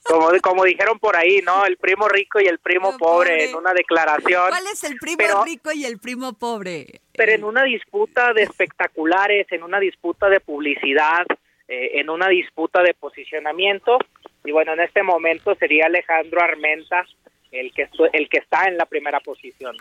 como, 0.08 0.30
como 0.41 0.64
dijeron 0.64 0.99
por 0.99 1.16
ahí, 1.16 1.41
¿no? 1.43 1.66
El 1.66 1.78
primo 1.78 2.08
rico 2.08 2.39
y 2.39 2.45
el 2.45 2.60
primo 2.60 2.97
pobre, 2.97 3.45
en 3.45 3.55
una 3.55 3.74
declaración. 3.74 4.49
¿Cuál 4.49 4.68
es 4.72 4.84
el 4.84 4.97
primo 4.97 5.43
rico 5.43 5.72
y 5.72 5.86
el 5.86 5.99
primo 5.99 6.34
pobre? 6.34 7.01
Pero 7.14 7.32
en 7.32 7.43
una 7.43 7.64
disputa 7.64 8.34
de 8.34 8.43
espectaculares, 8.43 9.47
en 9.51 9.64
una 9.64 9.80
disputa 9.80 10.30
de 10.30 10.39
publicidad, 10.39 11.26
eh, 11.68 11.99
en 11.99 12.10
una 12.10 12.28
disputa 12.30 12.82
de 12.82 12.93
posicionamiento. 12.93 13.97
Y 14.45 14.51
bueno, 14.51 14.74
en 14.74 14.82
este 14.82 15.03
momento 15.03 15.55
sería 15.55 15.88
Alejandro 15.88 16.41
Armenta 16.41 17.05
el 17.51 17.74
que, 17.74 17.89
el 18.14 18.30
que 18.30 18.38
está 18.38 18.66
en 18.66 18.78
la 18.78 18.86
primera 18.86 19.20
posición. 19.20 19.76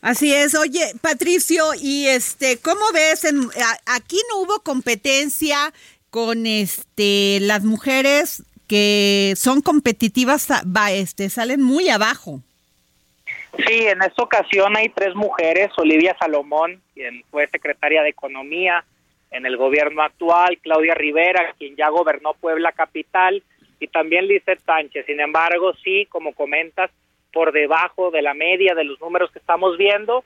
Así 0.00 0.34
es. 0.34 0.54
Oye, 0.54 0.92
Patricio, 1.00 1.64
y 1.80 2.06
este, 2.08 2.58
¿cómo 2.58 2.84
ves? 2.92 3.24
En, 3.24 3.48
aquí 3.86 4.18
no 4.28 4.40
hubo 4.40 4.60
competencia 4.60 5.72
con 6.10 6.46
este 6.46 7.38
las 7.40 7.64
mujeres 7.64 8.44
que 8.66 9.34
son 9.36 9.60
competitivas, 9.60 10.48
va, 10.64 10.92
este, 10.92 11.28
salen 11.28 11.62
muy 11.62 11.88
abajo. 11.88 12.40
Sí, 13.66 13.86
en 13.86 14.02
esta 14.02 14.22
ocasión 14.22 14.76
hay 14.76 14.88
tres 14.88 15.14
mujeres, 15.14 15.70
Olivia 15.76 16.16
Salomón, 16.18 16.80
quien 16.94 17.22
fue 17.30 17.46
secretaria 17.48 18.02
de 18.02 18.08
Economía 18.08 18.84
en 19.30 19.46
el 19.46 19.56
gobierno 19.56 20.02
actual, 20.02 20.58
Claudia 20.58 20.94
Rivera, 20.94 21.54
quien 21.58 21.76
ya 21.76 21.88
gobernó 21.88 22.34
Puebla 22.34 22.72
Capital, 22.72 23.42
y 23.80 23.88
también 23.88 24.26
Lizeth 24.26 24.64
Sánchez. 24.64 25.06
Sin 25.06 25.20
embargo, 25.20 25.74
sí, 25.82 26.06
como 26.06 26.32
comentas, 26.34 26.90
por 27.32 27.52
debajo 27.52 28.10
de 28.10 28.22
la 28.22 28.34
media 28.34 28.74
de 28.74 28.84
los 28.84 29.00
números 29.00 29.30
que 29.32 29.40
estamos 29.40 29.76
viendo, 29.76 30.24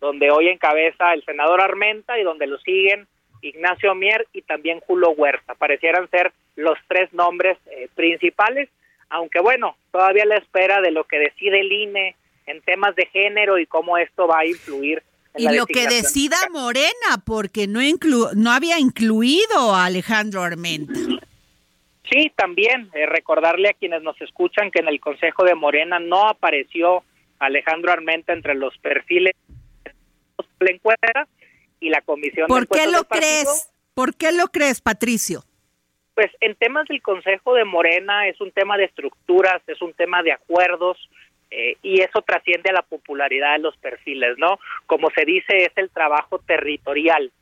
donde 0.00 0.30
hoy 0.30 0.48
encabeza 0.48 1.12
el 1.12 1.24
senador 1.24 1.60
Armenta 1.60 2.18
y 2.18 2.22
donde 2.22 2.46
lo 2.46 2.58
siguen 2.58 3.06
Ignacio 3.48 3.94
Mier 3.94 4.26
y 4.32 4.42
también 4.42 4.80
Julio 4.80 5.10
Huerta. 5.10 5.54
Parecieran 5.54 6.08
ser 6.10 6.32
los 6.56 6.78
tres 6.88 7.12
nombres 7.12 7.58
eh, 7.70 7.88
principales, 7.94 8.68
aunque 9.10 9.40
bueno, 9.40 9.76
todavía 9.92 10.24
la 10.24 10.36
espera 10.36 10.80
de 10.80 10.90
lo 10.90 11.04
que 11.04 11.18
decide 11.18 11.60
el 11.60 11.72
INE 11.72 12.16
en 12.46 12.60
temas 12.62 12.94
de 12.96 13.06
género 13.06 13.58
y 13.58 13.66
cómo 13.66 13.98
esto 13.98 14.26
va 14.26 14.40
a 14.40 14.46
influir. 14.46 15.02
En 15.34 15.52
y 15.52 15.56
lo 15.56 15.66
que 15.66 15.86
decida 15.86 16.36
Morena, 16.50 17.22
porque 17.24 17.66
no, 17.66 17.82
inclu 17.82 18.28
no 18.34 18.52
había 18.52 18.78
incluido 18.78 19.74
a 19.74 19.84
Alejandro 19.84 20.42
Armenta. 20.42 20.94
Sí, 22.10 22.32
también 22.36 22.88
eh, 22.94 23.06
recordarle 23.06 23.70
a 23.70 23.74
quienes 23.74 24.02
nos 24.02 24.20
escuchan 24.20 24.70
que 24.70 24.80
en 24.80 24.88
el 24.88 25.00
Consejo 25.00 25.44
de 25.44 25.54
Morena 25.54 25.98
no 25.98 26.28
apareció 26.28 27.02
Alejandro 27.38 27.92
Armenta 27.92 28.32
entre 28.32 28.54
los 28.54 28.76
perfiles 28.78 29.34
de 29.84 30.64
la 30.64 30.70
encuesta 30.70 31.26
y 31.80 31.90
la 31.90 32.00
comisión. 32.00 32.46
¿Por 32.48 32.68
qué 32.68 32.86
lo 32.86 33.04
crees? 33.04 33.70
¿Por 33.94 34.14
qué 34.14 34.32
lo 34.32 34.48
crees, 34.48 34.80
Patricio? 34.80 35.42
Pues 36.14 36.30
en 36.40 36.54
temas 36.54 36.88
del 36.88 37.02
Consejo 37.02 37.54
de 37.54 37.64
Morena 37.64 38.26
es 38.28 38.40
un 38.40 38.50
tema 38.50 38.76
de 38.76 38.84
estructuras, 38.84 39.62
es 39.66 39.80
un 39.82 39.92
tema 39.92 40.22
de 40.22 40.32
acuerdos 40.32 40.96
eh, 41.50 41.76
y 41.82 42.00
eso 42.00 42.22
trasciende 42.22 42.70
a 42.70 42.74
la 42.74 42.82
popularidad 42.82 43.52
de 43.52 43.62
los 43.62 43.76
perfiles, 43.76 44.36
¿no? 44.38 44.58
Como 44.86 45.10
se 45.10 45.24
dice, 45.24 45.64
es 45.64 45.72
el 45.76 45.90
trabajo 45.90 46.38
territorial. 46.38 47.32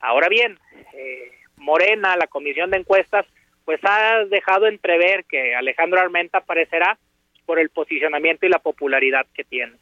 Ahora 0.00 0.28
bien, 0.28 0.58
eh, 0.94 1.32
Morena, 1.56 2.16
la 2.16 2.26
comisión 2.26 2.70
de 2.70 2.78
encuestas, 2.78 3.26
pues 3.64 3.80
ha 3.84 4.24
dejado 4.24 4.66
entrever 4.66 5.24
que 5.24 5.54
Alejandro 5.54 6.00
Armenta 6.00 6.38
aparecerá 6.38 6.98
por 7.46 7.58
el 7.58 7.68
posicionamiento 7.68 8.46
y 8.46 8.48
la 8.48 8.58
popularidad 8.60 9.26
que 9.34 9.44
tiene. 9.44 9.74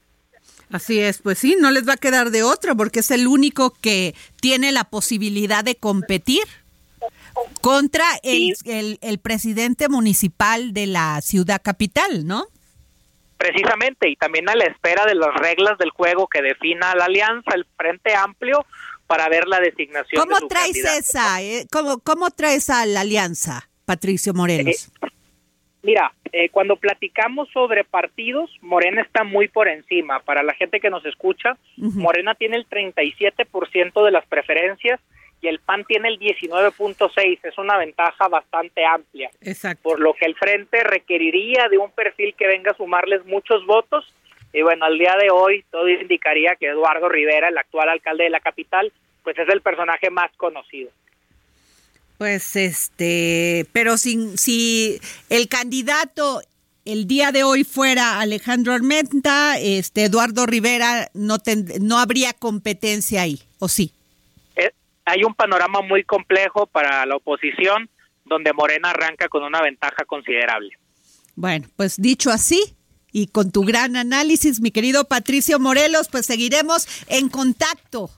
Así 0.71 1.01
es, 1.01 1.23
pues 1.23 1.39
sí, 1.39 1.57
no 1.59 1.71
les 1.71 1.89
va 1.89 1.95
a 1.95 1.97
quedar 1.97 2.31
de 2.31 2.43
otra 2.43 2.75
porque 2.75 3.01
es 3.01 3.11
el 3.11 3.27
único 3.27 3.71
que 3.71 4.15
tiene 4.41 4.71
la 4.71 4.85
posibilidad 4.85 5.65
de 5.65 5.77
competir 5.77 6.43
contra 7.61 8.05
el, 8.23 8.99
el, 9.01 9.19
presidente 9.19 9.89
municipal 9.89 10.75
de 10.75 10.87
la 10.87 11.21
ciudad 11.23 11.63
capital, 11.63 12.27
¿no? 12.27 12.47
Precisamente, 13.39 14.11
y 14.11 14.17
también 14.17 14.49
a 14.49 14.57
la 14.57 14.65
espera 14.65 15.07
de 15.07 15.15
las 15.15 15.35
reglas 15.35 15.79
del 15.79 15.91
juego 15.91 16.27
que 16.27 16.43
defina 16.43 16.95
la 16.95 17.05
alianza, 17.05 17.55
el 17.55 17.67
Frente 17.77 18.15
Amplio, 18.15 18.67
para 19.07 19.29
ver 19.29 19.47
la 19.47 19.61
designación. 19.61 20.21
¿Cómo 20.21 20.35
de 20.35 20.41
su 20.41 20.49
traes 20.49 20.77
esa? 20.77 21.41
Eh? 21.41 21.67
¿Cómo, 21.71 21.99
¿Cómo 22.01 22.31
traes 22.31 22.69
a 22.69 22.85
la 22.85 23.01
alianza, 23.01 23.69
Patricio 23.85 24.35
Morelos? 24.35 24.89
Eh, 25.03 25.08
mira, 25.83 26.13
eh, 26.33 26.49
cuando 26.51 26.77
platicamos 26.77 27.49
sobre 27.51 27.85
partidos, 27.85 28.51
Morena 28.61 29.03
está 29.03 29.25
muy 29.25 29.49
por 29.49 29.69
encima. 29.69 30.21
Para 30.21 30.43
la 30.43 30.55
gente 30.55 30.81
que 30.81 30.91
nos 30.91 31.05
escucha, 31.05 31.57
Morena 31.77 32.35
tiene 32.35 32.57
el 32.57 32.69
37% 32.69 34.05
de 34.05 34.11
las 34.11 34.27
preferencias 34.27 35.01
y 35.41 35.49
el 35.49 35.61
PAN 35.61 35.85
tiene 35.85 36.09
el 36.09 36.19
19.6. 36.19 37.39
Es 37.43 37.59
una 37.59 37.77
ventaja 37.79 38.29
bastante 38.29 38.85
amplia. 38.85 39.31
Exacto. 39.41 39.83
Por 39.83 40.01
lo 40.01 40.15
que 40.15 40.27
el 40.27 40.35
Frente 40.35 40.83
requeriría 40.83 41.69
de 41.69 41.79
un 41.79 41.91
perfil 41.93 42.35
que 42.35 42.47
venga 42.47 42.73
a 42.73 42.77
sumarles 42.77 43.25
muchos 43.25 43.65
votos 43.67 44.13
y 44.53 44.63
bueno, 44.63 44.87
al 44.87 44.99
día 44.99 45.15
de 45.21 45.31
hoy 45.31 45.65
todo 45.71 45.89
indicaría 45.89 46.57
que 46.57 46.69
Eduardo 46.69 47.09
Rivera, 47.09 47.49
el 47.49 47.59
actual 47.59 47.89
alcalde 47.89 48.25
de 48.25 48.31
la 48.31 48.41
capital, 48.41 48.93
pues 49.23 49.39
es 49.39 49.49
el 49.49 49.61
personaje 49.61 50.11
más 50.11 50.31
conocido. 50.37 50.91
Pues 52.19 52.57
este, 52.57 53.67
pero 53.73 53.97
si, 53.97 54.37
si 54.37 55.01
el 55.31 55.49
candidato 55.49 56.43
el 56.85 57.07
día 57.07 57.33
de 57.33 57.45
hoy 57.45 57.65
fuera 57.65 58.19
Alejandro 58.19 58.73
Armenta, 58.73 59.59
este 59.59 60.05
Eduardo 60.05 60.47
Rivera 60.47 61.11
no 61.15 61.37
no 61.81 61.99
habría 61.99 62.33
competencia 62.33 63.23
ahí, 63.23 63.41
¿o 63.59 63.69
sí? 63.69 63.93
Eh, 64.57 64.73
hay 65.05 65.23
un 65.23 65.35
panorama 65.35 65.81
muy 65.83 66.03
complejo 66.03 66.67
para 66.67 67.07
la 67.07 67.17
oposición 67.17 67.89
donde 68.25 68.53
Morena 68.53 68.91
arranca 68.91 69.29
con 69.29 69.45
una 69.45 69.63
ventaja 69.63 70.05
considerable. 70.07 70.71
Bueno, 71.37 71.69
pues 71.77 72.01
dicho 72.01 72.31
así, 72.31 72.75
y 73.13 73.29
con 73.29 73.53
tu 73.53 73.63
gran 73.63 73.97
análisis, 73.97 74.61
mi 74.61 74.71
querido 74.71 75.05
Patricio 75.05 75.61
Morelos, 75.61 76.09
pues 76.09 76.27
seguiremos 76.27 76.89
en 77.09 77.29
contacto. 77.29 78.11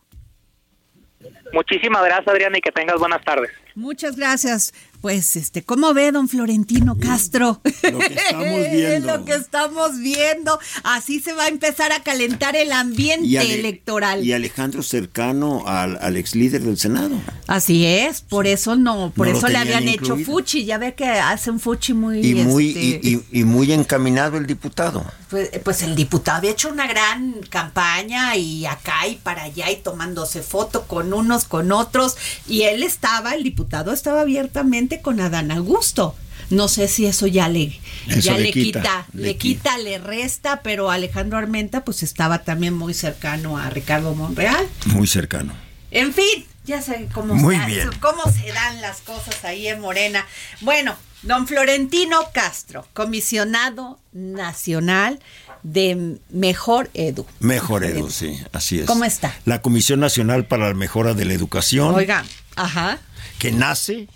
Muchísimas 1.52 2.04
gracias, 2.04 2.28
Adriana, 2.28 2.56
y 2.56 2.60
que 2.60 2.72
tengas 2.72 2.98
buenas 2.98 3.22
tardes. 3.24 3.50
Muchas 3.74 4.16
gracias. 4.16 4.72
Pues, 5.00 5.36
este, 5.36 5.62
¿cómo 5.62 5.94
ve 5.94 6.12
don 6.12 6.28
Florentino 6.28 6.98
Castro? 6.98 7.60
Lo 7.64 7.98
que 7.98 8.14
estamos 8.14 8.70
viendo. 8.70 9.16
lo 9.16 9.24
que 9.24 9.32
estamos 9.32 9.98
viendo. 9.98 10.58
Así 10.82 11.20
se 11.20 11.32
va 11.32 11.44
a 11.44 11.48
empezar 11.48 11.92
a 11.92 12.02
calentar 12.02 12.54
el 12.54 12.70
ambiente 12.70 13.54
electoral. 13.54 14.22
Y 14.24 14.34
Alejandro 14.34 14.82
cercano 14.82 15.64
al, 15.66 16.16
ex 16.16 16.34
líder 16.34 16.62
del 16.62 16.76
Senado. 16.76 17.16
Así 17.46 17.86
es, 17.86 18.20
por 18.20 18.46
eso 18.46 18.76
no, 18.76 19.12
por 19.16 19.28
eso 19.28 19.48
le 19.48 19.56
habían 19.56 19.88
hecho 19.88 20.16
fuchi. 20.18 20.66
Ya 20.66 20.76
ve 20.76 20.94
que 20.94 21.06
hacen 21.06 21.60
fuchi 21.60 21.94
muy. 21.94 22.20
Y 22.20 22.34
muy, 22.34 22.68
este, 22.68 23.22
y, 23.30 23.44
muy 23.44 23.72
encaminado 23.72 24.36
el 24.36 24.46
diputado. 24.46 25.04
Pues, 25.30 25.48
pues, 25.64 25.82
el 25.82 25.94
diputado 25.94 26.38
había 26.38 26.50
hecho 26.50 26.68
una 26.68 26.86
gran 26.86 27.34
campaña 27.48 28.36
y 28.36 28.66
acá 28.66 29.06
y 29.08 29.16
para 29.16 29.44
allá 29.44 29.70
y 29.70 29.76
tomándose 29.76 30.42
foto 30.42 30.86
con 30.86 31.12
unos, 31.14 31.44
con 31.44 31.72
otros. 31.72 32.16
Y 32.46 32.62
él 32.62 32.82
estaba, 32.82 33.34
el 33.34 33.44
diputado 33.44 33.92
estaba 33.92 34.20
abiertamente 34.20 34.89
con 34.98 35.20
Adán 35.20 35.52
Augusto. 35.52 36.16
No 36.50 36.66
sé 36.66 36.88
si 36.88 37.06
eso 37.06 37.28
ya 37.28 37.48
le, 37.48 37.78
ya 38.08 38.36
le, 38.36 38.50
quita, 38.50 39.06
le, 39.12 39.36
quita, 39.36 39.78
le 39.78 39.98
resta, 39.98 40.62
pero 40.62 40.90
Alejandro 40.90 41.38
Armenta 41.38 41.84
pues 41.84 42.02
estaba 42.02 42.42
también 42.42 42.74
muy 42.74 42.92
cercano 42.92 43.56
a 43.56 43.70
Ricardo 43.70 44.16
Monreal. 44.16 44.66
Muy 44.86 45.06
cercano. 45.06 45.52
En 45.92 46.12
fin, 46.12 46.44
ya 46.64 46.82
sé 46.82 47.08
cómo, 47.12 47.34
muy 47.34 47.56
se, 47.56 47.88
cómo 48.00 48.24
se 48.32 48.52
dan 48.52 48.80
las 48.80 49.00
cosas 49.00 49.44
ahí 49.44 49.68
en 49.68 49.80
Morena. 49.80 50.26
Bueno, 50.60 50.96
don 51.22 51.46
Florentino 51.46 52.18
Castro, 52.32 52.86
comisionado 52.94 54.00
nacional 54.12 55.20
de 55.62 56.18
Mejor 56.30 56.90
Edu. 56.94 57.26
Mejor 57.38 57.84
Edu, 57.84 58.10
sí, 58.10 58.40
así 58.52 58.80
es. 58.80 58.86
¿Cómo 58.86 59.04
está? 59.04 59.34
La 59.44 59.62
Comisión 59.62 60.00
Nacional 60.00 60.46
para 60.46 60.68
la 60.68 60.74
Mejora 60.74 61.14
de 61.14 61.26
la 61.26 61.34
Educación. 61.34 61.94
Oiga, 61.94 62.24
ajá. 62.56 62.98
Que 63.38 63.52
nace 63.52 64.08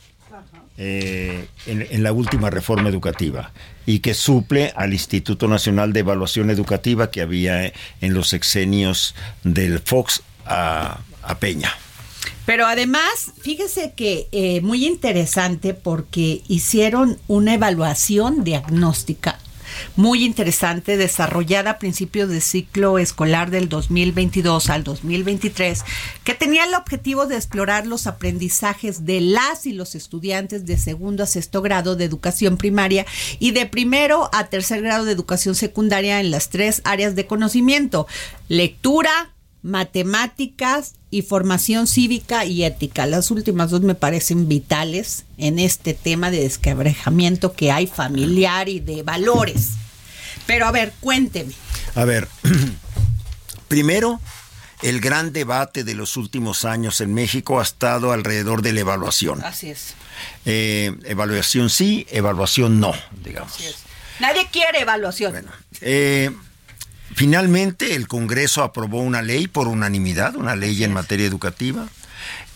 eh, 0.76 1.46
en, 1.66 2.02
la 2.02 2.12
última 2.12 2.50
reforma 2.50 2.88
educativa 2.88 3.52
y 3.86 4.00
que 4.00 4.14
suple 4.14 4.72
al 4.76 4.92
Instituto 4.92 5.46
Nacional 5.46 5.92
de 5.92 6.00
Evaluación 6.00 6.50
Educativa 6.50 7.10
que 7.10 7.20
había 7.20 7.72
en 8.00 8.14
los 8.14 8.28
sexenios 8.28 9.14
del 9.44 9.78
Fox 9.78 10.22
a, 10.46 11.00
a 11.22 11.38
Peña. 11.38 11.72
Pero 12.46 12.66
además, 12.66 13.32
fíjese 13.40 13.92
que 13.96 14.28
eh, 14.32 14.60
muy 14.60 14.84
interesante 14.84 15.72
porque 15.72 16.42
hicieron 16.48 17.18
una 17.26 17.54
evaluación 17.54 18.44
diagnóstica 18.44 19.38
muy 19.96 20.24
interesante 20.24 20.96
desarrollada 20.96 21.70
a 21.70 21.78
principios 21.78 22.28
del 22.28 22.42
ciclo 22.42 22.98
escolar 22.98 23.50
del 23.50 23.68
2022 23.68 24.70
al 24.70 24.84
2023 24.84 25.84
que 26.24 26.34
tenía 26.34 26.64
el 26.64 26.74
objetivo 26.74 27.26
de 27.26 27.36
explorar 27.36 27.86
los 27.86 28.06
aprendizajes 28.06 29.04
de 29.04 29.20
las 29.20 29.66
y 29.66 29.72
los 29.72 29.94
estudiantes 29.94 30.66
de 30.66 30.78
segundo 30.78 31.22
a 31.22 31.26
sexto 31.26 31.62
grado 31.62 31.96
de 31.96 32.04
educación 32.04 32.56
primaria 32.56 33.06
y 33.38 33.50
de 33.52 33.66
primero 33.66 34.30
a 34.32 34.46
tercer 34.46 34.82
grado 34.82 35.04
de 35.04 35.12
educación 35.12 35.54
secundaria 35.54 36.20
en 36.20 36.30
las 36.30 36.48
tres 36.48 36.80
áreas 36.84 37.14
de 37.14 37.26
conocimiento, 37.26 38.06
lectura, 38.48 39.33
matemáticas 39.64 40.92
y 41.10 41.22
formación 41.22 41.86
cívica 41.86 42.44
y 42.44 42.64
ética. 42.64 43.06
Las 43.06 43.30
últimas 43.30 43.70
dos 43.70 43.80
me 43.80 43.94
parecen 43.94 44.46
vitales 44.46 45.24
en 45.38 45.58
este 45.58 45.94
tema 45.94 46.30
de 46.30 46.40
desquebrajamiento 46.40 47.54
que 47.54 47.72
hay 47.72 47.86
familiar 47.86 48.68
y 48.68 48.80
de 48.80 49.02
valores. 49.02 49.70
Pero 50.46 50.66
a 50.66 50.70
ver, 50.70 50.92
cuénteme. 51.00 51.54
A 51.94 52.04
ver, 52.04 52.28
primero, 53.68 54.20
el 54.82 55.00
gran 55.00 55.32
debate 55.32 55.82
de 55.82 55.94
los 55.94 56.18
últimos 56.18 56.66
años 56.66 57.00
en 57.00 57.14
México 57.14 57.58
ha 57.58 57.62
estado 57.62 58.12
alrededor 58.12 58.60
de 58.60 58.74
la 58.74 58.80
evaluación. 58.80 59.42
Así 59.42 59.70
es. 59.70 59.94
Eh, 60.44 60.94
evaluación 61.04 61.70
sí, 61.70 62.06
evaluación 62.10 62.80
no, 62.80 62.92
digamos. 63.24 63.54
Así 63.54 63.64
es. 63.64 63.76
Nadie 64.20 64.46
quiere 64.52 64.82
evaluación. 64.82 65.46
Eh, 65.80 66.30
finalmente, 67.14 67.94
el 67.94 68.08
Congreso 68.08 68.62
aprobó 68.62 69.00
una 69.00 69.22
ley 69.22 69.46
por 69.48 69.68
unanimidad, 69.68 70.36
una 70.36 70.56
ley 70.56 70.82
en 70.84 70.92
materia 70.92 71.26
educativa, 71.26 71.88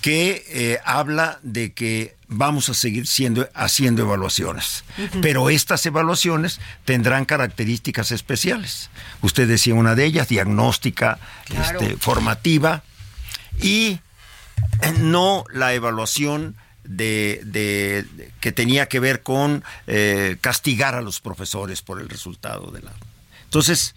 que 0.00 0.44
eh, 0.48 0.78
habla 0.84 1.40
de 1.42 1.72
que 1.72 2.16
vamos 2.28 2.68
a 2.68 2.74
seguir 2.74 3.06
siendo, 3.06 3.48
haciendo 3.54 4.02
evaluaciones. 4.02 4.84
Pero 5.22 5.50
estas 5.50 5.84
evaluaciones 5.86 6.60
tendrán 6.84 7.24
características 7.24 8.12
especiales. 8.12 8.90
Usted 9.22 9.48
decía 9.48 9.74
una 9.74 9.94
de 9.94 10.04
ellas, 10.04 10.28
diagnóstica, 10.28 11.18
Claro. 11.46 11.80
este, 11.80 11.96
formativa, 11.96 12.82
y 13.60 13.98
eh, 14.82 14.92
no 14.98 15.44
la 15.52 15.74
evaluación 15.74 16.54
de, 16.84 17.40
de- 17.44 18.04
de- 18.12 18.30
que 18.40 18.52
tenía 18.52 18.86
que 18.86 19.00
ver 19.00 19.22
con 19.22 19.64
eh, 19.86 20.36
castigar 20.40 20.94
a 20.94 21.02
los 21.02 21.20
profesores 21.20 21.82
por 21.82 22.00
el 22.00 22.08
resultado 22.08 22.70
de 22.70 22.82
la. 22.82 22.92
Entonces, 23.44 23.94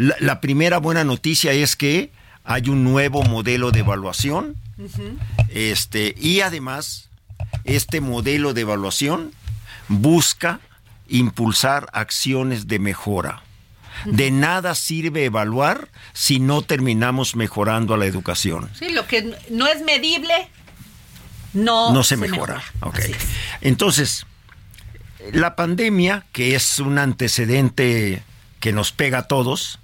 la, 0.00 0.16
la 0.18 0.40
primera 0.40 0.78
buena 0.78 1.04
noticia 1.04 1.52
es 1.52 1.76
que 1.76 2.10
hay 2.44 2.70
un 2.70 2.84
nuevo 2.84 3.22
modelo 3.22 3.70
de 3.70 3.80
evaluación, 3.80 4.56
este, 5.50 6.14
y 6.18 6.40
además, 6.40 7.10
este 7.64 8.00
modelo 8.00 8.54
de 8.54 8.62
evaluación 8.62 9.32
busca 9.88 10.60
impulsar 11.06 11.88
acciones 11.92 12.66
de 12.66 12.78
mejora. 12.78 13.42
De 14.06 14.30
nada 14.30 14.74
sirve 14.74 15.26
evaluar 15.26 15.88
si 16.14 16.40
no 16.40 16.62
terminamos 16.62 17.36
mejorando 17.36 17.92
a 17.92 17.98
la 17.98 18.06
educación. 18.06 18.70
Sí, 18.78 18.88
lo 18.88 19.06
que 19.06 19.36
no 19.50 19.66
es 19.66 19.82
medible 19.82 20.48
no, 21.52 21.92
no 21.92 22.02
se, 22.04 22.16
mejora. 22.16 22.62
Ok. 22.80 23.00
Entonces, 23.60 24.26
la 25.32 25.56
pandemia, 25.56 26.24
que 26.32 26.54
es 26.54 26.78
un 26.78 26.98
antecedente 26.98 28.22
que 28.60 28.72
nos 28.72 28.92
pega 28.92 29.18
a 29.18 29.22
todos, 29.24 29.79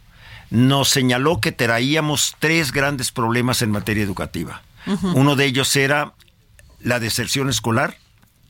nos 0.51 0.89
señaló 0.89 1.41
que 1.41 1.53
traíamos 1.53 2.37
tres 2.39 2.73
grandes 2.73 3.11
problemas 3.11 3.63
en 3.63 3.71
materia 3.71 4.05
educativa. 4.05 4.63
Uno 5.15 5.35
de 5.35 5.47
ellos 5.47 5.75
era 5.75 6.13
la 6.81 7.01
deserción 7.01 7.49
escolar, 7.49 7.97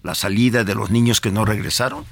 la 0.02 0.14
salida 0.14 0.64
de 0.64 0.74
los 0.74 0.90
niños 0.90 1.20
que 1.20 1.30
no 1.30 1.44
regresaron. 1.44 2.04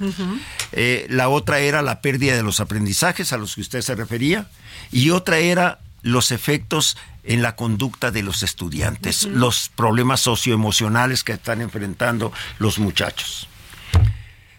Eh, 0.72 1.06
la 1.10 1.28
otra 1.28 1.60
era 1.60 1.82
la 1.82 2.00
pérdida 2.00 2.34
de 2.34 2.42
los 2.42 2.60
aprendizajes 2.60 3.32
a 3.32 3.36
los 3.36 3.54
que 3.54 3.60
usted 3.60 3.82
se 3.82 3.94
refería. 3.94 4.48
Y 4.90 5.10
otra 5.10 5.38
era 5.38 5.80
los 6.02 6.32
efectos 6.32 6.96
en 7.22 7.42
la 7.42 7.56
conducta 7.56 8.10
de 8.10 8.22
los 8.22 8.42
estudiantes, 8.42 9.24
los 9.24 9.70
problemas 9.74 10.20
socioemocionales 10.20 11.24
que 11.24 11.32
están 11.32 11.60
enfrentando 11.60 12.32
los 12.58 12.78
muchachos. 12.78 13.48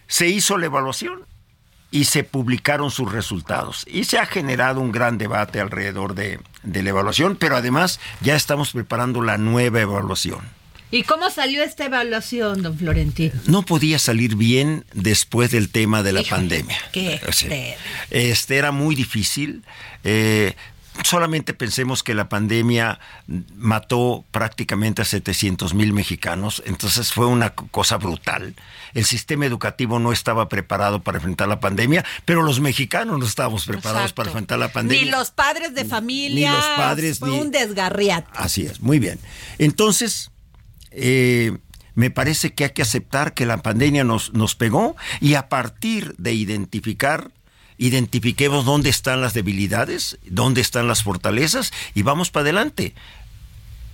Se 0.08 0.28
hizo 0.28 0.58
la 0.58 0.68
evaluación 0.68 1.26
y 1.92 2.06
se 2.06 2.24
publicaron 2.24 2.92
sus 2.92 3.12
resultados. 3.12 3.86
Y 3.88 4.04
se 4.04 4.20
ha 4.20 4.26
generado 4.26 4.82
un 4.82 4.92
gran 4.92 5.18
debate 5.18 5.60
alrededor 5.60 6.16
de, 6.16 6.40
de 6.64 6.84
la 6.84 6.90
evaluación, 6.90 7.36
pero 7.36 7.56
además 7.56 8.00
ya 8.22 8.36
estamos 8.36 8.72
preparando 8.72 9.22
la 9.22 9.38
nueva 9.38 9.82
evaluación. 9.82 10.42
¿Y 10.92 11.04
cómo 11.04 11.30
salió 11.30 11.64
esta 11.64 11.86
evaluación, 11.86 12.62
don 12.62 12.78
Florentino? 12.78 13.34
No 13.48 13.64
podía 13.64 14.00
salir 14.00 14.36
bien 14.36 14.86
después 14.94 15.52
del 15.52 15.70
tema 15.70 16.04
de 16.04 16.14
la 16.14 16.22
Híjole, 16.22 16.38
pandemia. 16.38 16.78
Qué. 16.92 17.20
Este 18.12 18.58
era 18.58 18.72
muy 18.72 18.96
difícil. 18.96 19.64
Eh, 20.04 20.56
solamente 21.04 21.54
pensemos 21.54 22.04
que 22.04 22.14
la 22.14 22.30
pandemia 22.30 23.00
mató 23.56 24.24
prácticamente 24.32 25.02
a 25.02 25.06
700 25.06 25.74
mil 25.74 25.94
mexicanos, 25.94 26.64
entonces 26.66 27.12
fue 27.12 27.26
una 27.28 27.52
co- 27.52 27.68
cosa 27.70 27.98
brutal. 27.98 28.56
El 28.94 29.06
sistema 29.06 29.46
educativo 29.46 30.00
no 30.00 30.12
estaba 30.12 30.48
preparado 30.50 31.02
para 31.04 31.18
enfrentar 31.18 31.48
la 31.48 31.60
pandemia, 31.60 32.06
pero 32.26 32.44
los 32.44 32.60
mexicanos 32.60 33.20
no 33.20 33.26
estábamos 33.26 33.66
preparados 33.66 34.04
Exacto. 34.12 34.16
para 34.16 34.30
enfrentar 34.30 34.60
la 34.60 34.72
pandemia. 34.72 35.04
Ni 35.06 35.12
los 35.12 35.32
padres 35.32 35.76
de 35.76 35.86
familia. 35.86 36.52
Ni 36.52 36.56
los 36.58 36.66
padres, 36.78 37.20
Fue 37.20 37.30
ni- 37.30 37.40
un 37.40 37.52
desgarriate. 37.52 38.28
Así 38.34 38.66
es, 38.66 38.82
muy 38.82 39.00
bien. 39.00 39.20
Entonces, 39.58 40.32
eh, 40.92 41.58
me 41.94 42.10
parece 42.10 42.54
que 42.54 42.66
hay 42.66 42.70
que 42.72 42.82
aceptar 42.82 43.34
que 43.34 43.46
la 43.46 43.62
pandemia 43.62 44.04
nos, 44.04 44.34
nos 44.34 44.56
pegó 44.56 44.96
y 45.22 45.36
a 45.36 45.48
partir 45.50 46.14
de 46.18 46.34
identificar, 46.34 47.32
identifiquemos 47.78 48.66
dónde 48.66 48.90
están 48.90 49.22
las 49.22 49.34
debilidades, 49.34 50.18
dónde 50.26 50.62
están 50.62 50.88
las 50.88 51.04
fortalezas 51.04 51.72
y 51.94 52.04
vamos 52.04 52.32
para 52.32 52.44
adelante 52.44 52.94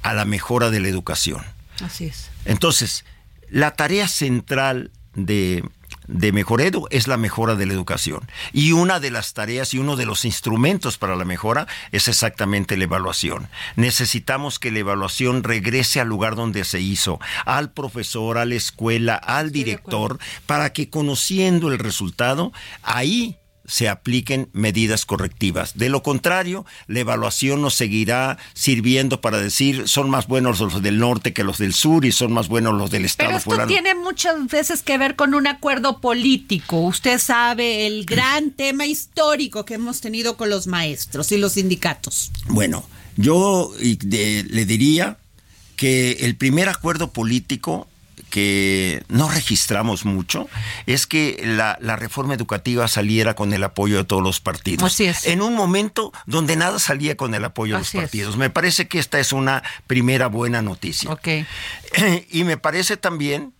a 0.03 0.13
la 0.13 0.25
mejora 0.25 0.69
de 0.69 0.79
la 0.79 0.87
educación. 0.87 1.43
Así 1.83 2.05
es. 2.05 2.29
Entonces, 2.45 3.05
la 3.49 3.71
tarea 3.71 4.07
central 4.07 4.91
de, 5.13 5.63
de 6.07 6.31
Mejoredo 6.31 6.87
es 6.89 7.07
la 7.07 7.17
mejora 7.17 7.55
de 7.55 7.65
la 7.65 7.73
educación. 7.73 8.29
Y 8.53 8.71
una 8.71 8.99
de 8.99 9.11
las 9.11 9.33
tareas 9.33 9.73
y 9.73 9.79
uno 9.79 9.95
de 9.95 10.05
los 10.05 10.25
instrumentos 10.25 10.97
para 10.97 11.15
la 11.15 11.25
mejora 11.25 11.67
es 11.91 12.07
exactamente 12.07 12.77
la 12.77 12.85
evaluación. 12.85 13.49
Necesitamos 13.75 14.59
que 14.59 14.71
la 14.71 14.79
evaluación 14.79 15.43
regrese 15.43 15.99
al 15.99 16.07
lugar 16.07 16.35
donde 16.35 16.63
se 16.65 16.81
hizo, 16.81 17.19
al 17.45 17.71
profesor, 17.71 18.37
a 18.37 18.45
la 18.45 18.55
escuela, 18.55 19.15
al 19.15 19.51
director, 19.51 20.19
para 20.45 20.73
que 20.73 20.89
conociendo 20.89 21.71
el 21.71 21.79
resultado, 21.79 22.51
ahí 22.83 23.37
se 23.71 23.87
apliquen 23.87 24.49
medidas 24.51 25.05
correctivas. 25.05 25.77
De 25.77 25.87
lo 25.87 26.03
contrario, 26.03 26.65
la 26.87 26.99
evaluación 26.99 27.61
nos 27.61 27.73
seguirá 27.73 28.37
sirviendo 28.53 29.21
para 29.21 29.37
decir 29.37 29.87
son 29.87 30.09
más 30.09 30.27
buenos 30.27 30.59
los 30.59 30.81
del 30.81 30.99
norte 30.99 31.31
que 31.31 31.45
los 31.45 31.57
del 31.57 31.73
sur 31.73 32.03
y 32.03 32.11
son 32.11 32.33
más 32.33 32.49
buenos 32.49 32.73
los 32.73 32.91
del 32.91 33.05
estado 33.05 33.29
Pero 33.29 33.55
esto 33.61 33.67
tiene 33.67 33.95
muchas 33.95 34.45
veces 34.47 34.83
que 34.83 34.97
ver 34.97 35.15
con 35.15 35.33
un 35.33 35.47
acuerdo 35.47 36.01
político. 36.01 36.81
Usted 36.81 37.17
sabe 37.17 37.87
el 37.87 38.03
gran 38.03 38.51
tema 38.57 38.85
histórico 38.85 39.63
que 39.63 39.75
hemos 39.75 40.01
tenido 40.01 40.35
con 40.35 40.49
los 40.49 40.67
maestros 40.67 41.31
y 41.31 41.37
los 41.37 41.53
sindicatos. 41.53 42.29
Bueno, 42.49 42.83
yo 43.15 43.73
le 43.79 44.65
diría 44.65 45.17
que 45.77 46.11
el 46.25 46.35
primer 46.35 46.67
acuerdo 46.67 47.13
político 47.13 47.87
que 48.31 49.03
no 49.09 49.29
registramos 49.29 50.05
mucho 50.05 50.49
es 50.87 51.05
que 51.05 51.39
la, 51.45 51.77
la 51.79 51.95
reforma 51.95 52.33
educativa 52.33 52.87
saliera 52.87 53.35
con 53.35 53.53
el 53.53 53.63
apoyo 53.63 53.97
de 53.97 54.03
todos 54.05 54.23
los 54.23 54.39
partidos. 54.39 54.91
Así 54.91 55.05
es. 55.05 55.27
En 55.27 55.43
un 55.43 55.53
momento 55.53 56.11
donde 56.25 56.55
nada 56.55 56.79
salía 56.79 57.15
con 57.15 57.35
el 57.35 57.45
apoyo 57.45 57.75
de 57.75 57.81
Así 57.81 57.97
los 57.97 58.03
es. 58.05 58.09
partidos. 58.09 58.37
Me 58.37 58.49
parece 58.49 58.87
que 58.87 58.97
esta 58.97 59.19
es 59.19 59.31
una 59.33 59.61
primera 59.85 60.25
buena 60.27 60.63
noticia. 60.63 61.11
Y 62.31 62.43
me 62.43 62.57
parece 62.57 62.97
también 62.97 63.53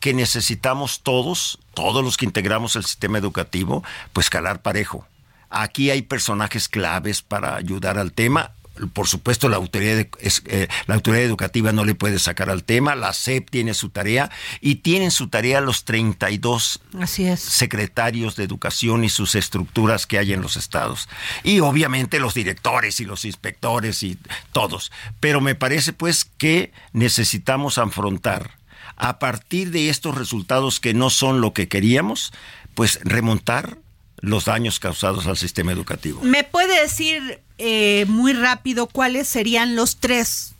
que 0.00 0.14
necesitamos 0.14 1.00
todos, 1.02 1.58
todos 1.74 2.04
los 2.04 2.16
que 2.16 2.24
integramos 2.26 2.76
el 2.76 2.84
sistema 2.84 3.18
educativo, 3.18 3.82
pues 4.12 4.30
calar 4.30 4.60
parejo. 4.60 5.06
Aquí 5.50 5.90
hay 5.90 6.02
personajes 6.02 6.68
claves 6.68 7.22
para 7.22 7.56
ayudar 7.56 7.98
al 7.98 8.12
tema. 8.12 8.52
Por 8.92 9.08
supuesto, 9.08 9.48
la 9.48 9.56
autoridad, 9.56 9.96
de- 9.96 10.10
es- 10.20 10.42
eh, 10.46 10.68
la 10.86 10.94
autoridad 10.94 11.24
educativa 11.24 11.72
no 11.72 11.84
le 11.84 11.94
puede 11.94 12.18
sacar 12.18 12.50
al 12.50 12.64
tema, 12.64 12.94
la 12.94 13.12
SEP 13.12 13.50
tiene 13.50 13.74
su 13.74 13.90
tarea 13.90 14.30
y 14.60 14.76
tienen 14.76 15.10
su 15.10 15.28
tarea 15.28 15.60
los 15.60 15.84
32 15.84 16.80
Así 17.00 17.24
es. 17.26 17.40
secretarios 17.40 18.36
de 18.36 18.44
educación 18.44 19.04
y 19.04 19.08
sus 19.08 19.34
estructuras 19.34 20.06
que 20.06 20.18
hay 20.18 20.32
en 20.32 20.40
los 20.42 20.56
estados. 20.56 21.08
Y 21.44 21.60
obviamente 21.60 22.20
los 22.20 22.34
directores 22.34 23.00
y 23.00 23.04
los 23.04 23.24
inspectores 23.24 24.02
y 24.02 24.18
todos. 24.52 24.92
Pero 25.20 25.40
me 25.40 25.54
parece 25.54 25.92
pues 25.92 26.24
que 26.24 26.72
necesitamos 26.92 27.78
afrontar 27.78 28.58
a 28.96 29.18
partir 29.18 29.70
de 29.70 29.88
estos 29.90 30.16
resultados 30.16 30.80
que 30.80 30.92
no 30.94 31.08
son 31.10 31.40
lo 31.40 31.52
que 31.52 31.68
queríamos, 31.68 32.32
pues 32.74 32.98
remontar 33.02 33.78
los 34.20 34.46
daños 34.46 34.80
causados 34.80 35.26
al 35.26 35.36
sistema 35.36 35.70
educativo. 35.72 36.20
¿Me 36.22 36.42
puede 36.42 36.80
decir 36.82 37.40
eh, 37.58 38.04
muy 38.08 38.32
rápido 38.32 38.86
cuáles 38.86 39.28
serían 39.28 39.76
los 39.76 39.96
tres 39.96 40.54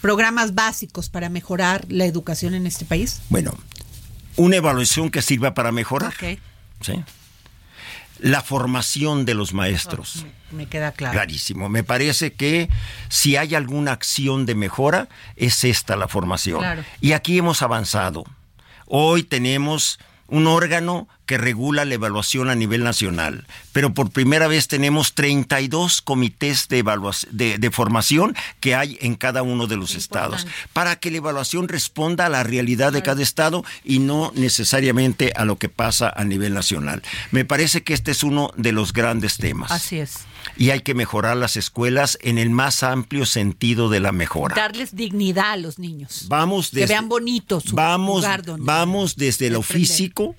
programas 0.00 0.54
básicos 0.54 1.08
para 1.08 1.28
mejorar 1.28 1.84
la 1.88 2.04
educación 2.04 2.54
en 2.54 2.66
este 2.66 2.84
país? 2.84 3.20
Bueno, 3.30 3.54
una 4.36 4.56
evaluación 4.56 5.10
que 5.10 5.22
sirva 5.22 5.54
para 5.54 5.72
mejorar. 5.72 6.12
Ok. 6.12 6.38
¿sí? 6.80 7.02
La 8.20 8.42
formación 8.42 9.24
de 9.24 9.34
los 9.34 9.52
maestros. 9.52 10.24
Me 10.50 10.66
queda 10.66 10.92
claro. 10.92 11.14
Clarísimo. 11.14 11.68
Me 11.68 11.82
parece 11.82 12.32
que 12.32 12.68
si 13.08 13.36
hay 13.36 13.54
alguna 13.54 13.92
acción 13.92 14.46
de 14.46 14.54
mejora, 14.54 15.08
es 15.36 15.64
esta 15.64 15.96
la 15.96 16.06
formación. 16.06 16.60
Claro. 16.60 16.84
Y 17.00 17.12
aquí 17.12 17.38
hemos 17.38 17.62
avanzado. 17.62 18.24
Hoy 18.86 19.24
tenemos 19.24 19.98
un 20.28 20.46
órgano 20.46 21.08
que 21.26 21.38
regula 21.38 21.84
la 21.84 21.94
evaluación 21.94 22.50
a 22.50 22.54
nivel 22.54 22.84
nacional, 22.84 23.46
pero 23.72 23.94
por 23.94 24.10
primera 24.10 24.46
vez 24.46 24.68
tenemos 24.68 25.14
32 25.14 26.02
comités 26.02 26.68
de, 26.68 26.78
evaluación, 26.78 27.36
de, 27.36 27.58
de 27.58 27.70
formación 27.70 28.36
que 28.60 28.74
hay 28.74 28.98
en 29.00 29.14
cada 29.14 29.42
uno 29.42 29.66
de 29.66 29.76
los 29.76 29.94
estados, 29.94 30.46
para 30.72 30.96
que 30.96 31.10
la 31.10 31.18
evaluación 31.18 31.68
responda 31.68 32.26
a 32.26 32.28
la 32.28 32.42
realidad 32.42 32.92
de 32.92 33.02
cada 33.02 33.22
estado 33.22 33.64
y 33.84 34.00
no 34.00 34.32
necesariamente 34.34 35.32
a 35.34 35.44
lo 35.44 35.56
que 35.56 35.68
pasa 35.68 36.12
a 36.14 36.24
nivel 36.24 36.52
nacional. 36.52 37.02
Me 37.30 37.44
parece 37.44 37.82
que 37.82 37.94
este 37.94 38.10
es 38.10 38.22
uno 38.22 38.50
de 38.56 38.72
los 38.72 38.92
grandes 38.92 39.38
temas. 39.38 39.70
Así 39.70 39.98
es. 39.98 40.20
Y 40.56 40.70
hay 40.70 40.80
que 40.80 40.94
mejorar 40.94 41.36
las 41.36 41.56
escuelas 41.56 42.16
en 42.22 42.38
el 42.38 42.50
más 42.50 42.82
amplio 42.82 43.26
sentido 43.26 43.88
de 43.88 44.00
la 44.00 44.12
mejora. 44.12 44.54
Darles 44.54 44.94
dignidad 44.94 45.52
a 45.52 45.56
los 45.56 45.78
niños. 45.78 46.26
Vamos 46.28 46.70
que 46.70 46.80
desde- 46.80 46.94
vean 46.94 47.08
bonito 47.08 47.60
su 47.60 47.74
vamos, 47.74 48.16
lugar 48.22 48.42
donde 48.44 48.64
vamos 48.64 49.16
desde 49.16 49.50
lo 49.50 49.60
aprender. 49.60 49.86
físico 49.88 50.36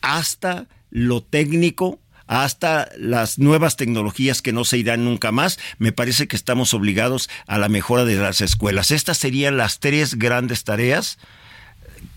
hasta 0.00 0.66
lo 0.90 1.22
técnico, 1.22 1.98
hasta 2.26 2.88
las 2.96 3.38
nuevas 3.38 3.76
tecnologías 3.76 4.42
que 4.42 4.52
no 4.52 4.64
se 4.64 4.78
irán 4.78 5.04
nunca 5.04 5.32
más. 5.32 5.58
Me 5.78 5.92
parece 5.92 6.28
que 6.28 6.36
estamos 6.36 6.72
obligados 6.74 7.28
a 7.46 7.58
la 7.58 7.68
mejora 7.68 8.04
de 8.04 8.16
las 8.16 8.40
escuelas. 8.40 8.90
Estas 8.92 9.18
serían 9.18 9.56
las 9.56 9.80
tres 9.80 10.16
grandes 10.18 10.62
tareas 10.64 11.18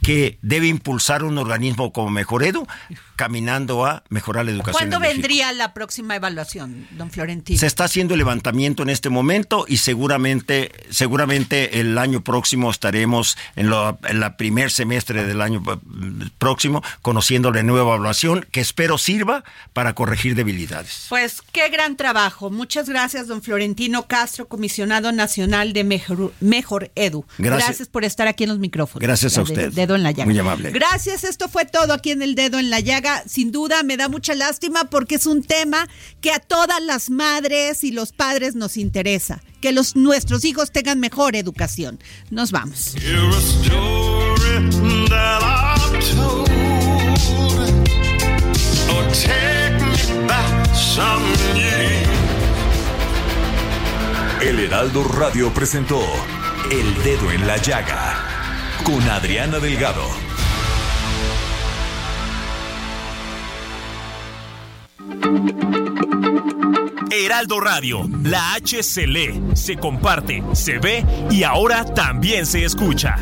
que 0.02 0.38
debe 0.42 0.68
impulsar 0.68 1.24
un 1.24 1.38
organismo 1.38 1.92
como 1.92 2.10
Mejoredo, 2.10 2.68
caminando 3.16 3.86
a 3.86 4.04
mejorar 4.10 4.46
la 4.46 4.52
educación. 4.52 4.74
¿Cuándo 4.74 4.96
en 4.98 5.02
México. 5.04 5.18
vendría 5.22 5.52
la 5.54 5.74
próxima 5.74 6.16
evaluación, 6.16 6.88
don 6.92 7.12
Florentino? 7.12 7.60
Se 7.60 7.68
está 7.68 7.84
haciendo 7.86 8.14
el 8.14 8.18
levantamiento 8.20 8.84
en 8.84 8.90
este 8.90 9.10
momento 9.10 9.66
y 9.68 9.78
seguramente, 9.78 10.72
seguramente 10.90 11.80
el 11.80 11.98
año 11.98 12.24
próximo 12.24 12.72
estaremos 12.72 13.38
en, 13.56 13.70
lo- 13.70 13.98
en 14.08 14.20
la 14.20 14.38
primer 14.38 14.72
semestre 14.72 15.26
del 15.26 15.42
año 15.42 15.62
eh, 15.68 16.30
próximo 16.38 16.82
conociendo 17.02 17.52
la 17.52 17.62
nueva 17.64 17.94
evaluación 17.94 18.46
que 18.52 18.62
espero 18.62 18.98
sirva 18.98 19.44
para 19.74 19.94
corregir 19.94 20.36
debilidades. 20.36 21.06
Pues 21.10 21.42
qué 21.52 21.70
gran 21.70 21.96
trabajo. 21.98 22.50
Muchas 22.50 22.90
gracias, 22.90 23.28
don 23.28 23.42
Florentino 23.42 24.08
Castro, 24.08 24.48
comisionado 24.48 25.12
nacional 25.12 25.74
de 25.74 25.84
Mejor, 25.84 26.34
Mejor 26.40 26.92
Edu. 26.96 27.26
Gracias. 27.38 27.88
por 27.90 28.04
estar 28.06 28.28
aquí 28.28 28.44
en 28.44 28.50
los 28.50 28.60
micrófonos. 28.60 29.02
Gracias 29.02 29.38
a 29.38 29.44
de- 29.44 29.44
usted. 29.44 29.72
Dedo 29.74 29.96
en 29.96 30.04
la 30.04 30.12
llaga. 30.12 30.26
Muy 30.26 30.40
amable. 30.40 30.72
Gracias, 30.72 31.24
esto 31.24 31.48
fue 31.50 31.66
todo 31.66 31.94
aquí 31.94 32.12
en 32.12 32.22
el 32.22 32.36
Dedo 32.36 32.60
en 32.60 32.70
la 32.70 32.80
Llaga. 32.80 33.03
Sin 33.28 33.52
duda 33.52 33.84
me 33.84 33.98
da 33.98 34.10
mucha 34.10 34.36
lástima 34.36 34.86
porque 34.86 35.16
es 35.16 35.26
un 35.26 35.44
tema 35.44 35.88
que 36.22 36.32
a 36.32 36.40
todas 36.40 36.82
las 36.82 37.10
madres 37.10 37.84
y 37.84 37.92
los 37.92 38.12
padres 38.12 38.56
nos 38.56 38.78
interesa. 38.78 39.42
Que 39.62 39.72
los, 39.72 39.96
nuestros 39.96 40.46
hijos 40.46 40.72
tengan 40.72 41.00
mejor 41.00 41.36
educación. 41.36 42.00
Nos 42.30 42.52
vamos. 42.52 42.96
Years. 42.96 43.54
El 54.44 54.60
Heraldo 54.60 55.06
Radio 55.06 55.54
presentó 55.54 56.02
El 56.70 57.04
Dedo 57.04 57.32
en 57.32 57.48
la 57.48 57.56
Llaga 57.58 58.20
con 58.84 59.02
Adriana 59.10 59.60
Delgado. 59.60 60.23
Heraldo 67.12 67.60
Radio, 67.60 68.10
la 68.24 68.60
se 69.54 69.78
comparte, 69.78 70.44
se 70.54 70.80
ve 70.80 71.06
y 71.32 71.44
ahora 71.44 71.86
también 71.86 72.46
se 72.46 72.66
escucha. 72.66 73.18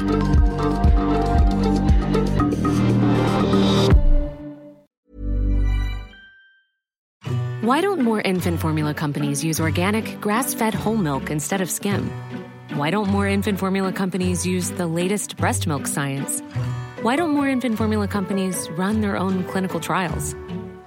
Why 7.61 7.79
don't 7.79 8.01
more 8.01 8.21
infant 8.21 8.59
formula 8.59 8.93
companies 8.93 9.43
use 9.43 9.59
organic, 9.59 10.19
grass 10.19 10.53
fed 10.55 10.73
whole 10.73 10.97
milk 10.97 11.29
instead 11.29 11.61
of 11.61 11.69
skim? 11.69 12.09
Why 12.75 12.89
don't 12.89 13.09
more 13.09 13.27
infant 13.27 13.59
formula 13.59 13.93
companies 13.93 14.45
use 14.45 14.71
the 14.71 14.87
latest 14.87 15.37
breast 15.37 15.67
milk 15.67 15.85
science? 15.85 16.41
Why 17.03 17.15
don't 17.15 17.31
more 17.31 17.47
infant 17.47 17.77
formula 17.77 18.07
companies 18.07 18.67
run 18.71 19.01
their 19.01 19.15
own 19.15 19.43
clinical 19.43 19.79
trials? 19.79 20.35